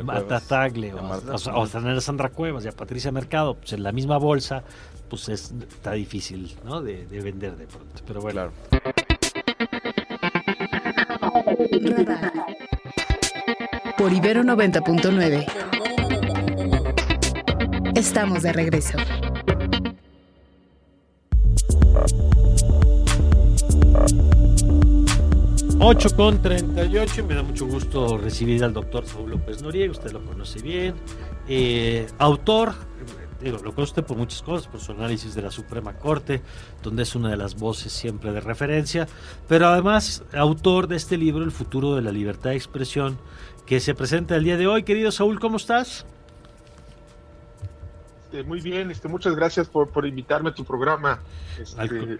Marta 0.05 0.41
Tagle 0.41 0.95
o, 0.95 1.69
tener 1.69 1.97
a 1.97 2.01
Sandra 2.01 2.31
Cuevas 2.31 2.65
y 2.65 2.69
a 2.69 2.73
Patricia 2.73 3.13
Mercado 3.13 3.55
pues 3.55 3.73
en 3.73 3.83
la 3.83 3.93
misma 3.93 4.19
bolsa, 4.19 4.63
pues 5.09 5.29
es, 5.29 5.53
está 5.69 5.93
difícil, 5.93 6.57
¿no? 6.65 6.83
De, 6.83 7.05
vender 7.07 7.57
de 7.57 7.67
pronto, 7.67 8.03
pero 8.07 8.21
bueno. 8.21 8.51
Por 13.97 14.13
Ibero 14.13 14.43
90.9. 14.43 15.47
Estamos 17.95 18.43
de 18.43 18.53
regreso. 18.53 18.99
8 25.81 26.17
con 26.17 26.43
38, 26.43 27.25
me 27.25 27.35
da 27.35 27.43
mucho 27.43 27.67
gusto 27.67 28.19
recibir 28.19 28.65
al 28.65 28.73
doctor 28.73 29.07
Saúl 29.07 29.31
López 29.31 29.63
Noriega, 29.63 29.93
usted 29.93 30.11
lo 30.11 30.25
conoce 30.25 30.61
bien, 30.61 30.95
eh, 31.49 32.07
autor, 32.19 32.75
digo, 33.41 33.59
lo 33.59 33.75
conoce 33.75 34.03
por 34.03 34.17
muchas 34.17 34.43
cosas, 34.43 34.69
por 34.69 34.81
su 34.81 34.93
análisis 34.93 35.35
de 35.35 35.43
la 35.43 35.51
Suprema 35.51 35.95
Corte, 35.95 36.43
donde 36.83 37.05
es 37.05 37.15
una 37.15 37.31
de 37.31 37.37
las 37.37 37.57
voces 37.57 37.93
siempre 37.93 38.33
de 38.33 38.41
referencia, 38.41 39.09
pero 39.49 39.69
además 39.69 40.25
autor 40.33 40.89
de 40.89 40.97
este 40.97 41.17
libro, 41.17 41.45
El 41.45 41.53
futuro 41.53 41.95
de 41.95 42.03
la 42.03 42.13
libertad 42.13 42.51
de 42.51 42.57
expresión, 42.57 43.19
que 43.67 43.81
se 43.81 43.95
presenta 43.95 44.37
el 44.37 44.45
día 44.45 44.57
de 44.57 44.67
hoy. 44.67 44.83
Querido 44.83 45.13
Saúl, 45.13 45.39
¿cómo 45.39 45.59
estás? 45.59 46.07
Este, 48.29 48.43
muy 48.43 48.61
bien, 48.61 48.91
este, 48.91 49.09
muchas 49.09 49.35
gracias 49.35 49.69
por, 49.69 49.89
por 49.89 50.07
invitarme 50.07 50.51
a 50.51 50.55
tu 50.55 50.63
programa. 50.63 51.19
Este, 51.59 52.19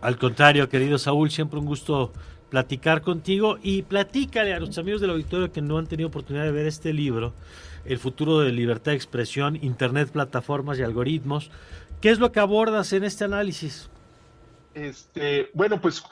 al, 0.00 0.18
contrario, 0.18 0.68
querido 0.68 0.98
Saúl, 0.98 1.32
siempre 1.32 1.58
un 1.58 1.66
gusto 1.66 2.12
platicar 2.48 3.02
contigo 3.02 3.58
y 3.60 3.82
platícale 3.82 4.54
a 4.54 4.58
nuestros 4.58 4.78
amigos 4.78 5.00
del 5.00 5.10
auditorio 5.10 5.50
que 5.50 5.62
no 5.62 5.78
han 5.78 5.88
tenido 5.88 6.08
oportunidad 6.08 6.44
de 6.44 6.52
ver 6.52 6.66
este 6.66 6.92
libro, 6.92 7.32
El 7.84 7.98
futuro 7.98 8.40
de 8.40 8.52
libertad 8.52 8.92
de 8.92 8.96
expresión, 8.96 9.56
Internet, 9.62 10.10
plataformas 10.10 10.78
y 10.78 10.82
algoritmos. 10.82 11.50
¿Qué 12.00 12.10
es 12.10 12.18
lo 12.18 12.32
que 12.32 12.40
abordas 12.40 12.92
en 12.92 13.04
este 13.04 13.24
análisis? 13.24 13.90
Este, 14.72 15.50
bueno, 15.52 15.80
pues 15.80 16.02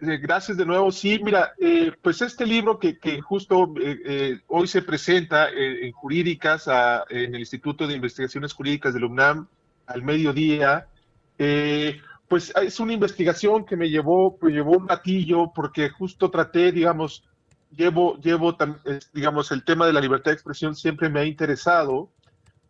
eh, 0.00 0.16
gracias 0.16 0.56
de 0.56 0.64
nuevo. 0.64 0.90
Sí, 0.90 1.20
mira, 1.22 1.52
eh, 1.60 1.92
pues 2.00 2.22
este 2.22 2.46
libro 2.46 2.78
que, 2.78 2.96
justo 3.20 3.74
eh, 3.80 4.40
hoy 4.46 4.66
se 4.66 4.82
presenta 4.82 5.48
en 5.50 5.92
Jurídicas, 5.92 6.68
en 7.10 7.34
el 7.34 7.40
Instituto 7.40 7.86
de 7.86 7.94
Investigaciones 7.94 8.54
Jurídicas 8.54 8.94
del 8.94 9.04
UNAM, 9.04 9.46
al 9.86 10.02
mediodía, 10.02 10.86
pues 12.28 12.52
es 12.62 12.80
una 12.80 12.92
investigación 12.92 13.64
que 13.64 13.76
me 13.76 13.90
llevó, 13.90 14.36
pues 14.36 14.54
llevó 14.54 14.72
un 14.72 14.88
ratillo 14.88 15.52
porque 15.54 15.90
justo 15.90 16.30
traté, 16.30 16.72
digamos, 16.72 17.24
llevo, 17.70 18.18
llevo, 18.20 18.56
digamos, 19.12 19.50
el 19.52 19.64
tema 19.64 19.86
de 19.86 19.92
la 19.92 20.00
libertad 20.00 20.30
de 20.30 20.34
expresión 20.34 20.74
siempre 20.74 21.08
me 21.08 21.20
ha 21.20 21.24
interesado, 21.24 22.10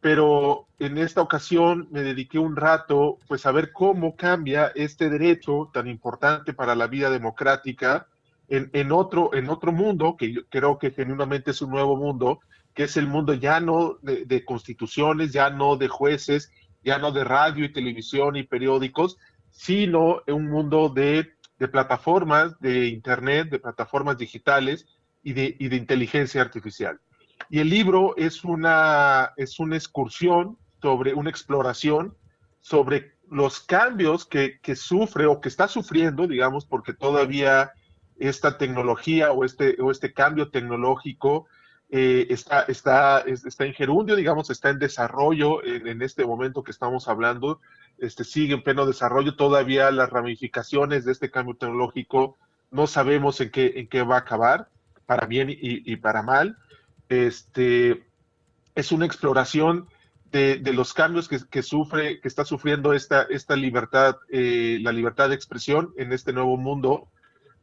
pero 0.00 0.68
en 0.78 0.98
esta 0.98 1.20
ocasión 1.20 1.88
me 1.90 2.02
dediqué 2.02 2.38
un 2.38 2.56
rato, 2.56 3.18
pues 3.26 3.46
a 3.46 3.52
ver 3.52 3.72
cómo 3.72 4.14
cambia 4.16 4.72
este 4.74 5.10
derecho 5.10 5.70
tan 5.72 5.88
importante 5.88 6.52
para 6.52 6.74
la 6.74 6.86
vida 6.86 7.10
democrática 7.10 8.06
en, 8.48 8.70
en 8.72 8.92
otro, 8.92 9.34
en 9.34 9.50
otro 9.50 9.72
mundo, 9.72 10.16
que 10.16 10.32
yo 10.32 10.40
creo 10.48 10.78
que 10.78 10.92
genuinamente 10.92 11.50
es 11.50 11.62
un 11.62 11.70
nuevo 11.70 11.96
mundo, 11.96 12.40
que 12.74 12.84
es 12.84 12.96
el 12.96 13.08
mundo 13.08 13.34
ya 13.34 13.60
no 13.60 13.98
de, 14.02 14.24
de 14.24 14.44
constituciones, 14.44 15.32
ya 15.32 15.50
no 15.50 15.76
de 15.76 15.88
jueces, 15.88 16.52
ya 16.84 16.98
no 16.98 17.10
de 17.10 17.24
radio 17.24 17.64
y 17.64 17.72
televisión 17.72 18.36
y 18.36 18.44
periódicos, 18.44 19.18
sino 19.50 20.22
un 20.28 20.48
mundo 20.48 20.88
de, 20.88 21.32
plataformas, 21.66 22.60
de 22.60 22.86
Internet, 22.86 23.50
de 23.50 23.58
plataformas 23.58 24.16
digitales 24.16 24.86
y 25.24 25.32
de, 25.32 25.56
de, 25.58 25.76
inteligencia 25.76 26.40
artificial. 26.40 27.00
Y 27.50 27.58
el 27.58 27.68
libro 27.68 28.16
es 28.16 28.44
una, 28.44 29.32
es 29.36 29.58
una 29.58 29.76
excursión 29.76 30.56
sobre 30.80 31.14
una 31.14 31.30
exploración 31.30 32.14
sobre 32.60 33.14
los 33.30 33.60
cambios 33.60 34.26
que, 34.26 34.58
sufre 34.76 35.26
o 35.26 35.40
que 35.40 35.48
está 35.48 35.68
sufriendo, 35.68 36.26
digamos, 36.26 36.66
porque 36.66 36.92
todavía 36.92 37.72
esta 38.18 38.58
tecnología 38.58 39.32
o 39.32 39.44
este, 39.44 39.76
o 39.80 39.90
este 39.90 40.12
cambio 40.12 40.50
tecnológico 40.50 41.46
eh, 41.90 42.26
está, 42.28 42.62
está, 42.62 43.24
en 43.26 43.72
gerundio, 43.72 44.14
digamos, 44.14 44.50
está 44.50 44.68
en 44.68 44.78
desarrollo 44.78 45.64
en, 45.64 46.02
este 46.02 46.26
momento 46.26 46.62
que 46.62 46.70
estamos 46.70 47.08
hablando 47.08 47.60
este, 47.96 48.24
sigue 48.24 48.54
en 48.54 48.62
pleno 48.62 48.84
desarrollo. 48.84 49.36
Todavía 49.36 49.90
las 49.90 50.10
ramificaciones 50.10 51.04
de 51.04 51.12
este 51.12 51.30
cambio 51.30 51.56
tecnológico 51.56 52.36
no 52.70 52.86
sabemos 52.86 53.40
en 53.40 53.50
qué, 53.50 53.72
en 53.76 53.88
qué 53.88 54.02
va 54.02 54.16
a 54.16 54.20
acabar, 54.20 54.68
para 55.06 55.26
bien 55.26 55.48
y, 55.50 55.96
para 55.96 56.22
mal. 56.22 56.58
Este, 57.08 58.04
es 58.74 58.92
una 58.92 59.06
exploración 59.06 59.88
de, 60.30 60.60
los 60.74 60.92
cambios 60.92 61.26
que, 61.28 61.62
sufre, 61.62 62.20
que 62.20 62.28
está 62.28 62.44
sufriendo 62.44 62.92
esta, 62.92 63.22
esta 63.22 63.56
libertad, 63.56 64.16
eh, 64.28 64.78
la 64.82 64.92
libertad 64.92 65.30
de 65.30 65.34
expresión 65.34 65.94
en 65.96 66.12
este 66.12 66.34
nuevo 66.34 66.58
mundo 66.58 67.08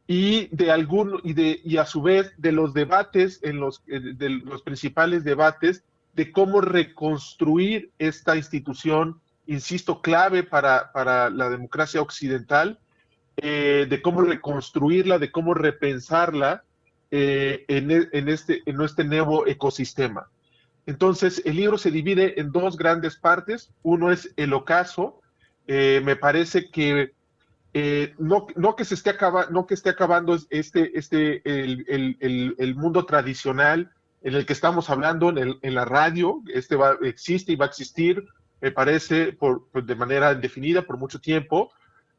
y 0.06 0.46
de 0.54 0.70
algún 0.70 1.20
y 1.24 1.32
de 1.32 1.60
y 1.64 1.78
a 1.78 1.86
su 1.86 2.02
vez 2.02 2.32
de 2.36 2.52
los 2.52 2.74
debates 2.74 3.40
en 3.42 3.58
los 3.60 3.82
de 3.86 4.30
los 4.30 4.62
principales 4.62 5.24
debates 5.24 5.82
de 6.14 6.30
cómo 6.32 6.60
reconstruir 6.60 7.90
esta 7.98 8.36
institución 8.36 9.20
insisto, 9.46 10.02
clave 10.02 10.42
para, 10.42 10.92
para 10.92 11.30
la 11.30 11.48
democracia 11.48 12.00
occidental, 12.00 12.78
eh, 13.36 13.86
de 13.88 14.02
cómo 14.02 14.22
reconstruirla, 14.22 15.18
de 15.18 15.30
cómo 15.30 15.54
repensarla 15.54 16.64
eh, 17.10 17.64
en, 17.68 17.90
e, 17.90 18.08
en, 18.12 18.28
este, 18.28 18.62
en 18.66 18.80
este 18.80 19.04
nuevo 19.04 19.46
ecosistema. 19.46 20.28
Entonces, 20.86 21.42
el 21.44 21.56
libro 21.56 21.78
se 21.78 21.90
divide 21.90 22.40
en 22.40 22.52
dos 22.52 22.76
grandes 22.76 23.16
partes. 23.16 23.70
Uno 23.82 24.12
es 24.12 24.32
el 24.36 24.52
ocaso. 24.52 25.20
Eh, 25.66 26.00
me 26.04 26.16
parece 26.16 26.70
que 26.70 27.12
no, 28.18 28.46
no, 28.56 28.76
que 28.76 28.84
se 28.84 28.94
esté 28.94 29.14
no 29.50 29.66
que 29.66 29.74
esté 29.74 29.90
acabando 29.90 30.36
este, 30.50 30.98
este, 30.98 31.42
el, 31.44 31.84
el, 32.20 32.54
el, 32.58 32.74
mundo 32.74 33.04
tradicional 33.04 33.90
en 34.22 34.34
el 34.34 34.46
que 34.46 34.52
estamos 34.52 34.88
hablando 34.88 35.30
en, 35.30 35.58
en 35.60 35.74
la 35.74 35.84
radio. 35.84 36.42
Este 36.52 36.76
va, 36.76 36.96
existe 37.02 37.52
y 37.52 37.56
va 37.56 37.66
a 37.66 37.68
existir 37.68 38.24
me 38.60 38.72
parece, 38.72 39.32
por, 39.32 39.70
de 39.72 39.94
manera 39.94 40.32
indefinida 40.32 40.82
por 40.82 40.98
mucho 40.98 41.20
tiempo, 41.20 41.70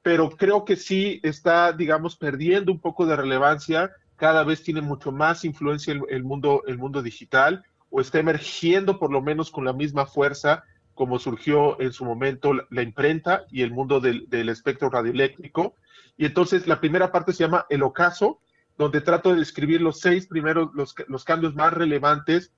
pero 0.02 0.30
creo 0.30 0.66
que 0.66 0.76
sí 0.76 1.20
está, 1.24 1.74
digamos, 1.74 2.16
perdiendo 2.16 2.72
un 2.72 2.80
poco 2.80 3.06
de 3.06 3.16
relevancia, 3.16 3.92
cada 4.16 4.44
vez 4.44 4.64
tiene 4.64 4.82
mucho 4.82 5.12
más 5.12 5.44
influencia 5.46 5.94
el 6.10 6.24
mundo, 6.24 6.64
el 6.68 6.78
mundo 6.78 7.02
digital, 7.02 7.64
o 7.90 8.02
está 8.02 8.20
emergiendo 8.20 9.00
por 9.00 9.12
lo 9.12 9.22
menos 9.22 9.52
con 9.52 9.66
la 9.66 9.74
misma 9.74 10.06
fuerza 10.06 10.64
como 10.98 11.20
surgió 11.20 11.80
en 11.80 11.94
su 11.94 12.04
momento 12.04 12.52
la, 12.70 12.82
imprenta 12.82 13.46
y 13.52 13.62
el 13.62 13.72
mundo 13.72 14.02
del, 14.02 14.28
espectro 14.50 14.90
radioeléctrico. 14.90 15.76
Y 16.18 16.26
entonces 16.26 16.68
la 16.68 16.82
primera 16.82 17.12
parte 17.12 17.32
se 17.32 17.44
llama 17.44 17.66
El 17.70 17.84
Ocaso, 17.84 18.42
donde 18.78 19.00
trato 19.00 19.32
de 19.32 19.40
describir 19.40 19.82
los 19.82 20.00
seis 20.00 20.28
primeros, 20.28 20.70
los, 20.74 21.24
cambios 21.24 21.56
más 21.56 21.72
relevantes 21.72 22.52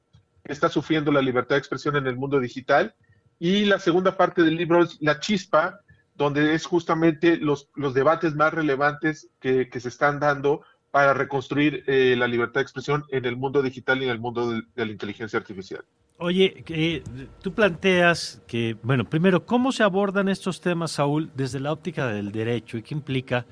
que 0.43 0.53
está 0.53 0.69
sufriendo 0.69 1.11
la 1.11 1.21
libertad 1.21 1.55
de 1.55 1.59
expresión 1.59 1.97
en 1.97 2.07
el 2.07 2.15
mundo 2.15 2.39
digital 2.39 2.95
y 3.39 3.65
la 3.65 3.79
segunda 3.79 4.17
parte 4.17 4.41
del 4.41 4.55
libro 4.55 4.83
es 4.83 4.97
La 5.01 5.19
Chispa, 5.19 5.81
donde 6.15 6.53
es 6.53 6.65
justamente 6.65 7.37
los, 7.37 7.69
los 7.75 7.93
debates 7.93 8.35
más 8.35 8.53
relevantes 8.53 9.29
que, 9.39 9.69
se 9.71 9.87
están 9.87 10.19
dando 10.19 10.61
para 10.91 11.13
reconstruir 11.13 11.83
eh, 11.87 12.15
la 12.17 12.27
libertad 12.27 12.59
de 12.59 12.63
expresión 12.63 13.05
en 13.09 13.25
el 13.25 13.37
mundo 13.37 13.61
digital 13.61 14.01
y 14.01 14.05
en 14.05 14.09
el 14.09 14.19
mundo 14.19 14.51
de, 14.51 14.85
la 14.85 14.91
inteligencia 14.91 15.39
artificial. 15.39 15.83
Oye, 16.21 16.65
eh, 16.67 17.01
tú 17.41 17.53
planteas 17.53 18.41
que, 18.45 18.75
bueno, 18.83 19.09
primero, 19.09 19.45
¿cómo 19.45 19.71
se 19.71 19.83
abordan 19.83 20.27
estos 20.27 20.59
temas, 20.59 20.91
Saúl, 20.91 21.31
desde 21.33 21.61
la 21.61 21.71
óptica 21.71 22.07
del 22.07 22.33
derecho 22.33 22.77
y 22.77 22.81
qué 22.81 22.93
implica? 22.93 23.45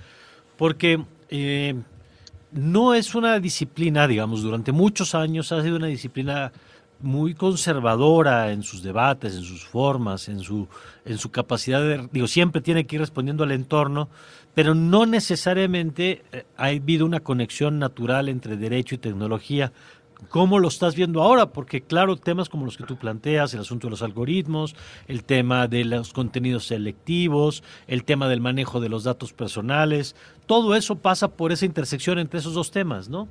Porque 0.58 1.01
eh, 1.30 1.75
no 2.51 2.93
es 2.93 3.15
una 3.15 3.39
disciplina, 3.39 4.06
digamos, 4.06 4.41
durante 4.41 4.73
muchos 4.73 5.15
años 5.15 5.53
ha 5.53 5.63
sido 5.63 5.77
una 5.77 5.88
disciplina 5.88 6.51
muy 6.99 7.36
conservadora 7.36 8.51
en 8.51 8.63
sus 8.63 8.84
debates, 8.84 9.36
en 9.36 9.43
sus 9.43 9.63
formas, 9.65 10.27
en 10.27 10.41
su, 10.41 10.67
en 11.06 11.17
su 11.17 11.32
capacidad 11.32 11.80
de, 11.80 12.10
digo, 12.12 12.27
siempre 12.27 12.62
tiene 12.62 12.86
que 12.86 12.97
ir 12.97 13.01
respondiendo 13.01 13.45
al 13.45 13.51
entorno, 13.51 14.10
pero 14.53 14.73
no 14.73 15.06
necesariamente 15.06 16.23
eh, 16.32 16.45
ha 16.58 16.65
habido 16.65 17.06
una 17.06 17.19
conexión 17.19 17.80
natural 17.80 18.27
entre 18.27 18.58
derecho 18.58 18.95
y 18.95 18.97
tecnología. 18.97 19.71
¿Cómo 20.30 20.60
lo 20.60 20.67
estás 20.67 20.95
viendo 20.95 21.21
ahora? 21.21 21.47
Porque 21.47 21.82
claro, 21.82 22.15
temas 22.15 22.49
como 22.49 22.65
los 22.65 22.77
que 22.77 22.84
tú 22.84 22.97
planteas, 22.97 23.53
el 23.53 23.62
asunto 23.62 23.88
de 23.88 23.91
los 23.91 24.01
algoritmos, 24.01 24.75
el 25.08 25.23
tema 25.23 25.67
de 25.67 25.86
los 25.86 26.12
contenidos 26.12 26.67
selectivos, 26.67 27.63
el 27.88 28.03
tema 28.03 28.27
del 28.27 28.41
manejo 28.41 28.80
de 28.80 28.89
los 28.89 29.03
datos 29.03 29.34
personales, 29.34 30.15
todo 30.45 30.75
eso 30.75 30.95
pasa 30.95 31.27
por 31.27 31.51
esa 31.51 31.65
intersección 31.65 32.19
entre 32.19 32.39
esos 32.39 32.53
dos 32.53 32.71
temas, 32.71 33.10
¿no? 33.10 33.27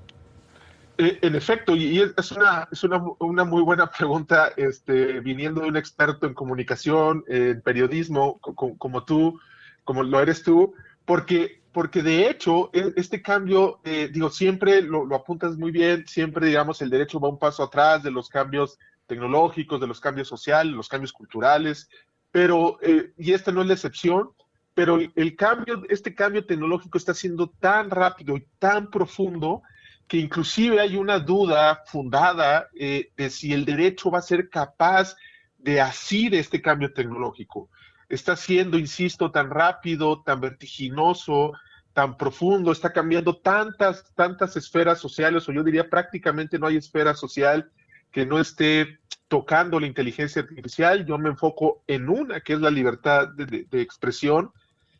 Eh, 0.98 1.18
en 1.20 1.34
efecto, 1.34 1.76
y 1.76 2.00
es 2.00 2.32
una, 2.32 2.68
es 2.72 2.82
una, 2.82 3.02
una, 3.18 3.44
muy 3.44 3.62
buena 3.62 3.90
pregunta, 3.98 4.52
este, 4.56 5.20
viniendo 5.20 5.60
de 5.60 5.68
un 5.68 5.76
experto 5.76 6.26
en 6.26 6.34
comunicación, 6.34 7.24
en 7.28 7.60
periodismo, 7.60 8.38
como, 8.40 9.04
tú, 9.04 9.38
como 9.84 10.02
lo 10.02 10.20
eres 10.20 10.42
tú, 10.42 10.72
porque, 11.04 11.60
porque 11.76 12.02
de 12.02 12.30
hecho, 12.30 12.70
e, 12.72 12.94
este 12.96 13.20
cambio, 13.20 13.80
eh, 13.84 14.08
digo, 14.10 14.30
siempre 14.30 14.80
lo, 14.80 15.14
apuntas 15.14 15.58
muy 15.58 15.70
bien, 15.70 16.06
siempre, 16.06 16.46
digamos, 16.46 16.80
el 16.80 16.88
derecho 16.88 17.20
va 17.20 17.28
un 17.28 17.38
paso 17.38 17.62
atrás 17.62 18.02
de 18.02 18.10
los 18.10 18.30
cambios 18.30 18.78
tecnológicos, 19.06 19.78
de 19.78 19.86
los 19.86 20.00
cambios 20.00 20.26
sociales, 20.26 20.72
los 20.72 20.88
cambios 20.88 21.12
culturales, 21.12 21.90
pero, 22.30 22.78
eh, 22.80 23.12
y 23.18 23.34
esta 23.34 23.52
no 23.52 23.60
es 23.60 23.66
la 23.66 23.74
excepción, 23.74 24.30
pero 24.72 24.98
el 25.14 25.36
cambio, 25.36 25.82
este 25.90 26.14
cambio 26.14 26.46
tecnológico 26.46 26.96
está 26.96 27.12
siendo 27.12 27.50
tan 27.50 27.90
rápido 27.90 28.38
y 28.38 28.46
tan 28.58 28.90
profundo 28.90 29.60
que 30.08 30.16
inclusive 30.16 30.80
hay 30.80 30.96
una 30.96 31.18
duda 31.18 31.82
fundada 31.84 32.70
eh, 32.74 33.10
de 33.18 33.28
si 33.28 33.52
el 33.52 33.66
derecho 33.66 34.10
va 34.10 34.20
a 34.20 34.22
ser 34.22 34.48
capaz 34.48 35.14
de 35.58 35.82
asir 35.82 36.34
este 36.36 36.62
cambio 36.62 36.94
tecnológico. 36.94 37.68
Está 38.08 38.34
siendo, 38.34 38.78
insisto, 38.78 39.30
tan 39.30 39.50
rápido, 39.50 40.22
tan 40.22 40.40
vertiginoso, 40.40 41.52
tan 41.96 42.18
profundo, 42.18 42.72
está 42.72 42.92
cambiando 42.92 43.38
tantas, 43.38 44.04
tantas 44.14 44.54
esferas 44.54 45.00
sociales, 45.00 45.48
o 45.48 45.52
yo 45.52 45.64
diría 45.64 45.88
prácticamente 45.88 46.58
no 46.58 46.66
hay 46.66 46.76
esfera 46.76 47.14
social 47.14 47.70
que 48.12 48.26
no 48.26 48.38
esté 48.38 48.98
tocando 49.28 49.80
la 49.80 49.86
inteligencia 49.86 50.42
artificial. 50.42 51.06
Yo 51.06 51.16
me 51.16 51.30
enfoco 51.30 51.82
en 51.86 52.10
una, 52.10 52.42
que 52.42 52.52
es 52.52 52.60
la 52.60 52.70
libertad 52.70 53.28
de, 53.28 53.80
expresión, 53.80 54.50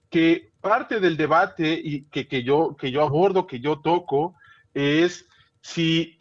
que 0.09 0.53
parte 0.63 0.99
del 0.99 1.19
debate 1.19 1.79
y 1.85 2.05
que, 2.05 2.27
que, 2.27 2.43
yo, 2.43 2.75
que 2.79 2.91
yo 2.91 3.03
abordo, 3.03 3.47
que 3.47 3.61
yo 3.61 3.81
toco, 3.81 4.35
es 4.73 5.29
si, 5.61 6.17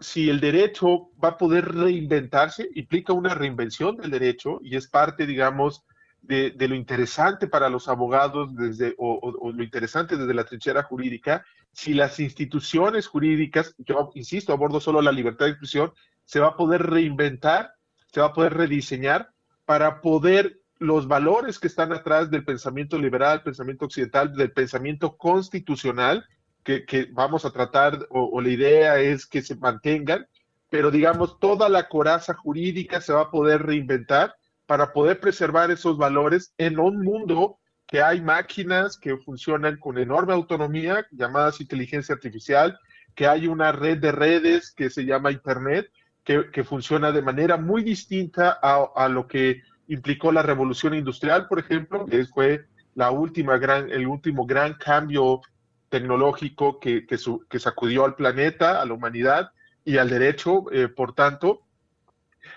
si 0.00 0.28
el 0.28 0.40
derecho 0.40 1.10
va 1.22 1.28
a 1.28 1.38
poder 1.38 1.72
reinventarse, 1.72 2.68
implica 2.74 3.12
una 3.12 3.32
reinvención 3.32 3.96
del 3.96 4.10
derecho 4.10 4.58
y 4.60 4.74
es 4.74 4.88
parte, 4.88 5.24
digamos, 5.24 5.84
de, 6.26 6.68
lo 6.68 6.74
interesante 6.74 7.46
para 7.46 7.68
los 7.68 7.88
abogados 7.88 8.54
desde, 8.54 8.94
o, 8.98 9.52
lo 9.52 9.62
interesante 9.62 10.16
desde 10.16 10.34
la 10.34 10.44
trinchera 10.44 10.82
jurídica, 10.82 11.44
si 11.72 11.94
las 11.94 12.18
instituciones 12.20 13.06
jurídicas, 13.06 13.74
yo 13.78 14.10
insisto, 14.14 14.52
abordo 14.52 14.80
solo 14.80 15.02
la 15.02 15.12
libertad 15.12 15.46
de 15.46 15.52
expresión, 15.52 15.92
se 16.24 16.40
va 16.40 16.48
a 16.48 16.56
poder 16.56 16.82
reinventar, 16.82 17.72
se 18.12 18.20
va 18.20 18.26
a 18.26 18.32
poder 18.32 18.54
rediseñar 18.54 19.30
para 19.64 20.00
poder 20.00 20.60
los 20.78 21.08
valores 21.08 21.58
que 21.58 21.68
están 21.68 21.92
atrás 21.92 22.30
del 22.30 22.44
pensamiento 22.44 22.98
liberal, 22.98 23.42
pensamiento 23.42 23.86
occidental, 23.86 24.34
del 24.34 24.52
pensamiento 24.52 25.16
constitucional, 25.16 26.26
que, 26.62 27.08
vamos 27.12 27.44
a 27.44 27.52
tratar, 27.52 28.06
o, 28.10 28.40
la 28.40 28.48
idea 28.48 28.98
es 28.98 29.26
que 29.26 29.40
se 29.40 29.54
mantengan, 29.54 30.26
pero 30.68 30.90
digamos, 30.90 31.38
toda 31.38 31.68
la 31.68 31.88
coraza 31.88 32.34
jurídica 32.34 33.00
se 33.00 33.12
va 33.12 33.22
a 33.22 33.30
poder 33.30 33.62
reinventar 33.62 34.34
para 34.66 34.92
poder 34.92 35.20
preservar 35.20 35.70
esos 35.70 35.96
valores 35.96 36.52
en 36.58 36.78
un 36.78 37.02
mundo 37.02 37.58
que 37.86 38.02
hay 38.02 38.20
máquinas 38.20 38.98
que 38.98 39.16
funcionan 39.16 39.78
con 39.78 39.96
enorme 39.98 40.32
autonomía, 40.32 41.06
llamadas 41.12 41.60
inteligencia 41.60 42.14
artificial, 42.14 42.78
que 43.14 43.26
hay 43.26 43.46
una 43.46 43.72
red 43.72 43.98
de 43.98 44.12
redes 44.12 44.72
que 44.72 44.90
se 44.90 45.04
llama 45.04 45.30
Internet, 45.30 45.90
que, 46.24 46.64
funciona 46.64 47.12
de 47.12 47.22
manera 47.22 47.56
muy 47.56 47.84
distinta 47.84 48.58
a, 48.60 48.84
a, 48.96 49.08
lo 49.08 49.28
que 49.28 49.62
implicó 49.86 50.32
la 50.32 50.42
revolución 50.42 50.94
industrial, 50.94 51.46
por 51.46 51.60
ejemplo, 51.60 52.04
que 52.04 52.24
fue 52.26 52.66
la 52.96 53.12
última 53.12 53.58
gran, 53.58 53.90
el 53.90 54.08
último 54.08 54.44
gran 54.44 54.74
cambio 54.74 55.40
tecnológico 55.88 56.80
que, 56.80 57.06
que, 57.06 57.58
sacudió 57.58 58.04
al 58.04 58.16
planeta, 58.16 58.80
a 58.80 58.86
la 58.86 58.94
humanidad 58.94 59.52
y 59.84 59.98
al 59.98 60.10
derecho. 60.10 60.64
Eh, 60.72 60.88
por 60.88 61.14
tanto, 61.14 61.65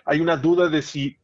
hay 0.10 0.22
una 0.22 0.38
duda 0.38 0.70
de 0.70 0.82
si 0.82 1.20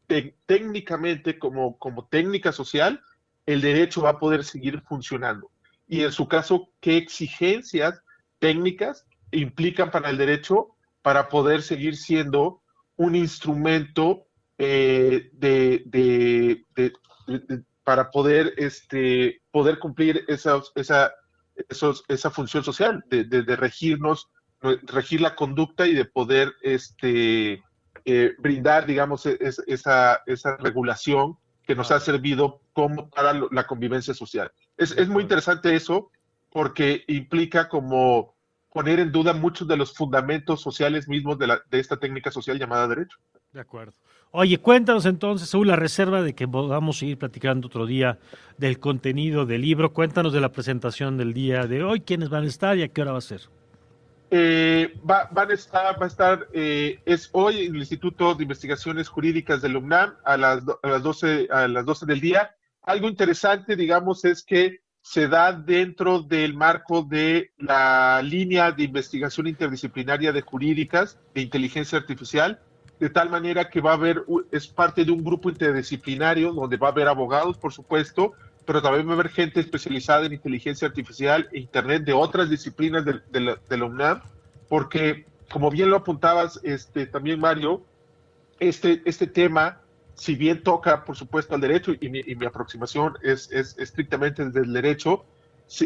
técnicamente, 0.45 1.39
como, 1.39 1.75
como 1.79 2.05
técnica 2.05 2.51
social, 2.51 3.01
el 3.47 3.61
derecho 3.61 4.03
va 4.03 4.11
a 4.11 4.19
poder 4.19 4.43
seguir 4.43 4.79
funcionando. 4.81 5.49
Y 5.87 6.03
en 6.03 6.11
su 6.11 6.27
caso, 6.27 6.69
¿qué 6.81 6.97
exigencias 6.97 7.99
técnicas 8.37 9.07
implican 9.31 9.89
para 9.89 10.11
el 10.11 10.19
derecho 10.19 10.75
para 11.01 11.29
poder 11.29 11.63
seguir 11.63 11.97
siendo 11.97 12.61
un 12.95 13.15
instrumento 13.15 14.27
eh, 14.59 15.31
de, 15.33 16.63
para 17.83 18.11
poder, 18.11 18.53
este, 18.57 19.41
poder 19.49 19.79
cumplir 19.79 20.25
esa, 20.27 20.61
esa, 20.75 21.11
esa 22.07 22.29
función 22.29 22.63
social, 22.63 23.03
de, 23.09 23.55
regirnos, 23.55 24.29
regir 24.61 25.21
la 25.21 25.33
conducta 25.33 25.87
y 25.87 25.95
de 25.95 26.05
poder 26.05 26.53
este, 26.61 27.63
eh, 28.05 28.35
brindar, 28.37 28.85
digamos, 28.85 29.25
e, 29.25 29.37
esa, 29.41 30.21
esa 30.25 30.57
regulación 30.57 31.37
que 31.65 31.75
nos 31.75 31.91
ha 31.91 31.99
servido 31.99 32.61
como 32.73 33.09
para 33.09 33.33
la 33.51 33.65
convivencia 33.65 34.13
social. 34.13 34.51
Es, 34.77 34.91
es 34.91 35.09
muy 35.09 35.23
interesante 35.23 35.75
eso 35.75 36.11
porque 36.51 37.03
implica 37.07 37.67
como 37.67 38.35
poner 38.71 38.99
en 38.99 39.11
duda 39.11 39.33
muchos 39.33 39.67
de 39.67 39.77
los 39.77 39.93
fundamentos 39.93 40.61
sociales 40.61 41.07
mismos 41.07 41.39
de, 41.39 41.47
la, 41.47 41.61
de 41.71 41.79
esta 41.79 41.97
técnica 41.97 42.29
social 42.29 42.59
llamada 42.59 42.87
derecho. 42.87 43.17
De 43.51 43.61
acuerdo. 43.61 43.93
Oye, 44.31 44.57
cuéntanos 44.57 45.05
entonces, 45.05 45.47
según 45.47 45.67
la 45.67 45.77
reserva 45.77 46.21
de 46.21 46.35
que 46.35 46.45
podamos 46.45 46.97
seguir 46.97 47.17
platicando 47.17 47.67
otro 47.67 47.85
día 47.85 48.19
del 48.57 48.79
contenido 48.79 49.45
del 49.45 49.61
libro, 49.61 49.93
cuéntanos 49.93 50.33
de 50.33 50.41
la 50.41 50.51
presentación 50.51 51.17
del 51.17 51.33
día 51.33 51.67
de 51.67 51.83
hoy, 51.83 52.01
quiénes 52.01 52.27
van 52.27 52.43
a 52.43 52.47
estar 52.47 52.77
y 52.77 52.83
a 52.83 52.89
qué 52.89 53.01
hora 53.01 53.13
va 53.13 53.19
a 53.19 53.21
ser. 53.21 53.43
Eh, 54.37 54.93
va, 55.09 55.29
van 55.31 55.49
a 55.49 55.53
estar, 55.53 56.49
eh, 56.51 56.99
es 57.05 57.29
hoy 57.31 57.67
en 57.67 57.75
el 57.75 57.79
Instituto 57.79 58.35
de 58.35 58.43
Investigaciones 58.43 59.07
Jurídicas 59.07 59.61
del 59.61 59.77
UNAM 59.77 60.15
a 60.25 60.35
las, 60.35 60.65
12, 60.65 61.47
a 61.49 61.69
las 61.69 61.85
12 61.85 62.05
del 62.05 62.19
día. 62.19 62.53
Algo 62.81 63.07
interesante, 63.07 63.77
digamos, 63.77 64.25
es 64.25 64.43
que 64.43 64.81
se 64.99 65.29
da 65.29 65.53
dentro 65.53 66.21
del 66.21 66.53
marco 66.53 67.03
de 67.03 67.51
la 67.57 68.21
línea 68.23 68.73
de 68.73 68.83
investigación 68.83 69.47
interdisciplinaria 69.47 70.33
de 70.33 70.41
jurídicas 70.41 71.17
de 71.33 71.39
inteligencia 71.39 71.97
artificial 71.97 72.59
de 72.99 73.09
tal 73.09 73.29
manera 73.29 73.69
que 73.69 73.81
va 73.81 73.91
a 73.91 73.95
haber, 73.95 74.25
es 74.51 74.67
parte 74.67 75.03
de 75.05 75.11
un 75.11 75.23
grupo 75.23 75.49
interdisciplinario 75.49 76.53
donde 76.53 76.77
va 76.77 76.87
a 76.87 76.91
haber 76.91 77.07
abogados, 77.07 77.57
por 77.57 77.73
supuesto, 77.73 78.33
pero 78.65 78.81
también 78.81 79.07
va 79.07 79.11
a 79.11 79.13
haber 79.15 79.29
gente 79.29 79.59
especializada 79.59 80.25
en 80.25 80.33
inteligencia 80.33 80.87
artificial 80.87 81.47
e 81.51 81.59
Internet 81.59 82.03
de 82.03 82.13
otras 82.13 82.49
disciplinas 82.49 83.05
de, 83.05 83.39
la, 83.39 83.85
UNAM, 83.85 84.21
porque, 84.67 85.25
como 85.51 85.69
bien 85.69 85.89
lo 85.89 85.97
apuntabas 85.97 86.59
este, 86.63 87.05
también, 87.05 87.39
Mario, 87.39 87.83
este, 88.59 89.01
este 89.05 89.27
tema, 89.27 89.81
si 90.15 90.35
bien 90.35 90.63
toca, 90.63 91.03
por 91.03 91.15
supuesto, 91.15 91.55
al 91.55 91.61
derecho, 91.61 91.93
y 91.99 92.09
mi, 92.09 92.45
aproximación 92.45 93.17
es, 93.21 93.51
es, 93.51 93.77
estrictamente 93.77 94.45
desde 94.45 94.61
el 94.61 94.73
derecho, 94.73 95.25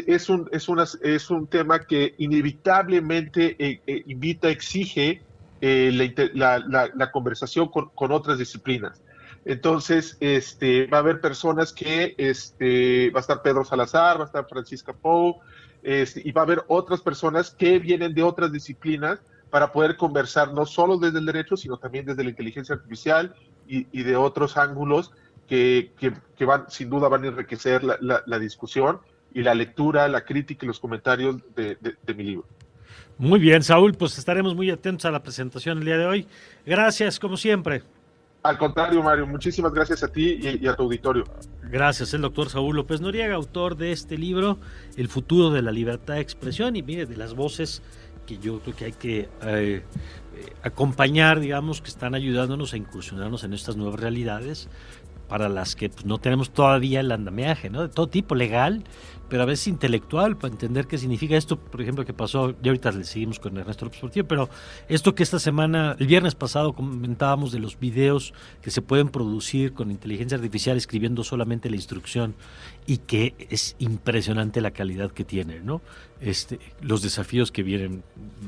es 0.06 0.28
un, 0.28 0.48
es, 0.52 0.68
una, 0.68 0.84
es 1.02 1.30
un 1.30 1.46
tema 1.46 1.80
que 1.80 2.14
inevitablemente 2.18 3.56
eh, 3.58 3.80
eh, 3.86 4.02
invita, 4.06 4.48
exige 4.48 5.22
eh, 5.60 5.90
la, 6.34 7.10
conversación 7.12 7.68
con, 7.68 8.12
otras 8.12 8.38
disciplinas. 8.38 9.00
Entonces, 9.44 10.16
este, 10.20 10.86
va 10.86 10.98
a 10.98 11.00
haber 11.00 11.20
personas 11.20 11.72
que, 11.72 12.14
este, 12.18 13.10
va 13.10 13.20
a 13.20 13.22
estar 13.22 13.42
Pedro 13.42 13.64
Salazar, 13.64 14.18
va 14.18 14.24
a 14.24 14.26
estar 14.26 14.46
Francisca 14.48 14.92
Pou, 14.92 15.40
este, 15.82 16.22
y 16.24 16.32
va 16.32 16.42
a 16.42 16.44
haber 16.44 16.62
otras 16.68 17.00
personas 17.00 17.50
que 17.50 17.78
vienen 17.78 18.14
de 18.14 18.22
otras 18.22 18.52
disciplinas 18.52 19.20
para 19.48 19.72
poder 19.72 19.96
conversar 19.96 20.52
no 20.52 20.66
solo 20.66 20.98
desde 20.98 21.18
el 21.18 21.26
derecho, 21.26 21.56
sino 21.56 21.78
también 21.78 22.04
desde 22.04 22.22
la 22.22 22.30
inteligencia 22.30 22.74
artificial 22.74 23.34
y, 23.66 24.02
de 24.02 24.16
otros 24.16 24.56
ángulos 24.56 25.12
que, 25.48 25.90
van, 26.40 26.68
sin 26.68 26.90
duda, 26.90 27.08
van 27.08 27.24
a 27.24 27.28
enriquecer 27.28 27.82
la, 27.82 28.38
discusión 28.38 29.00
y 29.32 29.42
la 29.42 29.54
lectura, 29.54 30.06
la 30.08 30.24
crítica 30.24 30.64
y 30.64 30.68
los 30.68 30.80
comentarios 30.80 31.36
de 31.54 32.14
mi 32.14 32.24
libro. 32.24 32.46
Muy 33.20 33.38
bien, 33.38 33.62
Saúl, 33.62 33.92
pues 33.92 34.16
estaremos 34.16 34.54
muy 34.54 34.70
atentos 34.70 35.04
a 35.04 35.10
la 35.10 35.22
presentación 35.22 35.78
el 35.78 35.84
día 35.84 35.98
de 35.98 36.06
hoy. 36.06 36.26
Gracias, 36.64 37.20
como 37.20 37.36
siempre. 37.36 37.82
Al 38.42 38.56
contrario, 38.56 39.02
Mario, 39.02 39.26
muchísimas 39.26 39.72
gracias 39.72 40.02
a 40.02 40.08
ti 40.08 40.40
y, 40.60 40.66
a 40.66 40.74
tu 40.74 40.84
auditorio. 40.84 41.24
Gracias, 41.62 42.14
el 42.14 42.22
doctor 42.22 42.48
Saúl 42.48 42.76
López 42.76 43.00
Noriega, 43.00 43.34
autor 43.34 43.76
de 43.76 43.92
este 43.92 44.16
libro, 44.16 44.58
El 44.96 45.08
futuro 45.08 45.50
de 45.50 45.62
la 45.62 45.70
libertad 45.70 46.14
de 46.14 46.20
expresión, 46.20 46.74
y 46.74 46.82
mire, 46.82 47.06
de 47.06 47.16
las 47.16 47.34
voces 47.34 47.82
que 48.26 48.38
yo 48.38 48.60
creo 48.60 48.76
que 48.76 48.84
hay 48.86 48.92
que 48.92 49.28
eh, 49.42 49.82
acompañar, 50.62 51.38
digamos, 51.38 51.82
que 51.82 51.88
están 51.88 52.14
ayudándonos 52.14 52.72
a 52.72 52.76
incursionarnos 52.76 53.44
en 53.44 53.52
estas 53.52 53.76
nuevas 53.76 54.00
realidades 54.00 54.68
para 55.30 55.48
las 55.48 55.76
que 55.76 55.88
pues, 55.88 56.04
no 56.04 56.18
tenemos 56.18 56.50
todavía 56.50 56.98
el 56.98 57.12
andamiaje, 57.12 57.70
¿no? 57.70 57.82
De 57.82 57.88
todo 57.88 58.08
tipo, 58.08 58.34
legal, 58.34 58.82
pero 59.28 59.44
a 59.44 59.46
veces 59.46 59.68
intelectual, 59.68 60.36
para 60.36 60.52
entender 60.52 60.88
qué 60.88 60.98
significa 60.98 61.36
esto, 61.36 61.56
por 61.56 61.80
ejemplo, 61.80 62.04
que 62.04 62.12
pasó, 62.12 62.52
y 62.60 62.66
ahorita 62.66 62.90
le 62.90 63.04
seguimos 63.04 63.38
con 63.38 63.56
Ernesto 63.56 63.84
López 63.84 64.00
Portillo, 64.00 64.26
pero 64.26 64.50
esto 64.88 65.14
que 65.14 65.22
esta 65.22 65.38
semana, 65.38 65.94
el 66.00 66.08
viernes 66.08 66.34
pasado 66.34 66.72
comentábamos 66.72 67.52
de 67.52 67.60
los 67.60 67.78
videos 67.78 68.34
que 68.60 68.72
se 68.72 68.82
pueden 68.82 69.08
producir 69.08 69.72
con 69.72 69.92
inteligencia 69.92 70.36
artificial 70.36 70.76
escribiendo 70.76 71.22
solamente 71.22 71.70
la 71.70 71.76
instrucción 71.76 72.34
y 72.88 72.98
que 72.98 73.34
es 73.50 73.76
impresionante 73.78 74.60
la 74.60 74.72
calidad 74.72 75.12
que 75.12 75.24
tiene, 75.24 75.60
¿no? 75.60 75.80
Este, 76.20 76.58
los 76.80 77.02
desafíos 77.02 77.52
que 77.52 77.62
vienen, 77.62 78.02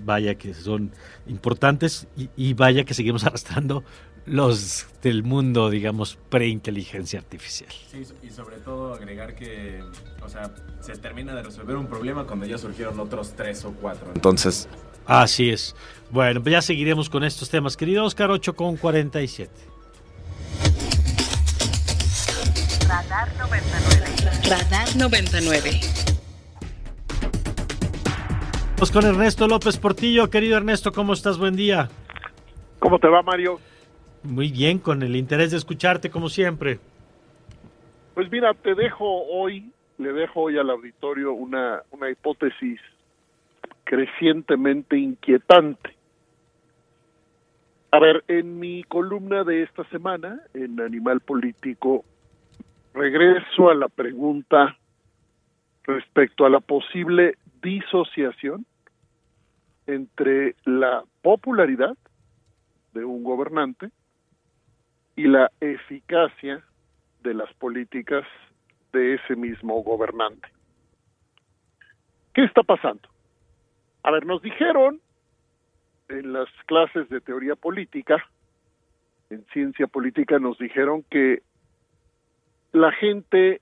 vaya 0.04 0.34
que 0.34 0.52
son 0.52 0.90
importantes 1.28 2.08
y, 2.16 2.28
y 2.36 2.54
vaya 2.54 2.82
que 2.82 2.92
seguimos 2.92 3.22
arrastrando 3.24 3.84
los 4.26 4.86
del 5.02 5.22
mundo, 5.22 5.70
digamos, 5.70 6.18
pre-inteligencia 6.28 7.18
artificial. 7.18 7.70
Sí, 7.90 8.04
y 8.22 8.30
sobre 8.30 8.56
todo 8.58 8.94
agregar 8.94 9.34
que, 9.34 9.82
o 10.24 10.28
sea, 10.28 10.50
se 10.80 10.96
termina 10.96 11.34
de 11.34 11.42
resolver 11.42 11.76
un 11.76 11.86
problema 11.86 12.24
cuando 12.24 12.46
ya 12.46 12.58
surgieron 12.58 12.98
otros 13.00 13.34
tres 13.36 13.64
o 13.64 13.72
cuatro. 13.72 14.10
Entonces... 14.14 14.68
Así 15.04 15.50
es. 15.50 15.74
Bueno, 16.10 16.40
pues 16.40 16.52
ya 16.52 16.62
seguiremos 16.62 17.10
con 17.10 17.24
estos 17.24 17.50
temas. 17.50 17.76
Querido 17.76 18.04
Oscar, 18.04 18.30
8 18.30 18.54
con 18.54 18.76
47. 18.76 19.50
Radar 22.86 23.28
99. 23.36 24.48
Radar 24.48 24.96
99. 24.96 25.80
Vamos 28.74 28.90
con 28.92 29.04
Ernesto 29.04 29.48
López 29.48 29.76
Portillo. 29.76 30.30
Querido 30.30 30.56
Ernesto, 30.56 30.92
¿cómo 30.92 31.14
estás? 31.14 31.38
Buen 31.38 31.56
día. 31.56 31.88
¿Cómo 32.78 32.98
te 32.98 33.08
va, 33.08 33.22
Mario? 33.22 33.58
Muy 34.24 34.52
bien, 34.52 34.78
con 34.78 35.02
el 35.02 35.16
interés 35.16 35.50
de 35.50 35.56
escucharte 35.56 36.10
como 36.10 36.28
siempre. 36.28 36.78
Pues 38.14 38.30
mira, 38.30 38.54
te 38.54 38.74
dejo 38.74 39.24
hoy, 39.24 39.72
le 39.98 40.12
dejo 40.12 40.42
hoy 40.42 40.58
al 40.58 40.70
auditorio 40.70 41.32
una, 41.32 41.82
una 41.90 42.10
hipótesis 42.10 42.80
crecientemente 43.84 44.96
inquietante. 44.96 45.96
A 47.90 47.98
ver, 47.98 48.24
en 48.28 48.58
mi 48.58 48.84
columna 48.84 49.44
de 49.44 49.62
esta 49.62 49.84
semana, 49.90 50.40
en 50.54 50.80
Animal 50.80 51.20
Político, 51.20 52.04
regreso 52.94 53.70
a 53.70 53.74
la 53.74 53.88
pregunta 53.88 54.76
respecto 55.84 56.46
a 56.46 56.50
la 56.50 56.60
posible 56.60 57.36
disociación 57.62 58.64
entre 59.86 60.54
la 60.64 61.02
popularidad 61.22 61.96
de 62.94 63.04
un 63.04 63.24
gobernante 63.24 63.90
y 65.16 65.24
la 65.24 65.50
eficacia 65.60 66.64
de 67.22 67.34
las 67.34 67.52
políticas 67.54 68.24
de 68.92 69.14
ese 69.14 69.36
mismo 69.36 69.82
gobernante. 69.82 70.48
¿Qué 72.34 72.44
está 72.44 72.62
pasando? 72.62 73.08
A 74.02 74.10
ver, 74.10 74.26
nos 74.26 74.42
dijeron 74.42 75.00
en 76.08 76.32
las 76.32 76.48
clases 76.66 77.08
de 77.08 77.20
teoría 77.20 77.56
política, 77.56 78.24
en 79.30 79.44
ciencia 79.52 79.86
política, 79.86 80.38
nos 80.38 80.58
dijeron 80.58 81.04
que 81.10 81.42
la 82.72 82.92
gente, 82.92 83.60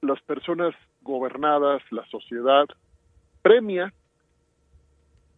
las 0.00 0.20
personas 0.22 0.74
gobernadas, 1.02 1.82
la 1.90 2.04
sociedad, 2.06 2.66
premia 3.42 3.92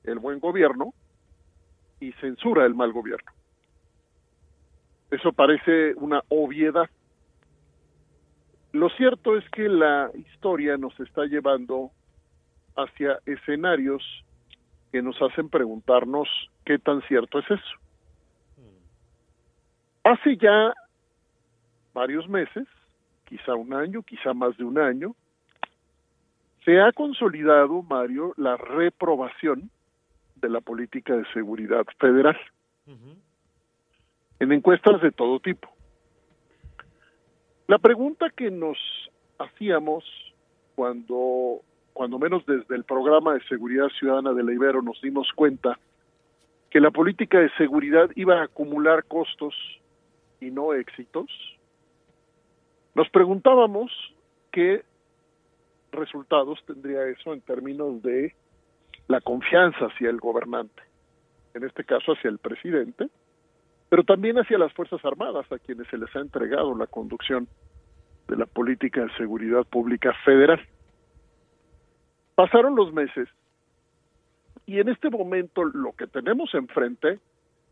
el 0.05 0.19
buen 0.19 0.39
gobierno 0.39 0.95
y 1.99 2.13
censura 2.13 2.65
el 2.65 2.75
mal 2.75 2.93
gobierno. 2.93 3.36
Eso 5.11 5.33
parece 5.33 5.95
una 5.95 6.23
obviedad. 6.29 6.89
Lo 8.73 8.89
cierto 8.91 9.37
es 9.37 9.49
que 9.51 9.69
la 9.69 10.11
historia 10.15 10.77
nos 10.77 10.99
está 11.01 11.25
llevando 11.25 11.91
hacia 12.77 13.19
escenarios 13.25 14.03
que 14.93 15.03
nos 15.03 15.21
hacen 15.23 15.49
preguntarnos 15.49 16.29
qué 16.65 16.79
tan 16.79 17.01
cierto 17.03 17.39
es 17.39 17.51
eso. 17.51 17.77
Hace 20.05 20.37
ya 20.37 20.73
varios 21.95 22.29
meses, 22.29 22.67
quizá 23.25 23.55
un 23.55 23.73
año, 23.73 24.03
quizá 24.03 24.35
más 24.35 24.57
de 24.57 24.65
un 24.65 24.79
año, 24.79 25.15
se 26.65 26.81
ha 26.81 26.93
consolidado, 26.93 27.83
Mario, 27.83 28.35
la 28.37 28.57
reprobación 28.57 29.71
de 30.37 30.49
la 30.51 30.61
política 30.61 31.15
de 31.15 31.25
seguridad 31.33 31.85
federal 31.99 32.37
en 34.39 34.53
encuestas 34.53 35.01
de 35.01 35.13
todo 35.13 35.41
tipo. 35.41 35.69
La 37.67 37.79
pregunta 37.79 38.31
que 38.31 38.51
nos 38.51 38.79
hacíamos 39.39 40.05
cuando, 40.75 41.63
cuando 41.93 42.19
menos 42.19 42.45
desde 42.47 42.77
el 42.77 42.85
programa 42.85 43.35
de 43.35 43.43
seguridad 43.49 43.89
ciudadana 43.99 44.33
de 44.33 44.45
la 44.45 44.53
Ibero 44.53 44.83
nos 44.83 45.01
dimos 45.01 45.29
cuenta 45.35 45.79
que 46.71 46.81
la 46.81 46.91
política 46.91 47.41
de 47.41 47.51
seguridad 47.57 48.11
iba 48.15 48.41
a 48.41 48.45
acumular 48.45 49.05
costos 49.05 49.55
y 50.41 50.51
no 50.51 50.75
éxitos, 50.75 51.27
nos 52.95 53.09
preguntábamos 53.11 53.91
qué 54.53 54.85
resultados 55.93 56.63
tendría 56.67 57.07
eso 57.09 57.33
en 57.33 57.41
términos 57.41 58.03
de 58.03 58.35
la 59.09 59.21
confianza 59.21 59.87
hacia 59.87 60.11
el 60.11 60.19
gobernante, 60.19 60.83
en 61.55 61.65
este 61.65 61.85
caso 61.85 62.13
hacia 62.13 62.29
el 62.29 62.39
presidente, 62.39 63.09
pero 63.89 64.05
también 64.05 64.39
hacia 64.39 64.59
las 64.59 64.73
Fuerzas 64.73 65.05
Armadas, 65.05 65.51
a 65.51 65.59
quienes 65.59 65.87
se 65.89 65.99
les 65.99 66.15
ha 66.17 66.21
entregado 66.21 66.77
la 66.77 66.87
conducción 66.87 67.49
de 68.29 68.37
la 68.37 68.47
política 68.47 69.03
de 69.03 69.17
seguridad 69.17 69.65
pública 69.65 70.13
federal. 70.25 70.61
Pasaron 72.35 72.75
los 72.75 72.93
meses 72.93 73.29
y 74.67 74.81
en 74.81 74.89
este 74.89 75.11
momento 75.11 75.65
lo 75.65 75.93
que 75.93 76.07
tenemos 76.07 76.53
enfrente 76.55 77.21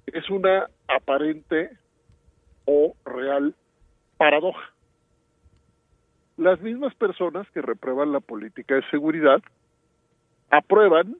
es 0.06 0.30
una 0.30 0.68
aparente 0.88 1.70
o 2.66 2.94
real 3.04 3.54
paradoja. 4.16 4.72
Las 6.36 6.60
mismas 6.60 6.94
personas 6.94 7.48
que 7.50 7.62
reprueban 7.62 8.12
la 8.12 8.20
política 8.20 8.76
de 8.76 8.88
seguridad 8.90 9.42
aprueban 10.50 11.16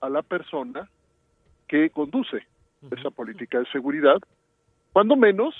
a 0.00 0.08
la 0.08 0.22
persona 0.22 0.88
que 1.68 1.90
conduce 1.90 2.46
esa 2.90 3.10
política 3.10 3.58
de 3.58 3.66
seguridad, 3.66 4.18
cuando 4.92 5.16
menos, 5.16 5.54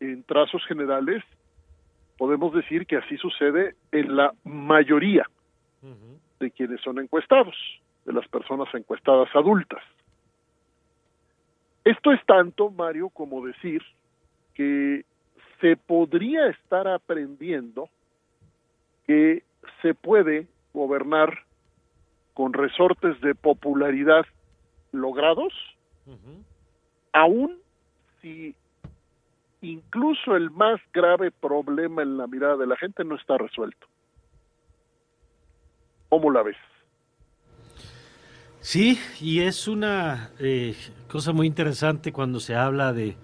en 0.00 0.22
trazos 0.24 0.64
generales, 0.66 1.22
podemos 2.18 2.52
decir 2.52 2.86
que 2.86 2.96
así 2.96 3.16
sucede 3.16 3.74
en 3.92 4.16
la 4.16 4.32
mayoría 4.44 5.24
de 6.38 6.50
quienes 6.50 6.80
son 6.80 6.98
encuestados, 6.98 7.54
de 8.04 8.12
las 8.12 8.26
personas 8.28 8.68
encuestadas 8.74 9.28
adultas. 9.34 9.82
Esto 11.84 12.12
es 12.12 12.24
tanto, 12.26 12.70
Mario, 12.70 13.08
como 13.08 13.44
decir 13.44 13.82
que 14.54 15.04
se 15.60 15.76
podría 15.76 16.48
estar 16.48 16.88
aprendiendo 16.88 17.88
que 19.06 19.42
se 19.82 19.94
puede 19.94 20.46
gobernar 20.72 21.44
con 22.34 22.52
resortes 22.52 23.20
de 23.20 23.34
popularidad 23.34 24.26
logrados 24.92 25.52
aún 27.12 27.58
si 28.20 28.54
incluso 29.62 30.36
el 30.36 30.50
más 30.50 30.80
grave 30.92 31.30
problema 31.30 32.02
en 32.02 32.16
la 32.16 32.26
mirada 32.26 32.56
de 32.56 32.66
la 32.66 32.76
gente 32.76 33.04
no 33.04 33.16
está 33.16 33.36
resuelto. 33.38 33.86
¿Cómo 36.08 36.30
la 36.30 36.42
ves? 36.42 36.56
Sí, 38.60 38.98
y 39.20 39.40
es 39.40 39.68
una 39.68 40.30
eh, 40.38 40.74
cosa 41.08 41.32
muy 41.32 41.46
interesante 41.46 42.12
cuando 42.12 42.40
se 42.40 42.54
habla 42.54 42.92
de 42.92 43.16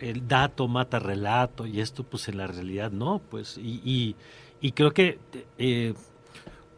el 0.00 0.26
dato 0.26 0.66
mata 0.66 0.98
relato 0.98 1.66
y 1.66 1.80
esto 1.80 2.02
pues 2.04 2.28
en 2.28 2.38
la 2.38 2.46
realidad 2.46 2.90
no, 2.90 3.20
pues 3.30 3.58
y, 3.58 4.16
y, 4.60 4.72
creo 4.72 4.92
que 4.92 5.18
eh, 5.58 5.94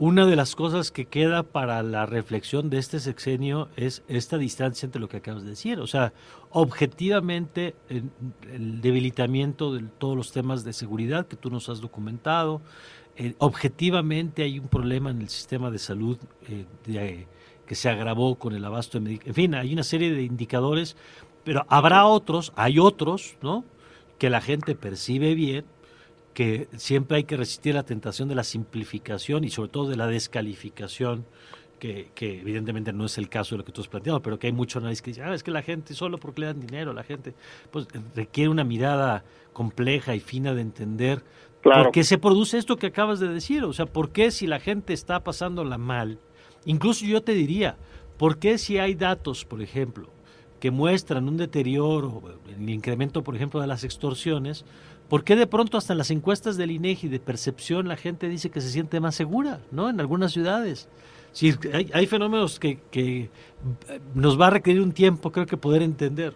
una 0.04 0.26
de 0.26 0.34
las 0.34 0.56
cosas 0.56 0.90
que 0.90 1.04
queda 1.04 1.44
para 1.44 1.80
la 1.84 2.06
reflexión 2.06 2.70
de 2.70 2.78
este 2.78 2.98
sexenio 2.98 3.68
es 3.76 4.02
esta 4.08 4.36
distancia 4.36 4.84
entre 4.84 5.00
lo 5.00 5.08
que 5.08 5.18
acabas 5.18 5.44
de 5.44 5.50
decir. 5.50 5.78
O 5.78 5.86
sea, 5.86 6.12
objetivamente 6.50 7.76
el, 7.88 8.80
debilitamiento 8.80 9.72
de 9.72 9.84
todos 9.98 10.16
los 10.16 10.32
temas 10.32 10.64
de 10.64 10.72
seguridad 10.72 11.28
que 11.28 11.36
tú 11.36 11.50
nos 11.50 11.68
has 11.68 11.80
documentado, 11.80 12.60
eh, 13.16 13.34
objetivamente 13.38 14.42
hay 14.42 14.58
un 14.58 14.66
problema 14.66 15.10
en 15.10 15.20
el 15.20 15.28
sistema 15.28 15.70
de 15.70 15.78
salud 15.78 16.18
eh, 16.48 17.26
que 17.64 17.74
se 17.76 17.88
agravó 17.88 18.34
con 18.34 18.56
el 18.56 18.64
abasto 18.64 18.98
de 18.98 19.04
medicamentos. 19.04 19.28
En 19.28 19.34
fin, 19.34 19.54
hay 19.54 19.72
una 19.72 19.84
serie 19.84 20.12
de 20.12 20.24
indicadores, 20.24 20.96
pero 21.44 21.64
habrá 21.68 22.06
otros, 22.06 22.52
hay 22.56 22.80
otros, 22.80 23.36
¿no? 23.40 23.64
Que 24.18 24.30
la 24.30 24.40
gente 24.40 24.74
percibe 24.74 25.36
bien 25.36 25.64
que 26.34 26.68
siempre 26.76 27.18
hay 27.18 27.24
que 27.24 27.36
resistir 27.36 27.74
la 27.74 27.82
tentación 27.82 28.28
de 28.28 28.34
la 28.34 28.44
simplificación 28.44 29.44
y 29.44 29.50
sobre 29.50 29.70
todo 29.70 29.88
de 29.88 29.96
la 29.96 30.06
descalificación 30.06 31.26
que, 31.78 32.10
que, 32.14 32.40
evidentemente 32.40 32.92
no 32.92 33.06
es 33.06 33.18
el 33.18 33.28
caso 33.28 33.54
de 33.54 33.58
lo 33.58 33.64
que 33.64 33.72
tú 33.72 33.80
has 33.80 33.88
planteado, 33.88 34.22
pero 34.22 34.38
que 34.38 34.46
hay 34.46 34.52
mucho 34.52 34.78
análisis 34.78 35.02
que 35.02 35.10
dice, 35.10 35.22
ah, 35.22 35.34
es 35.34 35.42
que 35.42 35.50
la 35.50 35.62
gente 35.62 35.94
solo 35.94 36.16
porque 36.18 36.42
le 36.42 36.46
dan 36.46 36.60
dinero, 36.60 36.92
la 36.92 37.02
gente, 37.02 37.34
pues 37.72 37.88
requiere 38.14 38.48
una 38.48 38.62
mirada 38.62 39.24
compleja 39.52 40.14
y 40.14 40.20
fina 40.20 40.54
de 40.54 40.62
entender 40.62 41.24
por 41.62 41.90
qué 41.90 42.04
se 42.04 42.18
produce 42.18 42.58
esto 42.58 42.76
que 42.76 42.88
acabas 42.88 43.20
de 43.20 43.28
decir, 43.28 43.64
o 43.64 43.72
sea, 43.72 43.86
por 43.86 44.10
qué 44.10 44.30
si 44.30 44.46
la 44.46 44.60
gente 44.60 44.92
está 44.92 45.24
pasándola 45.24 45.76
mal, 45.78 46.18
incluso 46.64 47.04
yo 47.04 47.22
te 47.22 47.32
diría, 47.32 47.76
por 48.16 48.38
qué 48.38 48.58
si 48.58 48.78
hay 48.78 48.94
datos, 48.94 49.44
por 49.44 49.62
ejemplo, 49.62 50.10
que 50.62 50.70
muestran 50.70 51.26
un 51.26 51.36
deterioro, 51.38 52.22
el 52.46 52.70
incremento, 52.70 53.24
por 53.24 53.34
ejemplo, 53.34 53.60
de 53.60 53.66
las 53.66 53.82
extorsiones, 53.82 54.64
¿por 55.08 55.24
qué 55.24 55.34
de 55.34 55.48
pronto 55.48 55.76
hasta 55.76 55.92
en 55.92 55.98
las 55.98 56.12
encuestas 56.12 56.56
del 56.56 56.70
INEGI 56.70 57.08
de 57.08 57.18
percepción 57.18 57.88
la 57.88 57.96
gente 57.96 58.28
dice 58.28 58.48
que 58.48 58.60
se 58.60 58.68
siente 58.68 59.00
más 59.00 59.16
segura, 59.16 59.58
¿no? 59.72 59.90
En 59.90 59.98
algunas 59.98 60.30
ciudades. 60.30 60.88
Sí, 61.32 61.50
hay, 61.92 62.06
fenómenos 62.06 62.60
que, 62.60 62.78
que 62.92 63.28
nos 64.14 64.40
va 64.40 64.46
a 64.46 64.50
requerir 64.50 64.82
un 64.82 64.92
tiempo, 64.92 65.32
creo 65.32 65.46
que 65.46 65.56
poder 65.56 65.82
entender. 65.82 66.32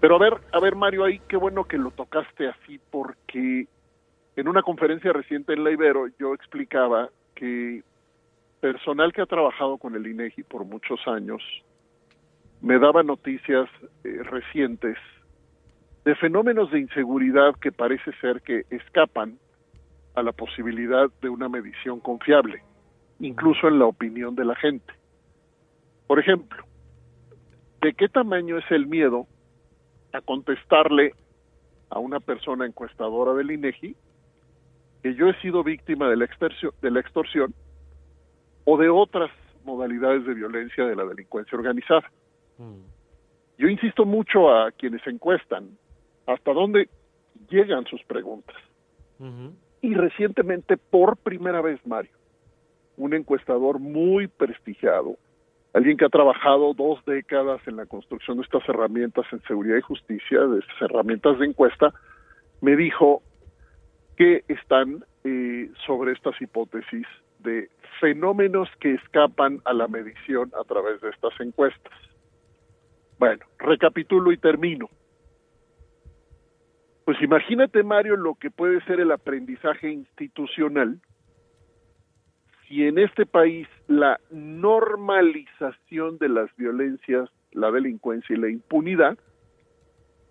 Pero 0.00 0.16
a 0.16 0.18
ver, 0.18 0.40
a 0.52 0.58
ver 0.58 0.74
Mario, 0.74 1.04
ahí 1.04 1.20
qué 1.28 1.36
bueno 1.36 1.62
que 1.62 1.78
lo 1.78 1.92
tocaste 1.92 2.48
así, 2.48 2.80
porque 2.90 3.68
en 4.34 4.48
una 4.48 4.62
conferencia 4.62 5.12
reciente 5.12 5.52
en 5.52 5.62
la 5.62 5.70
Ibero 5.70 6.08
yo 6.18 6.34
explicaba 6.34 7.10
que 7.36 7.84
personal 8.58 9.12
que 9.12 9.22
ha 9.22 9.26
trabajado 9.26 9.78
con 9.78 9.94
el 9.94 10.04
INEGI 10.04 10.42
por 10.42 10.64
muchos 10.64 10.98
años 11.06 11.40
me 12.64 12.78
daba 12.78 13.02
noticias 13.02 13.68
eh, 14.04 14.22
recientes 14.22 14.96
de 16.06 16.14
fenómenos 16.14 16.70
de 16.70 16.80
inseguridad 16.80 17.54
que 17.60 17.70
parece 17.70 18.10
ser 18.22 18.40
que 18.40 18.64
escapan 18.70 19.38
a 20.14 20.22
la 20.22 20.32
posibilidad 20.32 21.10
de 21.20 21.28
una 21.28 21.50
medición 21.50 22.00
confiable, 22.00 22.62
incluso 23.20 23.68
en 23.68 23.78
la 23.78 23.84
opinión 23.84 24.34
de 24.34 24.46
la 24.46 24.54
gente. 24.56 24.94
Por 26.06 26.18
ejemplo, 26.18 26.64
¿de 27.82 27.92
qué 27.92 28.08
tamaño 28.08 28.56
es 28.56 28.70
el 28.70 28.86
miedo 28.86 29.26
a 30.14 30.22
contestarle 30.22 31.12
a 31.90 31.98
una 31.98 32.18
persona 32.18 32.64
encuestadora 32.64 33.34
del 33.34 33.50
INEGI 33.50 33.94
que 35.02 35.14
yo 35.14 35.28
he 35.28 35.38
sido 35.42 35.62
víctima 35.62 36.08
de 36.08 36.16
la, 36.16 36.26
de 36.80 36.90
la 36.90 37.00
extorsión 37.00 37.54
o 38.64 38.78
de 38.78 38.88
otras 38.88 39.30
modalidades 39.64 40.24
de 40.24 40.32
violencia 40.32 40.86
de 40.86 40.96
la 40.96 41.04
delincuencia 41.04 41.58
organizada? 41.58 42.10
Yo 42.58 43.68
insisto 43.68 44.04
mucho 44.04 44.50
a 44.50 44.72
quienes 44.72 45.06
encuestan 45.06 45.78
hasta 46.26 46.52
dónde 46.52 46.88
llegan 47.48 47.84
sus 47.86 48.02
preguntas. 48.04 48.56
Y 49.80 49.94
recientemente, 49.94 50.76
por 50.76 51.16
primera 51.16 51.60
vez, 51.60 51.84
Mario, 51.86 52.12
un 52.96 53.14
encuestador 53.14 53.78
muy 53.78 54.28
prestigiado, 54.28 55.16
alguien 55.72 55.96
que 55.96 56.04
ha 56.04 56.08
trabajado 56.08 56.74
dos 56.74 57.04
décadas 57.04 57.60
en 57.66 57.76
la 57.76 57.86
construcción 57.86 58.36
de 58.36 58.44
estas 58.44 58.68
herramientas 58.68 59.26
en 59.32 59.42
seguridad 59.42 59.76
y 59.76 59.82
justicia, 59.82 60.40
de 60.40 60.60
estas 60.60 60.82
herramientas 60.82 61.38
de 61.38 61.46
encuesta, 61.46 61.92
me 62.60 62.76
dijo 62.76 63.22
que 64.16 64.44
están 64.48 65.04
eh, 65.24 65.70
sobre 65.86 66.12
estas 66.12 66.40
hipótesis 66.40 67.06
de 67.40 67.68
fenómenos 68.00 68.68
que 68.80 68.94
escapan 68.94 69.60
a 69.64 69.72
la 69.72 69.88
medición 69.88 70.52
a 70.58 70.64
través 70.64 71.00
de 71.00 71.10
estas 71.10 71.38
encuestas. 71.40 71.92
Bueno, 73.24 73.46
recapitulo 73.58 74.32
y 74.32 74.36
termino. 74.36 74.90
Pues 77.06 77.16
imagínate, 77.22 77.82
Mario, 77.82 78.16
lo 78.16 78.34
que 78.34 78.50
puede 78.50 78.84
ser 78.84 79.00
el 79.00 79.10
aprendizaje 79.12 79.90
institucional 79.90 81.00
si 82.68 82.82
en 82.82 82.98
este 82.98 83.24
país 83.24 83.66
la 83.86 84.20
normalización 84.30 86.18
de 86.18 86.28
las 86.28 86.54
violencias, 86.56 87.30
la 87.52 87.70
delincuencia 87.70 88.36
y 88.36 88.38
la 88.38 88.50
impunidad 88.50 89.16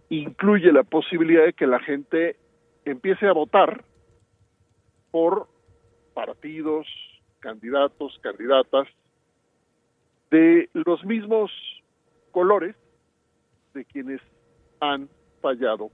incluye 0.10 0.72
la 0.72 0.84
posibilidad 0.84 1.46
de 1.46 1.54
que 1.54 1.66
la 1.66 1.80
gente 1.80 2.36
empiece 2.86 3.26
a 3.26 3.34
votar 3.34 3.86
por 5.10 5.48
partidos, 6.14 6.86
candidatos, 7.40 8.20
candidatas 8.22 8.88
de 10.30 10.70
los 10.74 11.04
mismos 11.06 11.50
colores 12.30 12.76
de 13.74 13.86
quienes 13.86 14.22
han 14.80 15.10
fallado 15.42 15.90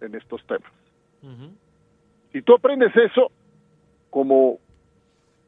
en 0.00 0.14
estos 0.14 0.44
temas. 0.46 0.72
Si 2.32 2.42
tú 2.42 2.54
aprendes 2.54 2.94
eso 2.96 3.30
como, 4.10 4.58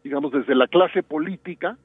digamos, 0.02 0.32
desde 0.32 0.54
la 0.54 0.66
clase 0.66 1.02
política, 1.02 1.76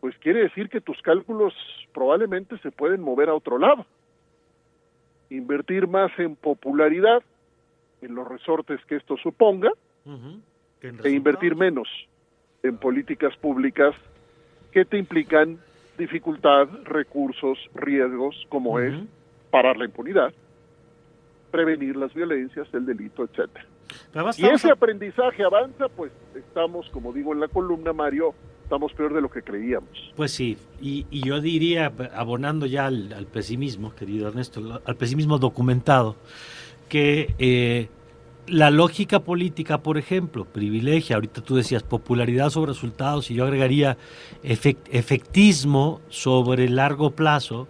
pues 0.00 0.16
quiere 0.18 0.42
decir 0.42 0.68
que 0.68 0.80
tus 0.80 1.00
cálculos 1.02 1.54
probablemente 1.92 2.58
se 2.58 2.70
pueden 2.70 3.00
mover 3.00 3.28
a 3.28 3.34
otro 3.34 3.58
lado. 3.58 3.86
Invertir 5.30 5.88
más 5.88 6.12
en 6.18 6.36
popularidad, 6.36 7.22
en 8.02 8.14
los 8.14 8.28
resortes 8.28 8.84
que 8.84 8.96
esto 8.96 9.16
suponga, 9.16 9.70
e 10.82 11.10
invertir 11.10 11.56
menos 11.56 11.88
en 12.62 12.76
políticas 12.76 13.36
públicas 13.38 13.94
que 14.70 14.84
te 14.84 14.98
implican 14.98 15.58
dificultad, 15.96 16.68
recursos, 16.84 17.58
riesgos, 17.74 18.34
como 18.48 18.78
es 18.78 18.94
parar 19.50 19.76
la 19.76 19.84
impunidad, 19.84 20.32
prevenir 21.50 21.96
las 21.96 22.12
violencias, 22.12 22.68
el 22.72 22.86
delito, 22.86 23.24
etcétera. 23.24 23.64
Y 24.36 24.46
ese 24.46 24.70
aprendizaje 24.70 25.44
avanza, 25.44 25.88
pues 25.88 26.12
estamos, 26.34 26.88
como 26.90 27.12
digo 27.12 27.32
en 27.32 27.40
la 27.40 27.48
columna, 27.48 27.92
Mario, 27.92 28.34
estamos 28.62 28.92
peor 28.94 29.14
de 29.14 29.20
lo 29.20 29.30
que 29.30 29.42
creíamos. 29.42 30.12
Pues 30.16 30.32
sí, 30.32 30.58
y, 30.80 31.06
yo 31.10 31.40
diría, 31.40 31.92
abonando 32.14 32.66
ya 32.66 32.86
al, 32.86 33.26
pesimismo, 33.32 33.94
querido 33.94 34.28
Ernesto, 34.28 34.80
al 34.84 34.96
pesimismo 34.96 35.38
documentado, 35.38 36.16
que 36.88 37.34
eh, 37.38 37.88
la 38.48 38.70
lógica 38.70 39.20
política, 39.20 39.78
por 39.78 39.98
ejemplo, 39.98 40.44
privilegia, 40.44 41.16
ahorita 41.16 41.40
tú 41.40 41.56
decías 41.56 41.82
popularidad 41.82 42.50
sobre 42.50 42.72
resultados 42.72 43.30
y 43.30 43.34
yo 43.34 43.44
agregaría 43.44 43.96
efectismo 44.42 46.00
sobre 46.08 46.68
largo 46.68 47.10
plazo. 47.10 47.68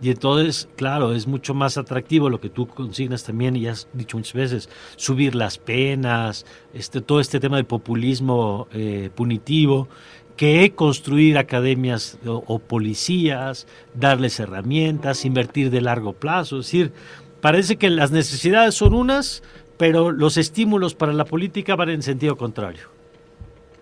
Y 0.00 0.10
entonces, 0.10 0.68
claro, 0.76 1.12
es 1.12 1.26
mucho 1.26 1.54
más 1.54 1.76
atractivo 1.76 2.30
lo 2.30 2.40
que 2.40 2.50
tú 2.50 2.68
consignas 2.68 3.24
también, 3.24 3.56
y 3.56 3.66
has 3.66 3.88
dicho 3.92 4.16
muchas 4.16 4.34
veces, 4.34 4.68
subir 4.96 5.34
las 5.34 5.58
penas, 5.58 6.46
este, 6.72 7.00
todo 7.00 7.18
este 7.18 7.40
tema 7.40 7.56
del 7.56 7.66
populismo 7.66 8.68
eh, 8.72 9.10
punitivo, 9.14 9.88
que 10.36 10.72
construir 10.76 11.36
academias 11.36 12.16
o, 12.24 12.44
o, 12.46 12.60
policías, 12.60 13.66
darles 13.94 14.38
herramientas, 14.38 15.24
invertir 15.24 15.70
de 15.70 15.80
largo 15.80 16.12
plazo. 16.12 16.60
Es 16.60 16.66
decir, 16.66 16.92
parece 17.40 17.76
que 17.76 17.90
las 17.90 18.12
necesidades 18.12 18.76
son 18.76 18.94
unas, 18.94 19.42
pero 19.78 20.10
los 20.10 20.36
estímulos 20.36 20.94
para 20.94 21.12
la 21.12 21.24
política 21.24 21.76
van 21.76 21.90
en 21.90 22.02
sentido 22.02 22.36
contrario. 22.36 22.88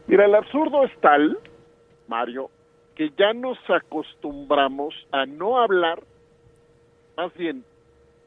Mira, 0.07 0.27
el 0.27 0.35
absurdo 0.35 0.85
es 0.85 0.93
tal, 1.01 1.39
Mario, 2.07 2.51
que 2.95 3.11
ya 3.19 3.33
nos 3.33 3.59
acostumbramos 3.69 4.95
a 5.11 5.27
no 5.27 5.59
hablar, 5.59 6.03
más 7.17 7.35
bien 7.35 7.65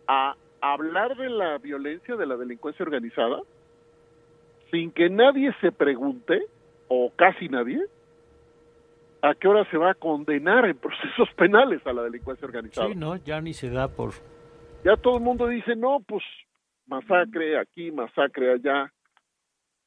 a 0.07 0.35
hablar 0.61 1.15
de 1.15 1.29
la 1.29 1.57
violencia, 1.59 2.15
de 2.15 2.25
la 2.25 2.35
delincuencia 2.35 2.83
organizada, 2.83 3.41
sin 4.71 4.91
que 4.91 5.09
nadie 5.09 5.53
se 5.61 5.71
pregunte, 5.71 6.45
o 6.87 7.11
casi 7.15 7.47
nadie, 7.47 7.79
a 9.21 9.35
qué 9.35 9.47
hora 9.47 9.69
se 9.69 9.77
va 9.77 9.91
a 9.91 9.93
condenar 9.93 10.65
en 10.65 10.77
procesos 10.77 11.29
penales 11.35 11.85
a 11.85 11.93
la 11.93 12.03
delincuencia 12.03 12.45
organizada. 12.45 12.87
Sí, 12.87 12.95
no, 12.95 13.15
ya 13.17 13.39
ni 13.41 13.53
se 13.53 13.69
da 13.69 13.87
por... 13.87 14.11
Ya 14.83 14.95
todo 14.95 15.17
el 15.17 15.23
mundo 15.23 15.47
dice, 15.47 15.75
no, 15.75 15.99
pues 16.07 16.23
masacre 16.89 17.57
aquí, 17.57 17.91
masacre 17.91 18.53
allá, 18.53 18.91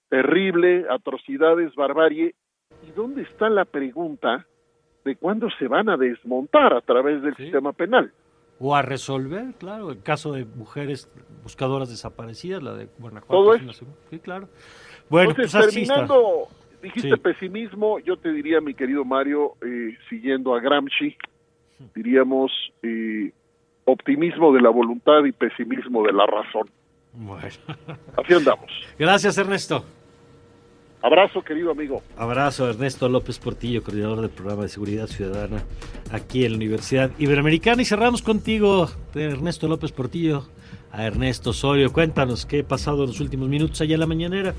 terrible, 0.09 0.87
atrocidades, 0.89 1.75
barbarie. 1.75 2.35
¿Y 2.87 2.91
dónde 2.93 3.23
está 3.23 3.49
la 3.51 3.65
pregunta 3.65 4.47
de 5.05 5.17
cuándo 5.17 5.49
se 5.59 5.69
van 5.69 5.89
a 5.89 5.97
desmontar 5.97 6.73
a 6.73 6.81
través 6.81 7.23
del 7.23 7.37
sistema 7.37 7.73
penal? 7.73 8.13
O 8.59 8.77
a 8.77 8.83
resolver, 8.83 9.55
claro, 9.59 9.91
el 9.91 10.03
caso 10.03 10.33
de 10.33 10.45
mujeres 10.45 11.11
buscadoras 11.43 11.89
desaparecidas, 11.91 12.63
la 12.63 12.75
de 12.75 12.89
Guanajuato. 12.99 13.35
Todo 13.35 13.55
eso. 13.55 13.87
Sí, 14.11 14.21
claro. 14.21 14.49
Bueno, 15.11 15.35
pues 15.35 15.51
terminando, 15.51 16.47
dijiste 16.81 17.17
pesimismo, 17.17 17.99
yo 17.99 18.17
te 18.17 18.33
diría, 18.33 18.61
mi 18.61 18.75
querido 18.75 19.05
Mario, 19.05 19.55
eh, 19.63 19.97
siguiendo 20.09 20.55
a 20.55 20.61
Gramsci, 20.61 21.17
diríamos 21.95 22.53
eh, 22.83 23.33
optimismo 23.85 24.53
de 24.53 24.61
la 24.61 24.71
voluntad 24.71 25.25
y 25.25 25.33
pesimismo 25.33 26.05
de 26.05 26.13
la 26.13 26.27
razón. 26.27 26.69
Bueno. 27.13 27.49
Así 28.17 28.35
andamos. 28.35 28.71
Gracias, 28.99 29.37
Ernesto. 29.39 29.85
Abrazo, 31.03 31.43
querido 31.43 31.73
amigo. 31.73 32.01
Abrazo, 32.17 32.71
Ernesto 32.71 33.09
López 33.09 33.41
Portillo, 33.41 33.83
coordinador 33.83 34.21
del 34.21 34.31
programa 34.31 34.63
de 34.63 34.69
seguridad 34.69 35.09
ciudadana 35.09 35.65
aquí 36.13 36.45
en 36.45 36.53
la 36.53 36.57
Universidad 36.59 37.11
Iberoamericana. 37.19 37.83
Y 37.83 37.85
cerramos 37.85 38.23
contigo, 38.23 38.89
Ernesto 39.15 39.67
López 39.67 39.91
Portillo, 39.91 40.47
a 40.93 41.05
Ernesto 41.05 41.51
Osorio. 41.51 41.93
Cuéntanos 41.93 42.47
qué 42.47 42.61
ha 42.61 42.65
pasado 42.65 43.03
en 43.03 43.09
los 43.09 43.21
últimos 43.21 43.49
minutos 43.49 43.81
allá 43.81 43.95
en 43.95 44.01
la 44.01 44.07
mañanera. 44.07 44.55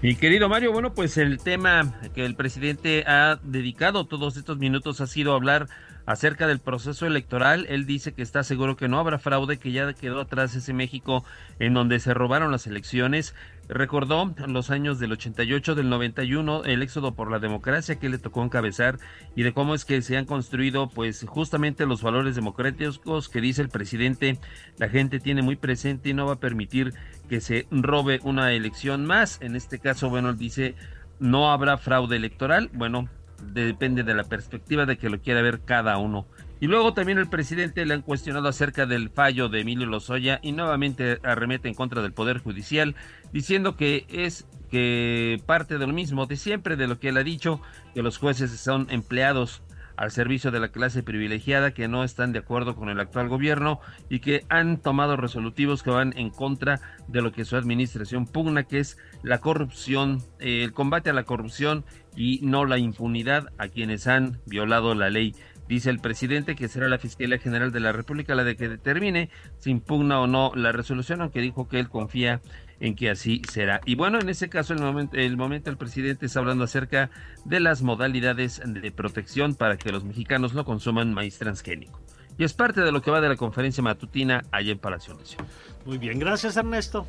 Mi 0.00 0.14
querido 0.14 0.48
Mario, 0.48 0.70
bueno, 0.70 0.94
pues 0.94 1.18
el 1.18 1.38
tema 1.38 1.92
que 2.14 2.24
el 2.24 2.36
presidente 2.36 3.02
ha 3.08 3.40
dedicado 3.42 4.06
todos 4.06 4.36
estos 4.36 4.56
minutos 4.56 5.00
ha 5.00 5.08
sido 5.08 5.34
hablar 5.34 5.66
acerca 6.06 6.46
del 6.46 6.60
proceso 6.60 7.04
electoral. 7.04 7.66
Él 7.68 7.84
dice 7.84 8.14
que 8.14 8.22
está 8.22 8.44
seguro 8.44 8.76
que 8.76 8.86
no 8.86 9.00
habrá 9.00 9.18
fraude, 9.18 9.58
que 9.58 9.72
ya 9.72 9.92
quedó 9.94 10.20
atrás 10.20 10.54
ese 10.54 10.72
México 10.72 11.24
en 11.58 11.74
donde 11.74 11.98
se 11.98 12.14
robaron 12.14 12.52
las 12.52 12.68
elecciones. 12.68 13.34
Recordó 13.68 14.34
los 14.46 14.70
años 14.70 14.98
del 14.98 15.12
88, 15.12 15.74
del 15.74 15.90
91, 15.90 16.64
el 16.64 16.82
éxodo 16.82 17.14
por 17.14 17.30
la 17.30 17.38
democracia 17.38 17.98
que 17.98 18.08
le 18.08 18.18
tocó 18.18 18.42
encabezar 18.42 18.98
y 19.36 19.42
de 19.42 19.52
cómo 19.52 19.74
es 19.74 19.84
que 19.84 20.00
se 20.00 20.16
han 20.16 20.24
construido 20.24 20.88
pues 20.88 21.24
justamente 21.28 21.84
los 21.84 22.02
valores 22.02 22.34
democráticos 22.34 23.28
que 23.28 23.42
dice 23.42 23.60
el 23.60 23.68
presidente 23.68 24.38
la 24.78 24.88
gente 24.88 25.20
tiene 25.20 25.42
muy 25.42 25.56
presente 25.56 26.08
y 26.08 26.14
no 26.14 26.26
va 26.26 26.34
a 26.34 26.40
permitir 26.40 26.94
que 27.28 27.42
se 27.42 27.66
robe 27.70 28.20
una 28.22 28.52
elección 28.52 29.04
más. 29.04 29.38
En 29.42 29.54
este 29.54 29.78
caso, 29.78 30.08
bueno, 30.08 30.32
dice 30.32 30.74
no 31.20 31.50
habrá 31.50 31.76
fraude 31.76 32.16
electoral. 32.16 32.70
Bueno, 32.72 33.08
depende 33.52 34.02
de 34.02 34.14
la 34.14 34.24
perspectiva 34.24 34.86
de 34.86 34.98
que 34.98 35.10
lo 35.10 35.20
quiera 35.20 35.42
ver 35.42 35.60
cada 35.60 35.98
uno. 35.98 36.26
Y 36.60 36.66
luego 36.66 36.92
también 36.92 37.18
el 37.18 37.28
presidente 37.28 37.86
le 37.86 37.94
han 37.94 38.02
cuestionado 38.02 38.48
acerca 38.48 38.84
del 38.84 39.10
fallo 39.10 39.48
de 39.48 39.60
Emilio 39.60 39.86
Lozoya 39.86 40.40
y 40.42 40.52
nuevamente 40.52 41.20
arremete 41.22 41.68
en 41.68 41.74
contra 41.74 42.02
del 42.02 42.12
Poder 42.12 42.38
Judicial, 42.38 42.96
diciendo 43.32 43.76
que 43.76 44.06
es 44.08 44.46
que 44.70 45.40
parte 45.46 45.78
de 45.78 45.86
lo 45.86 45.92
mismo 45.92 46.26
de 46.26 46.36
siempre, 46.36 46.76
de 46.76 46.88
lo 46.88 46.98
que 46.98 47.10
él 47.10 47.16
ha 47.16 47.22
dicho, 47.22 47.60
que 47.94 48.02
los 48.02 48.18
jueces 48.18 48.50
son 48.58 48.88
empleados 48.90 49.62
al 49.98 50.12
servicio 50.12 50.52
de 50.52 50.60
la 50.60 50.68
clase 50.68 51.02
privilegiada 51.02 51.72
que 51.72 51.88
no 51.88 52.04
están 52.04 52.32
de 52.32 52.38
acuerdo 52.38 52.76
con 52.76 52.88
el 52.88 53.00
actual 53.00 53.28
gobierno 53.28 53.80
y 54.08 54.20
que 54.20 54.44
han 54.48 54.78
tomado 54.78 55.16
resolutivos 55.16 55.82
que 55.82 55.90
van 55.90 56.16
en 56.16 56.30
contra 56.30 56.80
de 57.08 57.20
lo 57.20 57.32
que 57.32 57.44
su 57.44 57.56
administración 57.56 58.24
pugna, 58.24 58.62
que 58.62 58.78
es 58.78 58.96
la 59.24 59.38
corrupción, 59.38 60.22
eh, 60.38 60.62
el 60.62 60.72
combate 60.72 61.10
a 61.10 61.14
la 61.14 61.24
corrupción 61.24 61.84
y 62.14 62.38
no 62.42 62.64
la 62.64 62.78
impunidad 62.78 63.48
a 63.58 63.68
quienes 63.68 64.06
han 64.06 64.40
violado 64.46 64.94
la 64.94 65.10
ley. 65.10 65.34
Dice 65.68 65.90
el 65.90 66.00
presidente 66.00 66.56
que 66.56 66.66
será 66.66 66.88
la 66.88 66.98
Fiscalía 66.98 67.38
General 67.38 67.70
de 67.70 67.80
la 67.80 67.92
República 67.92 68.34
la 68.34 68.42
de 68.42 68.56
que 68.56 68.68
determine 68.68 69.28
si 69.58 69.70
impugna 69.70 70.20
o 70.20 70.26
no 70.26 70.50
la 70.54 70.72
resolución, 70.72 71.20
aunque 71.20 71.40
dijo 71.40 71.68
que 71.68 71.78
él 71.78 71.90
confía 71.90 72.40
en 72.80 72.94
que 72.94 73.10
así 73.10 73.42
será. 73.50 73.80
Y 73.84 73.94
bueno, 73.94 74.18
en 74.18 74.30
ese 74.30 74.48
caso, 74.48 74.72
el 74.72 74.80
momento, 74.80 75.16
el 75.16 75.36
momento 75.36 75.68
el 75.68 75.76
presidente 75.76 76.26
está 76.26 76.40
hablando 76.40 76.64
acerca 76.64 77.10
de 77.44 77.60
las 77.60 77.82
modalidades 77.82 78.62
de 78.64 78.90
protección 78.92 79.54
para 79.54 79.76
que 79.76 79.92
los 79.92 80.04
mexicanos 80.04 80.54
no 80.54 80.64
consuman 80.64 81.12
maíz 81.12 81.38
transgénico. 81.38 82.00
Y 82.38 82.44
es 82.44 82.54
parte 82.54 82.80
de 82.80 82.92
lo 82.92 83.02
que 83.02 83.10
va 83.10 83.20
de 83.20 83.28
la 83.28 83.36
conferencia 83.36 83.82
matutina 83.82 84.44
allá 84.50 84.72
en 84.72 84.78
Palacio 84.78 85.14
Nacional. 85.14 85.48
Muy 85.84 85.98
bien, 85.98 86.18
gracias 86.18 86.56
Ernesto. 86.56 87.04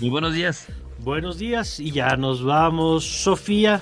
Muy 0.00 0.10
buenos 0.10 0.34
días. 0.34 0.66
Buenos 0.98 1.38
días 1.38 1.80
y 1.80 1.92
ya 1.92 2.16
nos 2.16 2.44
vamos, 2.44 3.04
Sofía. 3.04 3.80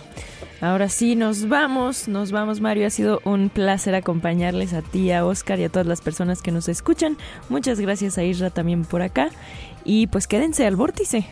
Ahora 0.61 0.89
sí, 0.89 1.17
nos 1.17 1.49
vamos, 1.49 2.09
nos 2.09 2.33
vamos 2.33 2.61
Mario, 2.61 2.87
ha 2.87 2.91
sido 2.91 3.21
un 3.25 3.51
placer 3.51 3.95
acompañarles 3.95 4.73
a 4.73 4.81
ti, 4.81 5.13
a 5.13 5.27
Oscar 5.27 5.61
y 5.61 5.65
a 5.65 5.69
todas 5.69 5.87
las 5.87 6.01
personas 6.01 6.41
que 6.41 6.51
nos 6.51 6.69
escuchan. 6.69 7.19
Muchas 7.51 7.79
gracias 7.79 8.17
a 8.17 8.25
Isra 8.25 8.51
también 8.51 8.85
por 8.85 9.03
acá 9.03 9.29
y 9.85 10.07
pues 10.07 10.27
quédense 10.27 10.67
al 10.67 10.77
vórtice. 10.77 11.27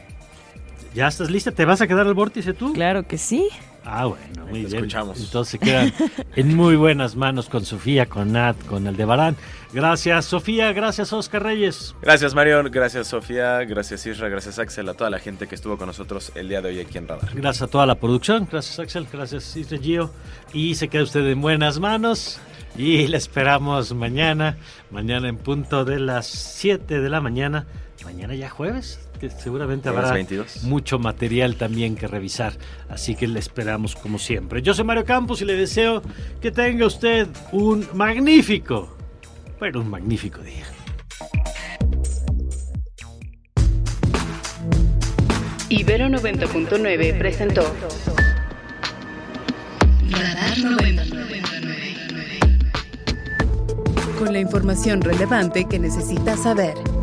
¿Ya 0.94 1.08
estás 1.08 1.30
lista? 1.30 1.52
¿Te 1.52 1.64
vas 1.64 1.80
a 1.80 1.86
quedar 1.86 2.06
al 2.06 2.14
vórtice 2.14 2.52
tú? 2.52 2.72
Claro 2.72 3.06
que 3.06 3.18
sí. 3.18 3.48
Ah, 3.84 4.06
bueno, 4.06 4.46
muy 4.46 4.60
bien. 4.60 4.74
escuchamos. 4.74 5.20
Entonces 5.20 5.52
se 5.52 5.58
quedan 5.58 5.92
en 6.36 6.56
muy 6.56 6.76
buenas 6.76 7.16
manos 7.16 7.48
con 7.48 7.64
Sofía, 7.64 8.06
con 8.06 8.32
Nat, 8.32 8.56
con 8.66 8.86
el 8.86 8.96
de 8.96 9.04
Barán. 9.04 9.36
Gracias, 9.72 10.24
Sofía. 10.26 10.72
Gracias, 10.72 11.12
Oscar 11.12 11.42
Reyes. 11.42 11.94
Gracias, 12.00 12.34
Mario. 12.34 12.62
Gracias, 12.70 13.08
Sofía. 13.08 13.58
Gracias, 13.64 14.06
Isra. 14.06 14.28
Gracias, 14.28 14.58
Axel. 14.58 14.88
A 14.88 14.94
toda 14.94 15.10
la 15.10 15.18
gente 15.18 15.46
que 15.46 15.54
estuvo 15.54 15.76
con 15.76 15.88
nosotros 15.88 16.32
el 16.34 16.48
día 16.48 16.62
de 16.62 16.68
hoy 16.68 16.80
aquí 16.80 16.98
en 16.98 17.08
Radar. 17.08 17.28
Gracias 17.34 17.62
a 17.62 17.66
toda 17.66 17.84
la 17.84 17.96
producción. 17.96 18.48
Gracias, 18.50 18.78
Axel. 18.78 19.06
Gracias, 19.12 19.56
Isra 19.56 19.78
Gio. 19.78 20.10
Y 20.52 20.76
se 20.76 20.88
queda 20.88 21.02
usted 21.02 21.26
en 21.26 21.40
buenas 21.40 21.78
manos. 21.80 22.38
Y 22.76 23.06
le 23.06 23.16
esperamos 23.16 23.92
mañana. 23.94 24.56
Mañana 24.90 25.28
en 25.28 25.36
punto 25.36 25.84
de 25.84 26.00
las 26.00 26.26
7 26.26 27.00
de 27.00 27.08
la 27.10 27.20
mañana. 27.20 27.66
Mañana 28.04 28.34
ya 28.34 28.50
jueves, 28.50 29.03
que 29.18 29.30
seguramente 29.30 29.88
habrá 29.88 30.12
22. 30.12 30.64
mucho 30.64 30.98
material 30.98 31.56
también 31.56 31.96
que 31.96 32.06
revisar. 32.06 32.54
Así 32.88 33.14
que 33.14 33.26
le 33.26 33.38
esperamos 33.38 33.94
como 33.96 34.18
siempre. 34.18 34.62
Yo 34.62 34.74
soy 34.74 34.84
Mario 34.84 35.04
Campos 35.04 35.40
y 35.42 35.44
le 35.44 35.54
deseo 35.56 36.02
que 36.40 36.50
tenga 36.50 36.86
usted 36.86 37.28
un 37.52 37.86
magnífico, 37.94 38.96
pero 39.58 39.80
un 39.80 39.90
magnífico 39.90 40.40
día. 40.40 40.64
Ibero 45.70 46.06
90.9 46.06 47.18
presentó 47.18 47.62
Radar 50.10 50.58
99. 50.58 51.42
Con 54.18 54.32
la 54.32 54.38
información 54.38 55.00
relevante 55.00 55.64
que 55.64 55.78
necesitas 55.80 56.44
saber. 56.44 56.93